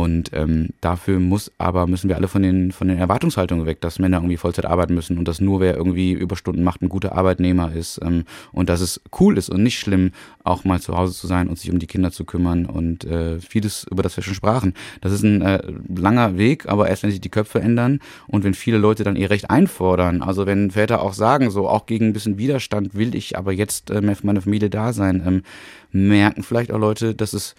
Und 0.00 0.30
ähm, 0.32 0.70
dafür 0.80 1.20
muss 1.20 1.52
aber 1.58 1.86
müssen 1.86 2.08
wir 2.08 2.16
alle 2.16 2.26
von 2.26 2.40
den 2.42 2.72
von 2.72 2.88
den 2.88 2.96
Erwartungshaltungen 2.96 3.66
weg, 3.66 3.82
dass 3.82 3.98
Männer 3.98 4.16
irgendwie 4.16 4.38
Vollzeit 4.38 4.64
arbeiten 4.64 4.94
müssen 4.94 5.18
und 5.18 5.28
dass 5.28 5.42
nur 5.42 5.60
wer 5.60 5.76
irgendwie 5.76 6.12
Überstunden 6.12 6.64
macht 6.64 6.80
ein 6.80 6.88
guter 6.88 7.12
Arbeitnehmer 7.12 7.74
ist 7.74 8.00
ähm, 8.02 8.24
und 8.50 8.70
dass 8.70 8.80
es 8.80 9.02
cool 9.20 9.36
ist 9.36 9.50
und 9.50 9.62
nicht 9.62 9.78
schlimm, 9.78 10.12
auch 10.42 10.64
mal 10.64 10.80
zu 10.80 10.96
Hause 10.96 11.12
zu 11.12 11.26
sein 11.26 11.48
und 11.48 11.58
sich 11.58 11.70
um 11.70 11.78
die 11.78 11.86
Kinder 11.86 12.10
zu 12.12 12.24
kümmern 12.24 12.64
und 12.64 13.04
äh, 13.04 13.40
vieles 13.40 13.86
über 13.90 14.02
das 14.02 14.16
wir 14.16 14.24
schon 14.24 14.34
sprachen. 14.34 14.72
Das 15.02 15.12
ist 15.12 15.22
ein 15.22 15.42
äh, 15.42 15.62
langer 15.94 16.38
Weg, 16.38 16.66
aber 16.66 16.88
erst 16.88 17.02
wenn 17.02 17.10
sich 17.10 17.20
die 17.20 17.28
Köpfe 17.28 17.60
ändern 17.60 18.00
und 18.26 18.42
wenn 18.42 18.54
viele 18.54 18.78
Leute 18.78 19.04
dann 19.04 19.16
ihr 19.16 19.28
Recht 19.28 19.50
einfordern, 19.50 20.22
also 20.22 20.46
wenn 20.46 20.70
Väter 20.70 21.02
auch 21.02 21.12
sagen, 21.12 21.50
so 21.50 21.68
auch 21.68 21.84
gegen 21.84 22.06
ein 22.06 22.12
bisschen 22.14 22.38
Widerstand 22.38 22.94
will 22.94 23.14
ich 23.14 23.36
aber 23.36 23.52
jetzt 23.52 23.90
äh, 23.90 24.00
mehr 24.00 24.16
für 24.16 24.26
meine 24.26 24.40
Familie 24.40 24.70
da 24.70 24.94
sein, 24.94 25.22
ähm, 25.26 25.42
merken 25.92 26.42
vielleicht 26.42 26.72
auch 26.72 26.78
Leute, 26.78 27.14
dass 27.14 27.34
es 27.34 27.54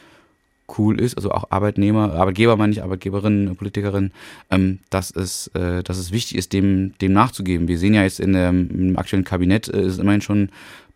cool 0.78 1.00
ist, 1.00 1.16
also 1.16 1.32
auch 1.32 1.46
Arbeitnehmer, 1.50 2.14
Arbeitgeber 2.14 2.58
meine 2.58 2.74
ich, 2.74 2.84
Arbeitgeberinnen, 2.84 3.56
Politikerinnen, 3.56 4.12
ähm, 4.50 4.80
dass 4.90 5.12
es, 5.12 5.48
äh, 5.48 5.84
dass 5.84 5.98
es 5.98 6.12
wichtig 6.12 6.38
ist, 6.38 6.54
dem, 6.54 6.94
dem 7.00 7.14
nachzugeben. 7.14 7.68
Wir 7.68 7.78
sehen 7.78 7.94
ja 7.94 8.04
jetzt 8.04 8.20
in 8.20 8.34
der, 8.34 8.50
im 8.50 8.98
aktuellen 8.98 9.26
Kabinett 9.26 9.68
äh, 9.68 9.82
ist 9.82 10.00
immerhin 10.00 10.22
schon 10.22 10.50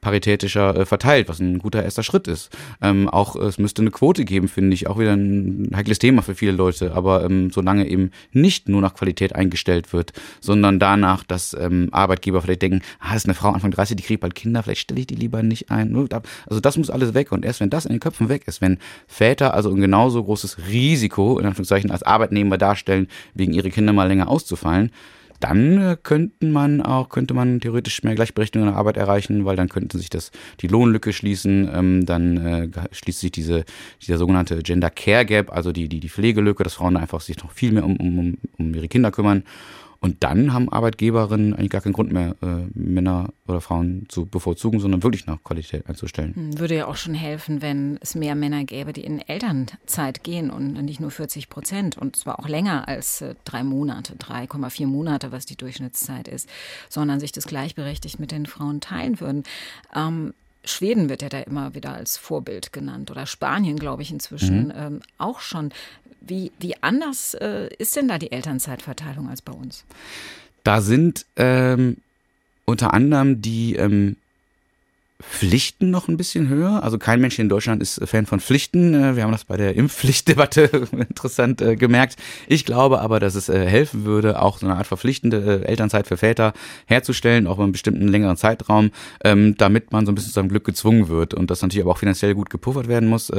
paritätischer 0.06 0.78
äh, 0.78 0.86
verteilt, 0.86 1.28
was 1.30 1.40
ein 1.40 1.58
guter 1.58 1.82
erster 1.82 2.04
Schritt 2.04 2.28
ist. 2.28 2.56
Ähm, 2.80 3.10
auch 3.10 3.36
es 3.36 3.58
müsste 3.58 3.82
eine 3.82 3.90
Quote 3.90 4.24
geben, 4.24 4.48
finde 4.48 4.76
ich, 4.76 4.86
auch 4.86 5.00
wieder 5.00 5.14
ein 5.14 5.72
heikles 5.76 5.98
Thema 5.98 6.22
für 6.22 6.36
viele 6.36 6.52
Leute, 6.52 6.94
aber 6.94 7.26
ähm, 7.26 7.50
solange 7.50 7.88
eben 7.88 8.12
nicht 8.32 8.70
nur 8.70 8.82
nach 8.82 8.94
Qualität 8.94 9.34
eingestellt 9.34 9.94
wird, 9.94 10.14
sondern 10.42 10.78
danach, 10.78 11.24
dass 11.24 11.58
ähm, 11.60 11.90
Arbeitgeber 11.92 12.44
vielleicht 12.44 12.62
denken, 12.62 12.82
ah, 13.00 13.16
ist 13.16 13.26
eine 13.26 13.34
Frau 13.34 13.50
Anfang 13.50 13.72
30, 13.72 13.98
die 13.98 14.04
kriegt 14.04 14.22
bald 14.22 14.36
Kinder, 14.36 14.62
vielleicht 14.62 14.82
stelle 14.82 15.00
ich 15.00 15.08
die 15.08 15.16
lieber 15.16 15.42
nicht 15.42 15.72
ein. 15.72 15.96
Also 15.96 16.60
das 16.62 16.78
muss 16.78 16.92
alles 16.92 17.16
weg 17.16 17.32
und 17.32 17.44
erst 17.44 17.60
wenn 17.60 17.72
das 17.72 17.88
in 17.88 17.94
den 17.94 18.00
Köpfen 18.00 18.30
weg 18.30 18.44
ist, 18.46 18.62
wenn 18.62 18.78
Väter 19.08 19.56
also 19.56 19.72
ein 19.72 19.82
genauso 19.82 20.24
großes 20.24 20.68
Risiko 20.68 21.40
in 21.40 21.48
Anführungszeichen 21.48 21.90
als 21.90 22.04
Arbeitnehmer 22.04 22.60
darstellen, 22.60 23.08
wegen 23.34 23.54
ihre 23.54 23.72
Kinder 23.72 23.92
mal 23.92 24.08
länger 24.08 24.28
auszufallen, 24.28 24.92
dann 25.46 25.78
äh, 25.78 25.98
könnten 26.02 26.52
man 26.52 26.82
auch, 26.82 27.10
könnte 27.10 27.36
man 27.36 27.60
theoretisch 27.60 28.02
mehr 28.02 28.16
Gleichberechtigung 28.16 28.68
in 28.68 28.74
der 28.74 28.80
Arbeit 28.80 28.98
erreichen, 28.98 29.46
weil 29.46 29.56
dann 29.56 29.70
könnte 29.70 30.00
sich 30.00 30.10
das, 30.10 30.32
die 30.62 30.68
Lohnlücke 30.68 31.14
schließen, 31.14 31.70
ähm, 31.72 32.06
dann 32.08 32.38
äh, 32.38 32.70
schließt 32.92 33.20
sich 33.20 33.32
diese, 33.32 33.64
dieser 34.02 34.18
sogenannte 34.18 34.58
Gender 34.64 34.90
Care 34.90 35.24
Gap, 35.24 35.52
also 35.52 35.72
die, 35.72 35.88
die, 35.88 36.00
die 36.00 36.10
Pflegelücke, 36.10 36.64
dass 36.64 36.74
Frauen 36.74 36.98
einfach 36.98 37.22
sich 37.22 37.38
noch 37.44 37.52
viel 37.52 37.72
mehr 37.72 37.86
um, 37.86 37.96
um, 37.98 38.38
um 38.58 38.74
ihre 38.74 38.88
Kinder 38.88 39.12
kümmern 39.12 39.44
und 40.00 40.24
dann 40.24 40.54
haben 40.54 40.70
Arbeitgeberinnen 40.70 41.54
eigentlich 41.54 41.70
gar 41.72 41.82
keinen 41.82 41.94
Grund 41.94 42.12
mehr, 42.12 42.36
äh, 42.42 42.66
Männer 42.74 43.30
oder 43.48 43.62
Frauen 43.62 44.06
zu 44.10 44.26
bevorzugen, 44.26 44.80
sondern 44.80 45.04
wirklich 45.04 45.26
nach 45.26 45.44
Qualität 45.44 45.88
einzustellen. 45.88 46.36
Hm, 46.36 46.60
würde 46.60 46.76
ja 46.76 46.88
auch 46.88 46.96
schon 46.96 47.14
helfen, 47.14 47.62
wenn 47.62 47.98
es 48.02 48.16
mehr 48.16 48.36
Männer 48.36 48.64
gäbe, 48.64 48.94
die 48.94 49.04
in 49.04 49.20
Elternzeit 49.20 50.24
gehen 50.24 50.50
und 50.50 50.74
nicht 50.74 51.00
nur 51.00 51.12
40 51.12 51.50
Prozent 51.50 51.98
und 51.98 52.16
zwar 52.16 52.40
auch 52.40 52.48
länger 52.48 52.88
als 52.88 53.22
äh, 53.22 53.36
drei 53.46 53.64
Monate, 53.64 54.16
3,4 54.16 54.88
Monate, 54.88 55.32
was 55.32 55.46
die 55.46 55.56
Durchschnittszeit 55.56 56.28
ist, 56.28 56.50
sondern 56.90 57.20
sich 57.20 57.32
das 57.32 57.48
gleichberechtigt 57.48 58.20
mit 58.20 58.32
den 58.32 58.46
Frauen 58.46 58.82
teilen 58.82 59.20
würden. 59.20 59.44
Ähm, 59.96 60.34
Schweden 60.66 61.10
wird 61.10 61.22
ja 61.22 61.30
da 61.30 61.40
immer 61.40 61.76
wieder 61.76 61.94
als 61.94 62.18
Vorbild 62.18 62.74
genannt 62.74 63.12
oder 63.12 63.26
Spanien, 63.26 63.78
glaube 63.78 64.02
ich, 64.02 64.12
inzwischen 64.12 64.68
mhm. 64.68 64.74
ähm, 64.76 65.00
auch 65.18 65.40
schon. 65.40 65.72
Wie, 66.22 66.52
wie 66.60 66.82
anders 66.82 67.36
äh, 67.36 67.70
ist 67.78 67.96
denn 67.96 68.08
da 68.08 68.18
die 68.18 68.32
Elternzeitverteilung 68.32 69.30
als 69.30 69.44
bei 69.44 69.54
uns? 69.54 69.86
Da 70.64 70.82
sind 70.82 71.26
ähm, 71.36 71.98
unter 72.66 72.94
anderem 72.94 73.42
die 73.42 73.76
ähm, 73.76 74.18
Pflichten 75.22 75.92
noch 75.92 76.10
ein 76.10 76.18
bisschen 76.18 76.50
höher. 76.50 76.84
Also 76.84 76.98
kein 76.98 77.22
Mensch 77.22 77.40
in 77.40 77.48
Deutschland 77.48 77.82
ist 77.82 78.02
Fan 78.06 78.26
von 78.26 78.42
Pflichten. 78.42 78.94
Äh, 78.94 79.16
wir 79.16 79.24
haben 79.24 79.32
das 79.32 79.46
bei 79.46 79.56
der 79.56 79.76
Impfpflichtdebatte 79.76 80.64
interessant 80.92 81.62
äh, 81.62 81.78
gemerkt. 81.78 82.18
Ich 82.48 82.66
glaube 82.66 83.00
aber, 83.00 83.22
dass 83.22 83.36
es 83.36 83.48
äh, 83.48 83.66
helfen 83.66 84.04
würde, 84.04 84.42
auch 84.42 84.58
so 84.58 84.66
eine 84.66 84.76
Art 84.76 84.88
verpflichtende 84.88 85.66
Elternzeit 85.66 86.08
für 86.08 86.18
Väter 86.18 86.54
herzustellen, 86.86 87.48
auch 87.48 87.56
über 87.56 87.64
einen 87.64 87.72
bestimmten 87.72 88.10
längeren 88.10 88.36
Zeitraum, 88.36 88.92
ähm, 89.24 89.56
damit 89.58 89.94
man 89.94 90.06
so 90.06 90.12
ein 90.12 90.16
bisschen 90.16 90.32
zu 90.32 90.36
seinem 90.36 90.50
Glück 90.50 90.66
gezwungen 90.66 91.08
wird 91.08 91.34
und 91.34 91.50
das 91.50 91.62
natürlich 91.62 91.84
aber 91.84 91.92
auch 91.92 91.98
finanziell 91.98 92.36
gut 92.36 92.50
gepuffert 92.50 92.88
werden 92.88 93.08
muss. 93.08 93.32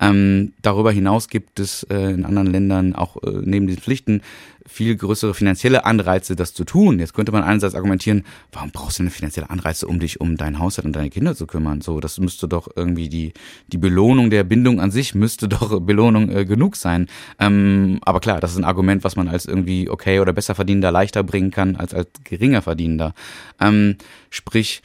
Ähm, 0.00 0.52
darüber 0.62 0.92
hinaus 0.92 1.28
gibt 1.28 1.60
es 1.60 1.82
in 1.84 2.24
anderen 2.24 2.48
Ländern 2.48 2.94
auch 2.94 3.16
neben 3.22 3.66
diesen 3.66 3.82
Pflichten 3.82 4.22
viel 4.70 4.96
größere 4.96 5.34
finanzielle 5.34 5.84
Anreize, 5.84 6.36
das 6.36 6.54
zu 6.54 6.64
tun. 6.64 7.00
Jetzt 7.00 7.12
könnte 7.12 7.32
man 7.32 7.42
einerseits 7.42 7.74
argumentieren, 7.74 8.24
warum 8.52 8.70
brauchst 8.70 8.98
du 8.98 9.02
eine 9.02 9.10
finanzielle 9.10 9.50
Anreize, 9.50 9.86
um 9.86 9.98
dich 9.98 10.20
um 10.20 10.36
dein 10.36 10.58
Haushalt 10.58 10.86
und 10.86 10.94
deine 10.94 11.10
Kinder 11.10 11.34
zu 11.34 11.46
kümmern? 11.46 11.80
So, 11.80 11.98
das 12.00 12.18
müsste 12.18 12.46
doch 12.46 12.68
irgendwie 12.76 13.08
die, 13.08 13.32
die 13.68 13.78
Belohnung 13.78 14.30
der 14.30 14.44
Bindung 14.44 14.80
an 14.80 14.90
sich 14.90 15.14
müsste 15.14 15.48
doch 15.48 15.80
Belohnung 15.80 16.30
äh, 16.30 16.44
genug 16.44 16.76
sein. 16.76 17.08
Ähm, 17.38 17.98
aber 18.02 18.20
klar, 18.20 18.40
das 18.40 18.52
ist 18.52 18.58
ein 18.58 18.64
Argument, 18.64 19.02
was 19.02 19.16
man 19.16 19.28
als 19.28 19.46
irgendwie 19.46 19.88
okay 19.88 20.20
oder 20.20 20.32
besser 20.32 20.54
verdienender 20.54 20.92
leichter 20.92 21.24
bringen 21.24 21.50
kann 21.50 21.76
als 21.76 21.92
als 21.92 22.08
geringer 22.24 22.62
verdienender. 22.62 23.14
Ähm, 23.60 23.96
sprich, 24.30 24.82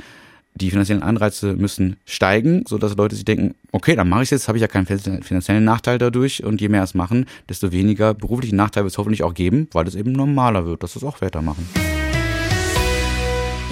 die 0.56 0.70
finanziellen 0.72 1.04
Anreize 1.04 1.54
müssen 1.54 1.98
steigen, 2.06 2.64
sodass 2.68 2.96
Leute 2.96 3.16
sich 3.16 3.26
denken, 3.26 3.56
okay, 3.72 3.96
dann 3.96 4.10
mache 4.10 4.24
ich 4.24 4.28
es 4.28 4.32
jetzt, 4.32 4.48
habe 4.48 4.58
ich 4.58 4.62
ja 4.62 4.68
keinen 4.68 4.86
finanziellen 4.86 5.64
Nachteil 5.64 5.98
dadurch 5.98 6.44
und 6.44 6.62
je 6.62 6.70
mehr 6.70 6.84
es 6.84 6.94
machen, 6.94 7.26
desto 7.50 7.72
weniger 7.72 8.14
beruflichen 8.14 8.56
Nachteil 8.56 8.84
wird 8.84 8.94
es 8.94 8.98
hoffentlich 8.98 9.24
auch 9.24 9.34
geben, 9.34 9.68
weil 9.74 9.88
es 9.88 9.96
eben 9.96 10.14
normaler 10.14 10.66
wird, 10.66 10.84
dass 10.84 10.96
es 10.96 11.04
auch 11.04 11.22
weitermachen. 11.22 11.68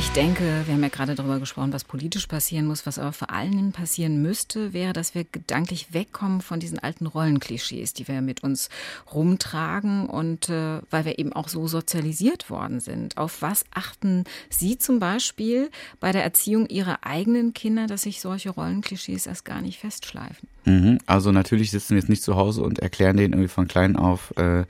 Ich 0.03 0.11
denke, 0.11 0.43
wir 0.65 0.73
haben 0.75 0.83
ja 0.83 0.89
gerade 0.89 1.15
darüber 1.15 1.39
gesprochen, 1.39 1.73
was 1.73 1.85
politisch 1.85 2.27
passieren 2.27 2.67
muss, 2.67 2.85
was 2.85 2.99
aber 2.99 3.13
vor 3.13 3.31
allem 3.31 3.71
passieren 3.71 4.21
müsste, 4.21 4.73
wäre, 4.73 4.91
dass 4.93 5.15
wir 5.15 5.23
gedanklich 5.23 5.93
wegkommen 5.93 6.41
von 6.41 6.59
diesen 6.59 6.77
alten 6.77 7.07
Rollenklischees, 7.07 7.93
die 7.93 8.07
wir 8.07 8.21
mit 8.21 8.43
uns 8.43 8.69
rumtragen 9.11 10.07
und 10.07 10.49
äh, 10.49 10.81
weil 10.91 11.05
wir 11.05 11.17
eben 11.17 11.31
auch 11.33 11.47
so 11.47 11.67
sozialisiert 11.67 12.49
worden 12.51 12.79
sind. 12.81 13.17
Auf 13.17 13.41
was 13.41 13.63
achten 13.73 14.25
Sie 14.49 14.77
zum 14.77 14.99
Beispiel 14.99 15.71
bei 15.99 16.11
der 16.11 16.23
Erziehung 16.23 16.67
Ihrer 16.67 16.99
eigenen 17.03 17.53
Kinder, 17.53 17.87
dass 17.87 18.03
sich 18.03 18.19
solche 18.21 18.51
Rollenklischees 18.51 19.25
erst 19.25 19.45
gar 19.45 19.61
nicht 19.61 19.79
festschleifen? 19.79 20.49
Mhm. 20.65 20.99
Also 21.07 21.31
natürlich 21.31 21.71
sitzen 21.71 21.91
wir 21.91 22.01
jetzt 22.01 22.09
nicht 22.09 22.23
zu 22.23 22.35
Hause 22.35 22.61
und 22.61 22.79
erklären 22.79 23.17
denen 23.17 23.33
irgendwie 23.33 23.49
von 23.49 23.69
klein 23.69 23.95
auf, 23.95 24.33
äh, 24.37 24.65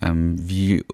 ähm, 0.00 0.36
wie 0.48 0.84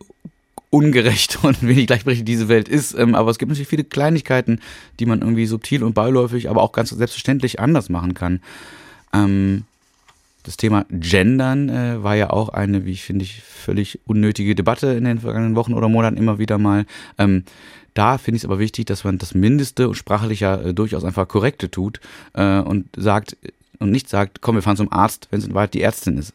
ungerecht 0.76 1.38
und 1.42 1.66
wenig 1.66 1.86
gleichberechtigt 1.86 2.28
diese 2.28 2.48
Welt 2.48 2.68
ist. 2.68 2.96
Ähm, 2.98 3.14
aber 3.14 3.30
es 3.30 3.38
gibt 3.38 3.50
natürlich 3.50 3.68
viele 3.68 3.84
Kleinigkeiten, 3.84 4.60
die 5.00 5.06
man 5.06 5.20
irgendwie 5.20 5.46
subtil 5.46 5.82
und 5.82 5.94
beiläufig, 5.94 6.50
aber 6.50 6.62
auch 6.62 6.72
ganz 6.72 6.90
selbstverständlich 6.90 7.60
anders 7.60 7.88
machen 7.88 8.14
kann. 8.14 8.40
Ähm, 9.12 9.64
das 10.42 10.56
Thema 10.56 10.84
Gendern 10.90 11.68
äh, 11.68 12.02
war 12.02 12.14
ja 12.14 12.30
auch 12.30 12.50
eine, 12.50 12.84
wie 12.84 12.92
ich 12.92 13.02
finde 13.02 13.24
ich, 13.24 13.42
völlig 13.42 13.98
unnötige 14.06 14.54
Debatte 14.54 14.88
in 14.88 15.04
den 15.04 15.18
vergangenen 15.18 15.56
Wochen 15.56 15.74
oder 15.74 15.88
Monaten 15.88 16.16
immer 16.16 16.38
wieder 16.38 16.58
mal. 16.58 16.84
Ähm, 17.18 17.44
da 17.94 18.18
finde 18.18 18.36
ich 18.36 18.42
es 18.42 18.44
aber 18.44 18.58
wichtig, 18.58 18.84
dass 18.84 19.02
man 19.04 19.18
das 19.18 19.34
Mindeste 19.34 19.88
und 19.88 19.94
sprachlich 19.94 20.40
ja 20.40 20.56
äh, 20.56 20.74
durchaus 20.74 21.04
einfach 21.04 21.26
korrekte 21.26 21.70
tut 21.70 22.00
äh, 22.34 22.60
und 22.60 22.86
sagt 22.96 23.36
und 23.78 23.90
nicht 23.90 24.08
sagt, 24.08 24.40
komm, 24.42 24.54
wir 24.54 24.62
fahren 24.62 24.76
zum 24.76 24.92
Arzt, 24.92 25.28
wenn 25.30 25.40
es 25.40 25.46
in 25.46 25.54
Wahrheit 25.54 25.74
die 25.74 25.82
Ärztin 25.82 26.18
ist 26.18 26.32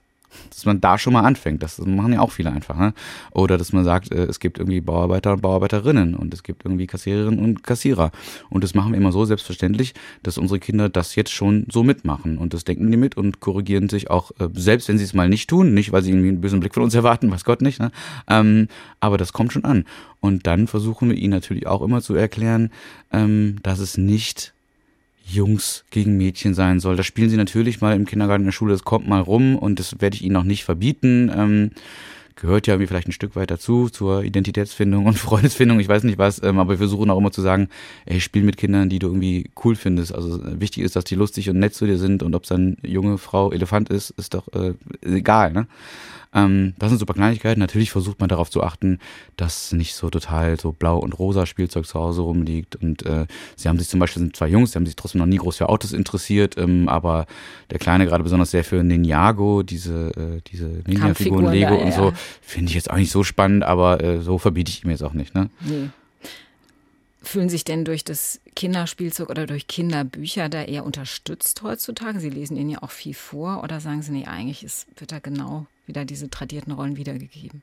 dass 0.50 0.66
man 0.66 0.82
da 0.82 0.98
schon 0.98 1.14
mal 1.14 1.22
anfängt. 1.22 1.64
Das 1.64 1.80
machen 1.80 2.14
ja 2.14 2.20
auch 2.20 2.32
viele 2.32 2.52
einfach. 2.52 2.78
Ne? 2.78 2.94
Oder 3.32 3.58
dass 3.58 3.74
man 3.74 3.84
sagt, 3.84 4.12
äh, 4.12 4.26
es 4.26 4.40
gibt 4.40 4.60
irgendwie 4.60 4.82
Bauarbeiter 4.82 5.34
und 5.34 5.42
Bauarbeiterinnen 5.42 6.16
und 6.16 6.34
es 6.34 6.44
gibt 6.44 6.66
irgendwie 6.66 6.88
Kassiererinnen 6.88 7.40
und 7.40 7.64
Kassierer. 7.64 8.12
Und 8.50 8.64
das 8.64 8.74
machen 8.74 8.92
wir 8.92 8.98
immer 8.98 9.12
so 9.12 9.26
selbstverständlich, 9.26 9.94
dass 10.24 10.38
unsere 10.38 10.60
Kinder 10.60 10.90
das 10.90 11.16
jetzt 11.16 11.32
schon 11.32 11.66
so 11.72 11.84
mitmachen. 11.84 12.38
Und 12.38 12.54
das 12.54 12.64
denken 12.64 12.90
die 12.92 12.98
mit 12.98 13.18
und 13.18 13.40
korrigieren 13.40 13.90
sich 13.90 14.10
auch, 14.10 14.32
äh, 14.40 14.50
selbst 14.54 14.88
wenn 14.88 14.98
sie 14.98 15.04
es 15.04 15.14
mal 15.14 15.30
nicht 15.30 15.50
tun. 15.50 15.74
Nicht, 15.74 15.92
weil 15.92 16.04
sie 16.04 16.12
irgendwie 16.12 16.30
einen 16.30 16.42
bösen 16.42 16.60
Blick 16.60 16.74
von 16.74 16.84
uns 16.84 16.96
erwarten, 16.96 17.32
weiß 17.32 17.46
Gott 17.46 17.62
nicht. 17.62 17.80
Ne? 17.80 17.92
Ähm, 18.28 18.68
aber 19.00 19.18
das 19.18 19.34
kommt 19.34 19.54
schon 19.54 19.66
an. 19.66 19.86
Und 20.20 20.48
dann 20.48 20.68
versuchen 20.68 21.10
wir 21.10 21.18
ihnen 21.18 21.32
natürlich 21.32 21.68
auch 21.68 21.82
immer 21.82 22.02
zu 22.02 22.14
erklären, 22.14 22.70
ähm, 23.12 23.58
dass 23.64 23.80
es 23.80 23.98
nicht 23.98 24.54
Jungs 25.26 25.86
gegen 25.92 26.18
Mädchen 26.18 26.54
sein 26.54 26.80
soll. 26.80 26.96
Da 26.96 27.04
spielen 27.04 27.30
sie 27.30 27.38
natürlich 27.38 27.82
mal 27.82 27.96
im 27.96 28.06
Kindergarten 28.06 28.42
in 28.42 28.48
der 28.48 28.52
Schule, 28.52 28.74
das 28.74 28.84
kommt 28.84 29.08
mal 29.08 29.22
rum 29.22 29.56
und 29.56 29.80
das 29.80 30.02
werde 30.02 30.16
ich 30.16 30.24
ihnen 30.24 30.34
noch 30.34 30.44
nicht 30.44 30.64
verbieten. 30.64 31.32
Ähm, 31.36 31.72
gehört 32.36 32.66
ja 32.66 32.74
irgendwie 32.74 32.88
vielleicht 32.88 33.08
ein 33.08 33.14
Stück 33.14 33.36
weit 33.36 33.52
dazu, 33.52 33.90
zur 33.90 34.24
Identitätsfindung 34.24 35.06
und 35.06 35.18
Freundesfindung, 35.18 35.80
ich 35.80 35.88
weiß 35.88 36.04
nicht 36.04 36.18
was, 36.18 36.42
ähm, 36.44 36.60
aber 36.60 36.72
wir 36.72 36.78
versuchen 36.80 37.10
auch 37.10 37.18
immer 37.18 37.32
zu 37.32 37.42
sagen, 37.42 37.70
ey, 38.06 38.20
spiel 38.20 38.44
mit 38.44 38.58
Kindern, 38.58 38.90
die 38.90 39.00
du 39.00 39.08
irgendwie 39.08 39.52
cool 39.64 39.76
findest. 39.76 40.14
Also 40.14 40.40
wichtig 40.60 40.84
ist, 40.84 40.96
dass 40.96 41.04
die 41.04 41.16
lustig 41.16 41.50
und 41.50 41.60
nett 41.60 41.76
zu 41.76 41.86
dir 41.86 41.98
sind 41.98 42.24
und 42.24 42.34
ob 42.36 42.44
es 42.44 42.50
dann 42.50 42.78
junge 42.82 43.18
Frau 43.18 43.52
Elefant 43.52 43.90
ist, 43.90 44.10
ist 44.12 44.34
doch 44.34 44.48
äh, 44.54 44.74
egal, 45.02 45.54
ne? 45.54 45.68
Ähm, 46.34 46.74
das 46.80 46.90
sind 46.90 47.00
super 47.00 47.14
Kleinigkeiten. 47.14 47.60
Natürlich 47.60 47.92
versucht 47.92 48.20
man 48.20 48.30
darauf 48.30 48.50
zu 48.50 48.64
achten, 48.64 49.00
dass 49.38 49.72
nicht 49.74 49.96
so 49.96 50.10
total 50.10 50.60
so 50.60 50.72
blau 50.72 50.98
und 50.98 51.18
rosa 51.18 51.46
Spielzeug 51.46 51.86
zu 51.86 52.00
Hause 52.00 52.22
rumliegt. 52.22 52.76
Und 52.78 53.06
äh, 53.06 53.28
sie 53.56 53.68
haben 53.68 53.78
sich 53.78 53.90
zum 53.90 54.00
Beispiel, 54.00 54.22
sind 54.22 54.36
zwei 54.36 54.48
Jungs, 54.48 54.72
die 54.72 54.78
haben 54.78 54.86
sich 54.86 54.96
trotzdem 54.96 55.20
noch 55.20 55.26
nie 55.26 55.38
groß 55.38 55.58
für 55.58 55.70
Autos 55.70 55.94
interessiert, 55.94 56.58
ähm, 56.58 56.88
aber 56.88 57.26
der 57.70 57.80
Kleine 57.80 58.06
gerade 58.06 58.24
besonders 58.24 58.52
sehr 58.52 58.64
für 58.64 58.84
Ninjago, 58.84 59.64
diese, 59.64 60.12
äh, 60.16 60.42
diese 60.52 60.68
Ninja-Figuren, 60.88 61.52
Lego 61.52 61.76
da, 61.76 61.84
und 61.84 61.94
so, 61.94 62.14
finde 62.42 62.70
ich 62.70 62.76
jetzt 62.76 62.90
auch 62.90 62.98
nicht 62.98 63.12
so 63.12 63.24
spannend, 63.24 63.64
aber 63.64 64.02
äh, 64.02 64.22
so 64.22 64.38
verbiete 64.38 64.70
ich 64.70 64.84
ihm 64.84 64.90
jetzt 64.90 65.04
auch 65.04 65.14
nicht. 65.14 65.36
Ne? 65.36 65.50
Nee. 65.62 65.90
Fühlen 67.32 67.48
sich 67.48 67.64
denn 67.64 67.86
durch 67.86 68.04
das 68.04 68.42
Kinderspielzeug 68.58 69.30
oder 69.30 69.46
durch 69.48 69.68
Kinderbücher 69.68 70.50
da 70.50 70.64
eher 70.64 70.86
unterstützt 70.86 71.62
heutzutage? 71.62 72.20
Sie 72.20 72.30
lesen 72.30 72.58
ihnen 72.58 72.72
ja 72.72 72.84
auch 72.84 72.92
viel 72.92 73.14
vor 73.14 73.64
oder 73.64 73.80
sagen 73.80 74.02
Sie, 74.02 74.12
nee, 74.12 74.26
eigentlich 74.26 74.66
ist, 74.66 74.86
wird 74.98 75.14
da 75.14 75.20
genau 75.20 75.66
wieder 75.88 76.04
diese 76.04 76.30
tradierten 76.30 76.74
Rollen 76.74 76.98
wiedergegeben? 76.98 77.62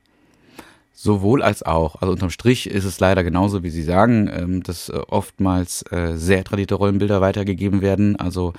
Sowohl 0.91 1.43
als 1.43 1.61
auch. 1.61 2.01
Also 2.01 2.13
unterm 2.13 2.31
Strich 2.31 2.67
ist 2.67 2.83
es 2.83 2.99
leider 2.99 3.23
genauso, 3.23 3.61
wie 3.61 3.69
Sie 3.69 3.83
sagen, 3.83 4.27
ähm, 4.33 4.63
dass 4.63 4.89
äh, 4.89 4.93
oftmals 5.07 5.83
äh, 5.91 6.17
sehr 6.17 6.43
tradierte 6.43 6.73
Rollenbilder 6.73 7.21
weitergegeben 7.21 7.81
werden. 7.83 8.15
Also 8.15 8.53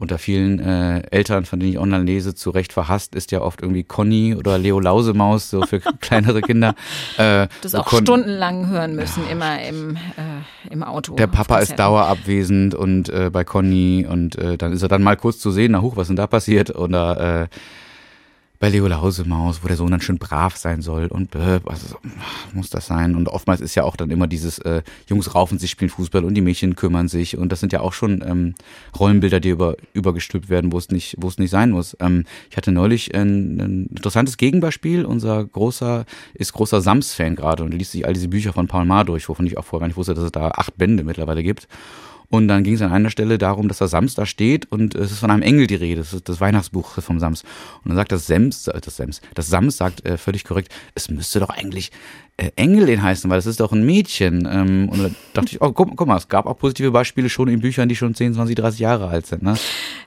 unter 0.00 0.18
vielen 0.18 0.58
äh, 0.58 1.02
Eltern, 1.10 1.44
von 1.44 1.60
denen 1.60 1.72
ich 1.72 1.78
online 1.78 2.04
lese, 2.04 2.34
zu 2.34 2.48
Recht 2.50 2.72
verhasst, 2.72 3.14
ist 3.14 3.32
ja 3.32 3.42
oft 3.42 3.60
irgendwie 3.60 3.84
Conny 3.84 4.34
oder 4.34 4.56
Leo 4.56 4.80
Lausemaus, 4.80 5.50
so 5.50 5.62
für 5.62 5.80
kleinere 6.00 6.40
Kinder. 6.40 6.74
Äh, 7.18 7.48
das 7.60 7.74
auch 7.74 7.86
stundenlang 7.86 8.68
hören 8.68 8.96
müssen, 8.96 9.24
ja. 9.26 9.32
immer 9.32 9.62
im, 9.62 9.96
äh, 9.96 10.70
im 10.70 10.82
Auto. 10.82 11.14
Der 11.16 11.26
Papa 11.26 11.58
ist 11.58 11.78
dauerabwesend 11.78 12.74
und 12.74 13.10
äh, 13.10 13.28
bei 13.30 13.44
Conny 13.44 14.06
und 14.08 14.36
äh, 14.38 14.56
dann 14.56 14.72
ist 14.72 14.80
er 14.80 14.88
dann 14.88 15.02
mal 15.02 15.18
kurz 15.18 15.38
zu 15.38 15.50
sehen, 15.50 15.72
na 15.72 15.82
hoch, 15.82 15.96
was 15.96 16.06
denn 16.06 16.16
da 16.16 16.26
passiert? 16.26 16.74
Oder 16.74 17.42
äh, 17.42 17.48
bei 18.60 18.68
Leo 18.68 18.86
Lausemaus, 18.86 19.64
wo 19.64 19.68
der 19.68 19.76
Sohn 19.78 19.90
dann 19.90 20.02
schön 20.02 20.18
brav 20.18 20.54
sein 20.54 20.82
soll 20.82 21.06
und 21.06 21.34
äh, 21.34 21.60
also, 21.64 21.96
muss 22.52 22.68
das 22.68 22.86
sein. 22.86 23.16
Und 23.16 23.28
oftmals 23.28 23.62
ist 23.62 23.74
ja 23.74 23.84
auch 23.84 23.96
dann 23.96 24.10
immer 24.10 24.26
dieses 24.26 24.58
äh, 24.58 24.82
Jungs 25.08 25.34
raufen 25.34 25.58
sich, 25.58 25.70
spielen 25.70 25.88
Fußball 25.88 26.26
und 26.26 26.34
die 26.34 26.42
Mädchen 26.42 26.76
kümmern 26.76 27.08
sich. 27.08 27.38
Und 27.38 27.52
das 27.52 27.60
sind 27.60 27.72
ja 27.72 27.80
auch 27.80 27.94
schon 27.94 28.22
ähm, 28.22 28.54
Rollenbilder, 28.98 29.40
die 29.40 29.48
über, 29.48 29.76
übergestülpt 29.94 30.50
werden, 30.50 30.72
wo 30.72 30.78
es 30.78 30.90
nicht, 30.90 31.16
wo 31.18 31.28
es 31.28 31.38
nicht 31.38 31.48
sein 31.48 31.70
muss. 31.70 31.96
Ähm, 32.00 32.26
ich 32.50 32.58
hatte 32.58 32.70
neulich 32.70 33.14
ein, 33.14 33.58
ein 33.58 33.86
interessantes 33.86 34.36
Gegenbeispiel. 34.36 35.06
Unser 35.06 35.42
großer 35.42 36.04
ist 36.34 36.52
großer 36.52 36.82
Sams-Fan 36.82 37.36
gerade 37.36 37.64
und 37.64 37.72
liest 37.72 37.92
sich 37.92 38.06
all 38.06 38.12
diese 38.12 38.28
Bücher 38.28 38.52
von 38.52 38.68
Paul 38.68 38.84
Maar 38.84 39.06
durch, 39.06 39.26
wovon 39.30 39.46
ich 39.46 39.56
auch 39.56 39.64
vorher 39.64 39.84
gar 39.84 39.88
nicht 39.88 39.96
wusste, 39.96 40.12
dass 40.12 40.24
es 40.24 40.32
da 40.32 40.48
acht 40.48 40.76
Bände 40.76 41.02
mittlerweile 41.02 41.42
gibt. 41.42 41.66
Und 42.30 42.46
dann 42.46 42.62
ging 42.62 42.74
es 42.74 42.82
an 42.82 42.92
einer 42.92 43.10
Stelle 43.10 43.38
darum, 43.38 43.66
dass 43.66 43.78
der 43.78 43.88
Sams 43.88 44.14
da 44.14 44.24
steht 44.24 44.70
und 44.70 44.94
es 44.94 45.10
ist 45.10 45.18
von 45.18 45.32
einem 45.32 45.42
Engel 45.42 45.66
die 45.66 45.74
Rede. 45.74 46.00
Das 46.00 46.12
ist 46.12 46.28
das 46.28 46.40
Weihnachtsbuch 46.40 47.02
vom 47.02 47.18
Sams. 47.18 47.42
Und 47.82 47.88
dann 47.88 47.96
sagt 47.96 48.12
das 48.12 48.28
Sams, 48.28 48.68
äh, 48.68 48.80
das 48.80 48.96
Sams, 48.96 49.20
das 49.34 49.48
Sams 49.48 49.76
sagt 49.76 50.06
äh, 50.06 50.16
völlig 50.16 50.44
korrekt, 50.44 50.72
es 50.94 51.10
müsste 51.10 51.40
doch 51.40 51.50
eigentlich 51.50 51.90
äh, 52.36 52.52
Engelin 52.54 53.02
heißen, 53.02 53.28
weil 53.28 53.38
das 53.38 53.46
ist 53.46 53.58
doch 53.58 53.72
ein 53.72 53.84
Mädchen. 53.84 54.48
Ähm, 54.48 54.88
und 54.88 55.02
da 55.02 55.10
dachte 55.34 55.50
ich, 55.50 55.60
oh, 55.60 55.72
guck, 55.72 55.96
guck 55.96 56.06
mal, 56.06 56.16
es 56.16 56.28
gab 56.28 56.46
auch 56.46 56.56
positive 56.56 56.92
Beispiele 56.92 57.28
schon 57.28 57.48
in 57.48 57.60
Büchern, 57.60 57.88
die 57.88 57.96
schon 57.96 58.14
10, 58.14 58.34
20, 58.34 58.54
30 58.54 58.78
Jahre 58.78 59.08
alt 59.08 59.26
sind. 59.26 59.42
Ne? 59.42 59.56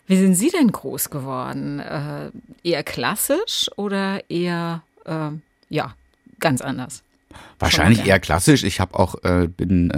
Wie 0.07 0.15
sind 0.15 0.35
Sie 0.35 0.49
denn 0.49 0.71
groß 0.71 1.09
geworden? 1.09 1.81
Äh, 1.81 2.31
eher 2.63 2.83
klassisch 2.83 3.69
oder 3.75 4.21
eher, 4.29 4.81
äh, 5.05 5.31
ja, 5.67 5.93
ganz 6.39 6.61
anders? 6.61 7.03
Wahrscheinlich 7.59 8.05
eher 8.05 8.21
klassisch. 8.21 8.63
Ich 8.63 8.79
habe 8.79 8.97
auch, 8.97 9.21
äh, 9.25 9.47
bin 9.47 9.91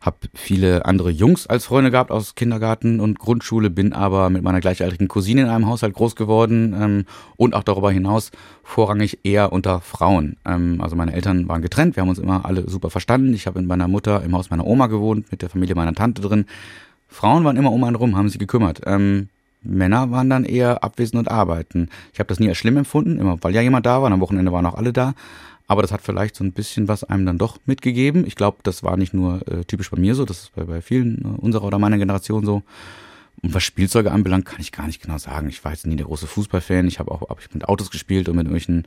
habe 0.00 0.16
viele 0.34 0.86
andere 0.86 1.10
Jungs 1.10 1.46
als 1.46 1.64
Freunde 1.64 1.90
gehabt 1.90 2.12
aus 2.12 2.36
Kindergarten 2.36 3.00
und 3.00 3.18
Grundschule, 3.18 3.68
bin 3.68 3.92
aber 3.92 4.30
mit 4.30 4.42
meiner 4.42 4.60
gleichaltrigen 4.60 5.08
Cousine 5.08 5.42
in 5.42 5.48
einem 5.48 5.66
Haushalt 5.66 5.94
groß 5.94 6.14
geworden 6.14 6.74
ähm, 6.78 7.04
und 7.36 7.54
auch 7.54 7.64
darüber 7.64 7.90
hinaus 7.90 8.30
vorrangig 8.62 9.20
eher 9.24 9.52
unter 9.52 9.80
Frauen. 9.80 10.36
Ähm, 10.46 10.80
also 10.80 10.94
meine 10.94 11.12
Eltern 11.14 11.48
waren 11.48 11.62
getrennt, 11.62 11.96
wir 11.96 12.02
haben 12.02 12.08
uns 12.08 12.20
immer 12.20 12.44
alle 12.44 12.68
super 12.70 12.90
verstanden. 12.90 13.34
Ich 13.34 13.46
habe 13.46 13.58
mit 13.58 13.68
meiner 13.68 13.88
Mutter 13.88 14.22
im 14.22 14.36
Haus 14.36 14.50
meiner 14.50 14.66
Oma 14.66 14.86
gewohnt, 14.86 15.32
mit 15.32 15.42
der 15.42 15.48
Familie 15.48 15.74
meiner 15.74 15.94
Tante 15.94 16.22
drin. 16.22 16.46
Frauen 17.08 17.42
waren 17.42 17.56
immer 17.56 17.72
um 17.72 17.82
einen 17.82 17.96
rum, 17.96 18.16
haben 18.16 18.28
sich 18.28 18.38
gekümmert. 18.38 18.82
Ähm, 18.86 19.30
Männer 19.62 20.10
waren 20.12 20.30
dann 20.30 20.44
eher 20.44 20.84
abwesend 20.84 21.18
und 21.18 21.30
arbeiten. 21.30 21.88
Ich 22.12 22.20
habe 22.20 22.28
das 22.28 22.38
nie 22.38 22.48
als 22.48 22.58
schlimm 22.58 22.76
empfunden, 22.76 23.18
immer 23.18 23.38
weil 23.42 23.54
ja 23.54 23.62
jemand 23.62 23.86
da 23.86 24.00
war. 24.00 24.10
Am 24.10 24.20
Wochenende 24.20 24.52
waren 24.52 24.66
auch 24.66 24.74
alle 24.74 24.92
da. 24.92 25.14
Aber 25.68 25.82
das 25.82 25.92
hat 25.92 26.00
vielleicht 26.00 26.34
so 26.34 26.42
ein 26.42 26.52
bisschen 26.52 26.88
was 26.88 27.04
einem 27.04 27.26
dann 27.26 27.38
doch 27.38 27.58
mitgegeben. 27.66 28.26
Ich 28.26 28.34
glaube, 28.34 28.58
das 28.62 28.82
war 28.82 28.96
nicht 28.96 29.12
nur 29.12 29.46
äh, 29.46 29.64
typisch 29.64 29.90
bei 29.90 30.00
mir 30.00 30.14
so, 30.14 30.24
das 30.24 30.44
ist 30.44 30.54
bei, 30.54 30.64
bei 30.64 30.80
vielen 30.80 31.22
äh, 31.22 31.40
unserer 31.40 31.64
oder 31.64 31.78
meiner 31.78 31.98
Generation 31.98 32.44
so. 32.44 32.62
Und 33.42 33.54
was 33.54 33.62
Spielzeuge 33.62 34.10
anbelangt, 34.10 34.46
kann 34.46 34.60
ich 34.60 34.72
gar 34.72 34.86
nicht 34.86 35.02
genau 35.02 35.18
sagen. 35.18 35.48
Ich 35.48 35.62
war 35.64 35.72
jetzt 35.72 35.86
nie 35.86 35.94
der 35.94 36.06
große 36.06 36.26
Fußballfan. 36.26 36.88
Ich 36.88 36.98
habe 36.98 37.12
auch 37.12 37.28
hab 37.28 37.38
ich 37.40 37.52
mit 37.52 37.68
Autos 37.68 37.90
gespielt 37.90 38.28
und 38.28 38.36
mit 38.36 38.46
irgendwelchen 38.46 38.86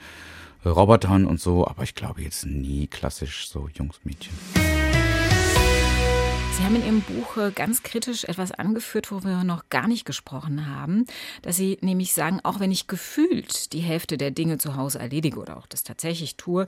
äh, 0.65 0.69
Robotern 0.69 1.25
und 1.25 1.39
so. 1.39 1.67
Aber 1.67 1.83
ich 1.83 1.93
glaube 1.93 2.23
jetzt 2.23 2.45
nie 2.47 2.87
klassisch 2.87 3.47
so 3.47 3.69
Jungs, 3.73 3.99
Mädchen. 4.03 4.33
Sie 6.61 6.67
haben 6.67 6.75
in 6.75 6.85
Ihrem 6.85 7.01
Buch 7.01 7.37
äh, 7.37 7.49
ganz 7.49 7.81
kritisch 7.81 8.23
etwas 8.25 8.51
angeführt, 8.51 9.11
wo 9.11 9.23
wir 9.23 9.43
noch 9.43 9.69
gar 9.69 9.87
nicht 9.87 10.05
gesprochen 10.05 10.67
haben, 10.69 11.07
dass 11.41 11.57
Sie 11.57 11.79
nämlich 11.81 12.13
sagen, 12.13 12.39
auch 12.43 12.59
wenn 12.59 12.71
ich 12.71 12.85
gefühlt 12.85 13.73
die 13.73 13.79
Hälfte 13.79 14.15
der 14.15 14.29
Dinge 14.29 14.59
zu 14.59 14.75
Hause 14.75 14.99
erledige 14.99 15.39
oder 15.39 15.57
auch 15.57 15.65
das 15.65 15.81
tatsächlich 15.81 16.35
tue, 16.35 16.67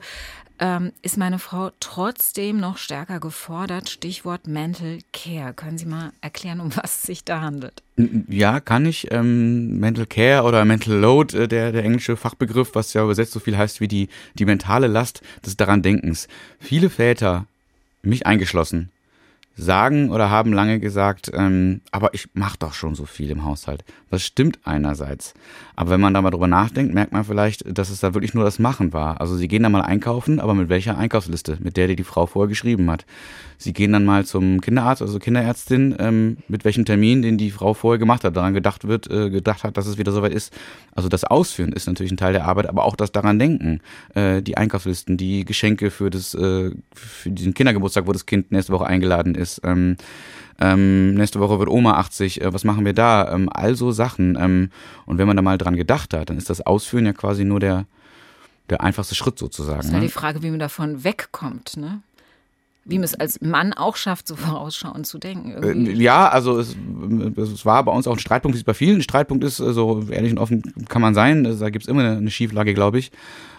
ähm, 0.58 0.90
ist 1.02 1.16
meine 1.16 1.38
Frau 1.38 1.70
trotzdem 1.78 2.58
noch 2.58 2.76
stärker 2.76 3.20
gefordert. 3.20 3.88
Stichwort 3.88 4.48
Mental 4.48 4.98
Care. 5.12 5.54
Können 5.54 5.78
Sie 5.78 5.86
mal 5.86 6.10
erklären, 6.20 6.58
um 6.58 6.70
was 6.74 6.96
es 6.96 7.02
sich 7.02 7.22
da 7.22 7.40
handelt? 7.40 7.80
Ja, 8.28 8.58
kann 8.58 8.86
ich. 8.86 9.12
Ähm, 9.12 9.78
Mental 9.78 10.06
Care 10.06 10.42
oder 10.42 10.64
Mental 10.64 10.94
Load, 10.94 11.38
äh, 11.38 11.46
der, 11.46 11.70
der 11.70 11.84
englische 11.84 12.16
Fachbegriff, 12.16 12.74
was 12.74 12.94
ja 12.94 13.04
übersetzt 13.04 13.30
so 13.30 13.38
viel 13.38 13.56
heißt 13.56 13.80
wie 13.80 13.86
die, 13.86 14.08
die 14.34 14.44
mentale 14.44 14.88
Last 14.88 15.22
des 15.46 15.56
daran 15.56 15.82
Denkens. 15.82 16.26
Viele 16.58 16.90
Väter, 16.90 17.46
mich 18.02 18.26
eingeschlossen, 18.26 18.90
sagen 19.56 20.10
oder 20.10 20.30
haben 20.30 20.52
lange 20.52 20.80
gesagt, 20.80 21.30
ähm, 21.32 21.80
aber 21.92 22.12
ich 22.14 22.28
mache 22.34 22.58
doch 22.58 22.74
schon 22.74 22.94
so 22.94 23.06
viel 23.06 23.30
im 23.30 23.44
Haushalt. 23.44 23.84
Das 24.10 24.22
stimmt 24.22 24.58
einerseits. 24.64 25.34
Aber 25.76 25.90
wenn 25.90 26.00
man 26.00 26.14
da 26.14 26.22
mal 26.22 26.30
drüber 26.30 26.46
nachdenkt, 26.46 26.94
merkt 26.94 27.12
man 27.12 27.24
vielleicht, 27.24 27.64
dass 27.76 27.90
es 27.90 28.00
da 28.00 28.14
wirklich 28.14 28.34
nur 28.34 28.44
das 28.44 28.58
Machen 28.58 28.92
war. 28.92 29.20
Also 29.20 29.36
sie 29.36 29.48
gehen 29.48 29.62
da 29.62 29.68
mal 29.68 29.82
einkaufen, 29.82 30.40
aber 30.40 30.54
mit 30.54 30.68
welcher 30.68 30.98
Einkaufsliste? 30.98 31.58
Mit 31.60 31.76
der, 31.76 31.88
die 31.88 31.96
die 31.96 32.04
Frau 32.04 32.26
vorher 32.26 32.48
geschrieben 32.48 32.90
hat. 32.90 33.06
Sie 33.58 33.72
gehen 33.72 33.92
dann 33.92 34.04
mal 34.04 34.24
zum 34.24 34.60
Kinderarzt, 34.60 35.02
also 35.02 35.18
Kinderärztin, 35.18 35.94
ähm, 35.98 36.36
mit 36.48 36.64
welchem 36.64 36.84
Termin, 36.84 37.22
den 37.22 37.38
die 37.38 37.50
Frau 37.50 37.74
vorher 37.74 37.98
gemacht 37.98 38.24
hat, 38.24 38.36
daran 38.36 38.54
gedacht 38.54 38.86
wird, 38.86 39.10
äh, 39.10 39.30
gedacht 39.30 39.64
hat, 39.64 39.76
dass 39.76 39.86
es 39.86 39.98
wieder 39.98 40.12
soweit 40.12 40.34
ist. 40.34 40.52
Also 40.92 41.08
das 41.08 41.24
Ausführen 41.24 41.72
ist 41.72 41.86
natürlich 41.86 42.12
ein 42.12 42.16
Teil 42.16 42.32
der 42.32 42.44
Arbeit, 42.44 42.68
aber 42.68 42.84
auch 42.84 42.96
das 42.96 43.12
daran 43.12 43.38
denken. 43.38 43.80
Äh, 44.14 44.42
die 44.42 44.56
Einkaufslisten, 44.56 45.16
die 45.16 45.44
Geschenke 45.44 45.90
für 45.90 46.10
das, 46.10 46.34
äh, 46.34 46.70
für 46.94 47.30
diesen 47.30 47.54
Kindergeburtstag, 47.54 48.06
wo 48.06 48.12
das 48.12 48.26
Kind 48.26 48.52
nächste 48.52 48.72
Woche 48.72 48.86
eingeladen 48.86 49.34
ist. 49.34 49.43
Ähm, 49.64 49.96
ähm, 50.60 51.14
nächste 51.14 51.40
Woche 51.40 51.58
wird 51.58 51.68
Oma 51.68 51.94
80, 51.94 52.40
äh, 52.40 52.52
was 52.52 52.64
machen 52.64 52.84
wir 52.84 52.92
da? 52.92 53.32
Ähm, 53.32 53.48
all 53.52 53.74
so 53.74 53.90
Sachen. 53.90 54.36
Ähm, 54.40 54.70
und 55.06 55.18
wenn 55.18 55.26
man 55.26 55.36
da 55.36 55.42
mal 55.42 55.58
dran 55.58 55.76
gedacht 55.76 56.14
hat, 56.14 56.30
dann 56.30 56.38
ist 56.38 56.50
das 56.50 56.60
Ausführen 56.60 57.06
ja 57.06 57.12
quasi 57.12 57.44
nur 57.44 57.60
der, 57.60 57.86
der 58.70 58.80
einfachste 58.80 59.14
Schritt 59.14 59.38
sozusagen. 59.38 59.78
Das 59.78 59.86
ist 59.86 59.92
ja 59.92 59.98
ne? 59.98 60.06
die 60.06 60.12
Frage, 60.12 60.42
wie 60.42 60.50
man 60.50 60.60
davon 60.60 61.04
wegkommt, 61.04 61.76
ne? 61.76 62.00
Wie 62.86 62.96
man 62.96 63.04
es 63.04 63.14
als 63.14 63.40
Mann 63.40 63.72
auch 63.72 63.96
schafft, 63.96 64.28
so 64.28 64.36
vorausschauend 64.36 65.06
zu 65.06 65.18
denken. 65.18 65.52
Irgendwie. 65.52 65.92
Äh, 65.92 66.02
ja, 66.02 66.28
also 66.28 66.58
es, 66.58 66.76
es, 67.36 67.64
war 67.64 67.82
bei 67.82 67.92
uns 67.92 68.06
auch 68.06 68.12
ein 68.12 68.18
Streitpunkt, 68.18 68.54
wie 68.54 68.60
es 68.60 68.64
bei 68.64 68.74
vielen 68.74 68.98
ein 68.98 69.02
Streitpunkt 69.02 69.42
ist, 69.42 69.56
so 69.56 69.66
also 69.66 70.06
ehrlich 70.10 70.32
und 70.32 70.38
offen 70.38 70.62
kann 70.88 71.02
man 71.02 71.14
sein. 71.14 71.44
Da 71.44 71.70
gibt 71.70 71.84
es 71.84 71.88
immer 71.88 72.02
eine, 72.02 72.18
eine 72.18 72.30
Schieflage, 72.30 72.74
glaube 72.74 72.98
ich. 72.98 73.10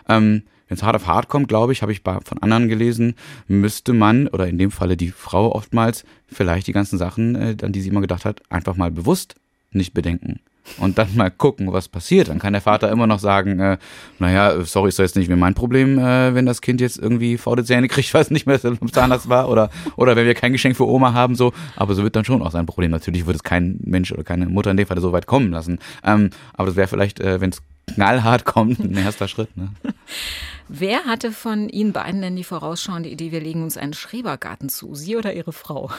Ähm, 0.08 0.44
wenn 0.68 0.78
es 0.78 0.84
hart 0.84 0.96
auf 0.96 1.08
hart 1.08 1.28
kommt, 1.28 1.48
glaube 1.48 1.74
ich, 1.74 1.82
habe 1.82 1.92
ich 1.92 2.02
von 2.02 2.38
anderen 2.42 2.68
gelesen, 2.70 3.16
müsste 3.48 3.94
man, 3.94 4.28
oder 4.28 4.48
in 4.48 4.58
dem 4.58 4.72
Falle 4.72 4.98
die 4.98 5.12
Frau 5.12 5.54
oftmals, 5.54 6.06
vielleicht 6.28 6.68
die 6.68 6.74
ganzen 6.74 6.98
Sachen, 6.98 7.36
äh, 7.36 7.56
an 7.62 7.72
die 7.72 7.82
sie 7.82 7.90
immer 7.90 8.02
gedacht 8.02 8.26
hat, 8.26 8.42
einfach 8.50 8.76
mal 8.76 8.92
bewusst 8.92 9.36
nicht 9.72 9.94
bedenken. 9.94 10.40
Und 10.80 10.98
dann 10.98 11.16
mal 11.16 11.30
gucken, 11.30 11.72
was 11.74 11.88
passiert. 11.88 12.30
Dann 12.30 12.40
kann 12.40 12.54
der 12.54 12.62
Vater 12.62 12.90
immer 12.90 13.06
noch 13.06 13.20
sagen, 13.20 13.60
äh, 13.60 13.78
naja, 14.18 14.64
sorry, 14.64 14.90
ist 14.90 14.98
doch 14.98 15.04
jetzt 15.04 15.16
nicht 15.16 15.28
mehr 15.28 15.38
mein 15.38 15.54
Problem, 15.54 16.00
äh, 16.00 16.34
wenn 16.34 16.48
das 16.48 16.62
Kind 16.62 16.82
jetzt 16.82 16.98
irgendwie 16.98 17.38
faule 17.38 17.64
Zähne 17.64 17.88
kriegt, 17.88 18.12
weiß 18.14 18.32
nicht 18.32 18.48
mehr, 18.48 18.60
was 18.64 18.92
Zahnarzt 18.92 19.30
war, 19.30 19.50
oder, 19.50 19.70
oder 19.96 20.16
wenn 20.16 20.26
wir 20.26 20.34
kein 20.34 20.54
Geschenk 20.54 20.76
für 20.76 20.88
Oma 20.88 21.14
haben, 21.14 21.36
so. 21.36 21.54
Aber 21.76 21.94
so 21.94 22.02
wird 22.02 22.16
dann 22.16 22.26
schon 22.26 22.42
auch 22.42 22.52
sein 22.52 22.66
Problem. 22.66 22.90
Natürlich 22.90 23.28
würde 23.28 23.38
es 23.38 23.44
kein 23.44 23.80
Mensch 23.84 24.12
oder 24.12 24.24
keine 24.24 24.48
Mutter 24.48 24.72
in 24.72 24.78
dem 24.78 24.88
Fall 24.88 25.00
so 25.00 25.12
weit 25.12 25.28
kommen 25.28 25.52
lassen. 25.52 25.78
Ähm, 26.04 26.32
aber 26.56 26.68
das 26.68 26.76
wäre 26.76 26.88
vielleicht, 26.88 27.20
äh, 27.20 27.40
wenn 27.40 27.52
es 27.52 27.62
knallhart 27.94 28.46
kommt, 28.46 28.80
ein 28.80 28.98
erster 28.98 29.28
Schritt. 29.28 29.56
Ne? 29.56 29.70
Wer 30.68 31.06
hatte 31.06 31.32
von 31.32 31.70
Ihnen 31.70 31.94
beiden 31.94 32.22
denn 32.22 32.36
die 32.36 32.44
vorausschauende 32.44 33.10
Idee, 33.10 33.32
wir 33.32 33.42
legen 33.42 33.64
uns 33.64 33.78
einen 33.78 33.94
Schrebergarten 33.94 34.70
zu? 34.70 34.96
Sie 34.96 35.16
oder 35.16 35.34
Ihre 35.34 35.54
Frau? 35.54 35.92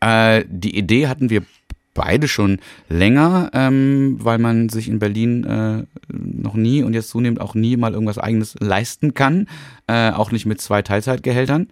Äh, 0.00 0.44
die 0.48 0.76
Idee 0.76 1.08
hatten 1.08 1.30
wir 1.30 1.42
beide 1.94 2.28
schon 2.28 2.60
länger, 2.88 3.50
ähm, 3.52 4.16
weil 4.20 4.38
man 4.38 4.68
sich 4.68 4.88
in 4.88 4.98
Berlin 4.98 5.44
äh, 5.44 5.84
noch 6.12 6.54
nie 6.54 6.82
und 6.82 6.94
jetzt 6.94 7.10
zunehmend 7.10 7.40
auch 7.40 7.54
nie 7.54 7.76
mal 7.76 7.92
irgendwas 7.92 8.18
eigenes 8.18 8.54
leisten 8.60 9.14
kann, 9.14 9.48
äh, 9.86 10.10
auch 10.10 10.30
nicht 10.30 10.46
mit 10.46 10.60
zwei 10.60 10.82
Teilzeitgehältern. 10.82 11.68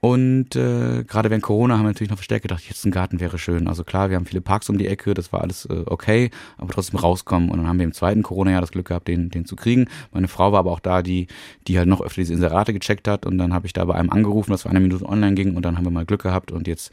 Und 0.00 0.54
äh, 0.54 1.02
gerade 1.02 1.28
während 1.28 1.42
Corona 1.42 1.74
haben 1.74 1.84
wir 1.84 1.88
natürlich 1.88 2.10
noch 2.10 2.18
verstärkt 2.18 2.42
gedacht, 2.42 2.62
jetzt 2.68 2.84
ein 2.84 2.92
Garten 2.92 3.18
wäre 3.18 3.36
schön. 3.36 3.66
Also 3.66 3.82
klar, 3.82 4.10
wir 4.10 4.16
haben 4.16 4.26
viele 4.26 4.40
Parks 4.40 4.68
um 4.70 4.78
die 4.78 4.86
Ecke, 4.86 5.12
das 5.12 5.32
war 5.32 5.40
alles 5.40 5.64
äh, 5.66 5.82
okay, 5.86 6.30
aber 6.56 6.72
trotzdem 6.72 7.00
rauskommen. 7.00 7.50
Und 7.50 7.58
dann 7.58 7.66
haben 7.66 7.78
wir 7.78 7.84
im 7.84 7.92
zweiten 7.92 8.22
Corona-Jahr 8.22 8.60
das 8.60 8.70
Glück 8.70 8.86
gehabt, 8.86 9.08
den, 9.08 9.30
den 9.30 9.44
zu 9.44 9.56
kriegen. 9.56 9.86
Meine 10.12 10.28
Frau 10.28 10.52
war 10.52 10.60
aber 10.60 10.70
auch 10.70 10.80
da, 10.80 11.02
die, 11.02 11.26
die 11.66 11.78
halt 11.78 11.88
noch 11.88 12.00
öfter 12.00 12.20
diese 12.20 12.34
Inserate 12.34 12.72
gecheckt 12.72 13.08
hat. 13.08 13.26
Und 13.26 13.38
dann 13.38 13.52
habe 13.52 13.66
ich 13.66 13.72
da 13.72 13.84
bei 13.84 13.94
einem 13.94 14.10
angerufen, 14.10 14.52
das 14.52 14.62
für 14.62 14.70
eine 14.70 14.80
Minute 14.80 15.04
online 15.04 15.34
ging. 15.34 15.56
Und 15.56 15.64
dann 15.64 15.76
haben 15.76 15.84
wir 15.84 15.90
mal 15.90 16.06
Glück 16.06 16.22
gehabt 16.22 16.52
und 16.52 16.68
jetzt 16.68 16.92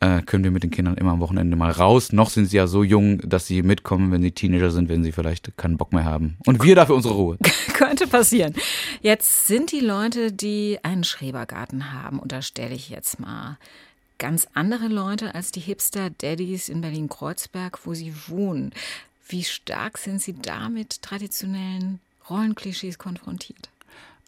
äh, 0.00 0.22
können 0.22 0.44
wir 0.44 0.50
mit 0.50 0.62
den 0.62 0.70
Kindern 0.70 0.96
immer 0.96 1.12
am 1.12 1.20
Wochenende 1.20 1.56
mal 1.56 1.70
raus. 1.70 2.12
Noch 2.12 2.30
sind 2.30 2.46
sie 2.46 2.56
ja 2.56 2.66
so 2.66 2.82
jung, 2.82 3.20
dass 3.28 3.46
sie 3.46 3.62
mitkommen, 3.62 4.12
wenn 4.12 4.22
sie 4.22 4.32
Teenager 4.32 4.70
sind, 4.70 4.88
wenn 4.88 5.02
sie 5.02 5.12
vielleicht 5.12 5.56
keinen 5.56 5.76
Bock 5.76 5.92
mehr 5.92 6.04
haben. 6.04 6.36
Und 6.46 6.62
wir 6.62 6.74
dafür 6.74 6.96
unsere 6.96 7.14
Ruhe. 7.14 7.38
Könnte 7.72 8.06
passieren. 8.06 8.54
Jetzt 9.00 9.46
sind 9.46 9.72
die 9.72 9.80
Leute, 9.80 10.32
die 10.32 10.78
einen 10.82 11.04
Schrebergarten 11.04 11.92
haben, 11.92 12.18
unterstelle 12.18 12.74
ich 12.74 12.90
jetzt 12.90 13.20
mal, 13.20 13.58
ganz 14.18 14.48
andere 14.54 14.88
Leute 14.88 15.34
als 15.34 15.52
die 15.52 15.60
Hipster-Daddies 15.60 16.68
in 16.68 16.80
Berlin-Kreuzberg, 16.80 17.80
wo 17.84 17.94
sie 17.94 18.14
wohnen. 18.28 18.72
Wie 19.28 19.44
stark 19.44 19.98
sind 19.98 20.22
sie 20.22 20.34
da 20.34 20.68
mit 20.68 21.02
traditionellen 21.02 22.00
Rollenklischees 22.30 22.98
konfrontiert? 22.98 23.68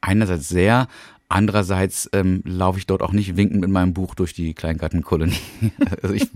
Einerseits 0.01 0.49
sehr, 0.49 0.89
Andererseits 1.31 2.09
ähm, 2.15 2.43
laufe 2.47 2.79
ich 2.79 2.87
dort 2.87 3.03
auch 3.03 3.13
nicht 3.13 3.37
winkend 3.37 3.61
mit 3.61 3.69
meinem 3.69 3.93
Buch 3.93 4.15
durch 4.15 4.33
die 4.33 4.55
Kleingartenkolonie. 4.55 5.37
also 6.03 6.15
ich 6.15 6.29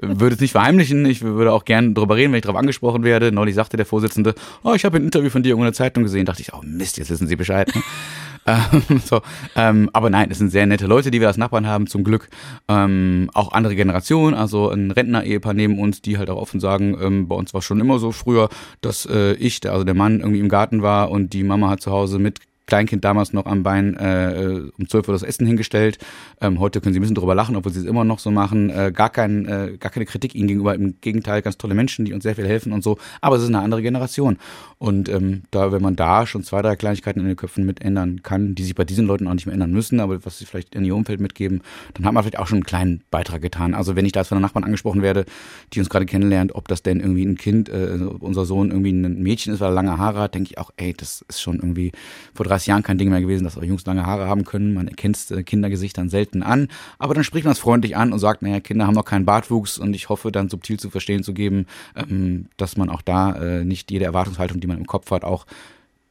würde 0.00 0.36
es 0.36 0.40
nicht 0.40 0.52
verheimlichen, 0.52 1.04
ich 1.04 1.22
würde 1.22 1.52
auch 1.52 1.64
gerne 1.64 1.92
darüber 1.94 2.14
reden, 2.14 2.32
wenn 2.32 2.38
ich 2.38 2.44
darauf 2.44 2.58
angesprochen 2.58 3.02
werde. 3.02 3.32
Neulich 3.32 3.56
sagte 3.56 3.76
der 3.76 3.86
Vorsitzende, 3.86 4.36
oh, 4.62 4.74
ich 4.74 4.84
habe 4.84 4.98
ein 4.98 5.04
Interview 5.04 5.30
von 5.30 5.42
dir 5.42 5.56
in 5.56 5.60
der 5.62 5.72
Zeitung 5.72 6.04
gesehen. 6.04 6.26
dachte 6.26 6.42
ich, 6.42 6.54
oh 6.54 6.60
Mist, 6.62 6.96
jetzt 6.96 7.10
wissen 7.10 7.26
Sie 7.26 7.34
Bescheid. 7.34 7.74
Ne? 7.74 7.82
ähm, 8.46 9.00
so, 9.04 9.20
ähm, 9.56 9.90
aber 9.92 10.10
nein, 10.10 10.30
es 10.30 10.38
sind 10.38 10.50
sehr 10.50 10.66
nette 10.66 10.86
Leute, 10.86 11.10
die 11.10 11.20
wir 11.20 11.26
als 11.26 11.38
Nachbarn 11.38 11.66
haben, 11.66 11.88
zum 11.88 12.04
Glück. 12.04 12.28
Ähm, 12.68 13.28
auch 13.34 13.50
andere 13.50 13.74
Generationen, 13.74 14.36
also 14.36 14.70
ein 14.70 14.92
Rentner-Ehepaar 14.92 15.54
neben 15.54 15.80
uns, 15.80 16.02
die 16.02 16.18
halt 16.18 16.30
auch 16.30 16.40
offen 16.40 16.60
sagen, 16.60 16.96
ähm, 17.02 17.26
bei 17.26 17.34
uns 17.34 17.52
war 17.52 17.62
schon 17.62 17.80
immer 17.80 17.98
so 17.98 18.12
früher, 18.12 18.48
dass 18.80 19.06
äh, 19.06 19.32
ich, 19.34 19.68
also 19.68 19.82
der 19.82 19.94
Mann, 19.94 20.20
irgendwie 20.20 20.38
im 20.38 20.48
Garten 20.48 20.82
war 20.82 21.10
und 21.10 21.32
die 21.32 21.42
Mama 21.42 21.68
hat 21.68 21.80
zu 21.80 21.90
Hause 21.90 22.20
mit 22.20 22.38
Kleinkind 22.66 23.04
damals 23.04 23.32
noch 23.32 23.46
am 23.46 23.62
Bein 23.62 23.94
äh, 23.96 24.62
um 24.76 24.88
12 24.88 25.08
Uhr 25.08 25.14
das 25.14 25.22
Essen 25.22 25.46
hingestellt. 25.46 25.98
Ähm, 26.40 26.58
heute 26.58 26.80
können 26.80 26.92
sie 26.92 26.98
ein 26.98 27.02
bisschen 27.02 27.14
drüber 27.14 27.34
lachen, 27.34 27.56
obwohl 27.56 27.72
sie 27.72 27.80
es 27.80 27.86
immer 27.86 28.04
noch 28.04 28.18
so 28.18 28.30
machen. 28.30 28.70
Äh, 28.70 28.92
gar, 28.92 29.10
kein, 29.10 29.46
äh, 29.46 29.76
gar 29.78 29.90
keine 29.90 30.06
Kritik 30.06 30.34
ihnen 30.34 30.48
gegenüber. 30.48 30.74
Im 30.74 31.00
Gegenteil, 31.00 31.42
ganz 31.42 31.58
tolle 31.58 31.74
Menschen, 31.74 32.04
die 32.04 32.12
uns 32.12 32.24
sehr 32.24 32.34
viel 32.34 32.46
helfen 32.46 32.72
und 32.72 32.82
so. 32.82 32.98
Aber 33.20 33.36
es 33.36 33.42
ist 33.42 33.48
eine 33.48 33.60
andere 33.60 33.82
Generation. 33.82 34.38
Und 34.78 35.08
ähm, 35.08 35.42
da, 35.50 35.72
wenn 35.72 35.80
man 35.80 35.96
da 35.96 36.26
schon 36.26 36.42
zwei, 36.42 36.60
drei 36.60 36.76
Kleinigkeiten 36.76 37.20
in 37.20 37.26
den 37.26 37.36
Köpfen 37.36 37.64
mit 37.64 37.80
ändern 37.80 38.22
kann, 38.22 38.54
die 38.54 38.64
sich 38.64 38.74
bei 38.74 38.84
diesen 38.84 39.06
Leuten 39.06 39.26
auch 39.28 39.34
nicht 39.34 39.46
mehr 39.46 39.54
ändern 39.54 39.70
müssen, 39.70 40.00
aber 40.00 40.24
was 40.24 40.38
sie 40.38 40.44
vielleicht 40.44 40.74
in 40.74 40.84
ihr 40.84 40.94
Umfeld 40.96 41.20
mitgeben, 41.20 41.62
dann 41.94 42.04
hat 42.04 42.12
man 42.12 42.22
vielleicht 42.22 42.38
auch 42.38 42.46
schon 42.46 42.56
einen 42.56 42.64
kleinen 42.64 43.02
Beitrag 43.10 43.40
getan. 43.40 43.74
Also 43.74 43.96
wenn 43.96 44.04
ich 44.04 44.12
da 44.12 44.20
als 44.20 44.28
von 44.28 44.36
der 44.36 44.42
Nachbarn 44.42 44.64
angesprochen 44.64 45.02
werde, 45.02 45.24
die 45.72 45.78
uns 45.78 45.88
gerade 45.88 46.04
kennenlernt, 46.04 46.54
ob 46.54 46.68
das 46.68 46.82
denn 46.82 47.00
irgendwie 47.00 47.24
ein 47.24 47.36
Kind, 47.36 47.68
äh, 47.68 47.98
unser 48.18 48.44
Sohn 48.44 48.70
irgendwie 48.70 48.92
ein 48.92 49.22
Mädchen 49.22 49.54
ist, 49.54 49.60
weil 49.60 49.70
er 49.70 49.74
lange 49.74 49.96
Haare 49.98 50.20
hat, 50.20 50.34
denke 50.34 50.50
ich 50.50 50.58
auch, 50.58 50.70
ey, 50.76 50.92
das 50.92 51.24
ist 51.28 51.40
schon 51.40 51.56
irgendwie 51.56 51.92
vor 52.34 52.44
drei 52.44 52.56
30 52.56 52.68
Jahren 52.68 52.82
kein 52.82 52.98
Ding 52.98 53.10
mehr 53.10 53.20
gewesen, 53.20 53.44
dass 53.44 53.58
auch 53.58 53.62
Jungs 53.62 53.84
lange 53.84 54.06
Haare 54.06 54.26
haben 54.26 54.44
können. 54.44 54.74
Man 54.74 54.88
erkennt 54.88 55.30
äh, 55.30 55.42
Kindergesichtern 55.42 56.08
selten 56.08 56.42
an. 56.42 56.68
Aber 56.98 57.14
dann 57.14 57.24
spricht 57.24 57.44
man 57.44 57.52
es 57.52 57.58
freundlich 57.58 57.96
an 57.96 58.12
und 58.12 58.18
sagt, 58.18 58.42
naja, 58.42 58.60
Kinder 58.60 58.86
haben 58.86 58.94
noch 58.94 59.04
keinen 59.04 59.26
Bartwuchs 59.26 59.78
und 59.78 59.94
ich 59.94 60.08
hoffe 60.08 60.32
dann 60.32 60.48
subtil 60.48 60.78
zu 60.78 60.90
verstehen 60.90 61.22
zu 61.22 61.34
geben, 61.34 61.66
ähm, 61.94 62.46
dass 62.56 62.76
man 62.76 62.88
auch 62.88 63.02
da 63.02 63.32
äh, 63.36 63.64
nicht 63.64 63.90
jede 63.90 64.06
Erwartungshaltung, 64.06 64.60
die 64.60 64.65
man 64.66 64.78
im 64.78 64.86
Kopf 64.86 65.10
hat, 65.10 65.24
auch 65.24 65.46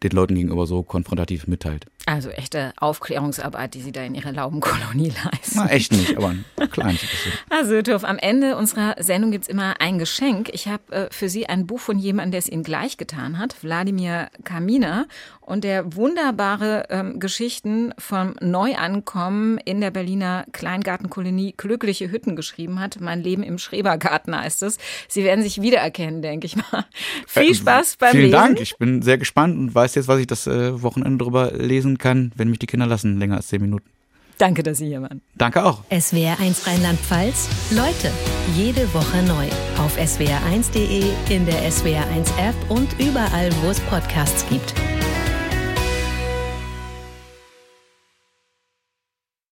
den 0.03 0.11
Leuten 0.11 0.35
gegenüber 0.35 0.67
so 0.67 0.83
konfrontativ 0.83 1.47
mitteilt. 1.47 1.85
Also 2.07 2.29
echte 2.29 2.71
Aufklärungsarbeit, 2.77 3.73
die 3.73 3.81
Sie 3.81 3.91
da 3.91 4.03
in 4.03 4.13
Ihrer 4.13 4.31
Laubenkolonie 4.31 5.11
leisten. 5.23 5.55
Na, 5.55 5.69
echt 5.69 5.91
nicht, 5.91 6.15
aber 6.17 6.29
ein 6.29 6.45
kleines 6.69 7.01
bisschen. 7.01 7.33
Also, 7.49 7.81
Turf, 7.81 8.03
am 8.03 8.19
Ende 8.19 8.57
unserer 8.57 8.95
Sendung 8.99 9.31
gibt 9.31 9.45
es 9.45 9.49
immer 9.49 9.81
ein 9.81 9.97
Geschenk. 9.97 10.49
Ich 10.53 10.67
habe 10.67 10.83
äh, 10.91 11.07
für 11.09 11.29
Sie 11.29 11.47
ein 11.47 11.65
Buch 11.65 11.79
von 11.79 11.97
jemandem, 11.97 12.31
der 12.31 12.39
es 12.39 12.49
Ihnen 12.49 12.63
gleich 12.63 12.97
getan 12.97 13.39
hat, 13.39 13.63
Wladimir 13.63 14.29
Kamina, 14.43 15.07
und 15.45 15.63
der 15.63 15.95
wunderbare 15.95 16.85
ähm, 16.89 17.19
Geschichten 17.19 17.93
vom 17.97 18.35
Neuankommen 18.41 19.59
in 19.59 19.79
der 19.79 19.91
Berliner 19.91 20.45
Kleingartenkolonie 20.51 21.53
Glückliche 21.55 22.09
Hütten 22.11 22.35
geschrieben 22.35 22.79
hat. 22.79 22.99
Mein 22.99 23.21
Leben 23.21 23.43
im 23.43 23.59
Schrebergarten 23.59 24.35
heißt 24.37 24.63
es. 24.63 24.77
Sie 25.07 25.23
werden 25.23 25.43
sich 25.43 25.61
wiedererkennen, 25.61 26.21
denke 26.23 26.47
ich 26.47 26.55
mal. 26.55 26.85
Viel 27.27 27.51
äh, 27.51 27.55
Spaß 27.55 27.97
beim 27.97 28.11
Vielen 28.11 28.23
Lesen. 28.23 28.37
Vielen 28.37 28.55
Dank. 28.55 28.59
Ich 28.59 28.77
bin 28.77 29.01
sehr 29.01 29.17
gespannt 29.17 29.57
und 29.57 29.75
weiß 29.75 29.95
jetzt, 29.95 30.07
was 30.07 30.19
ich 30.19 30.27
das 30.27 30.47
äh, 30.47 30.81
Wochenende 30.81 31.23
drüber 31.23 31.51
lesen 31.51 31.94
kann, 31.97 32.31
wenn 32.35 32.49
mich 32.49 32.59
die 32.59 32.67
Kinder 32.67 32.85
lassen, 32.85 33.19
länger 33.19 33.37
als 33.37 33.47
zehn 33.47 33.61
Minuten. 33.61 33.89
Danke, 34.37 34.63
dass 34.63 34.79
Sie 34.79 34.87
hier 34.87 35.01
waren. 35.01 35.21
Danke 35.35 35.63
auch. 35.63 35.83
SWR1 35.89 36.67
Rheinland-Pfalz. 36.67 37.47
Leute, 37.71 38.11
jede 38.55 38.93
Woche 38.93 39.23
neu. 39.23 39.47
Auf 39.77 39.97
swr1.de, 39.97 41.03
in 41.29 41.45
der 41.45 41.71
SWR1-App 41.71 42.55
und 42.69 42.99
überall, 42.99 43.49
wo 43.61 43.69
es 43.69 43.79
Podcasts 43.81 44.45
gibt. 44.49 44.73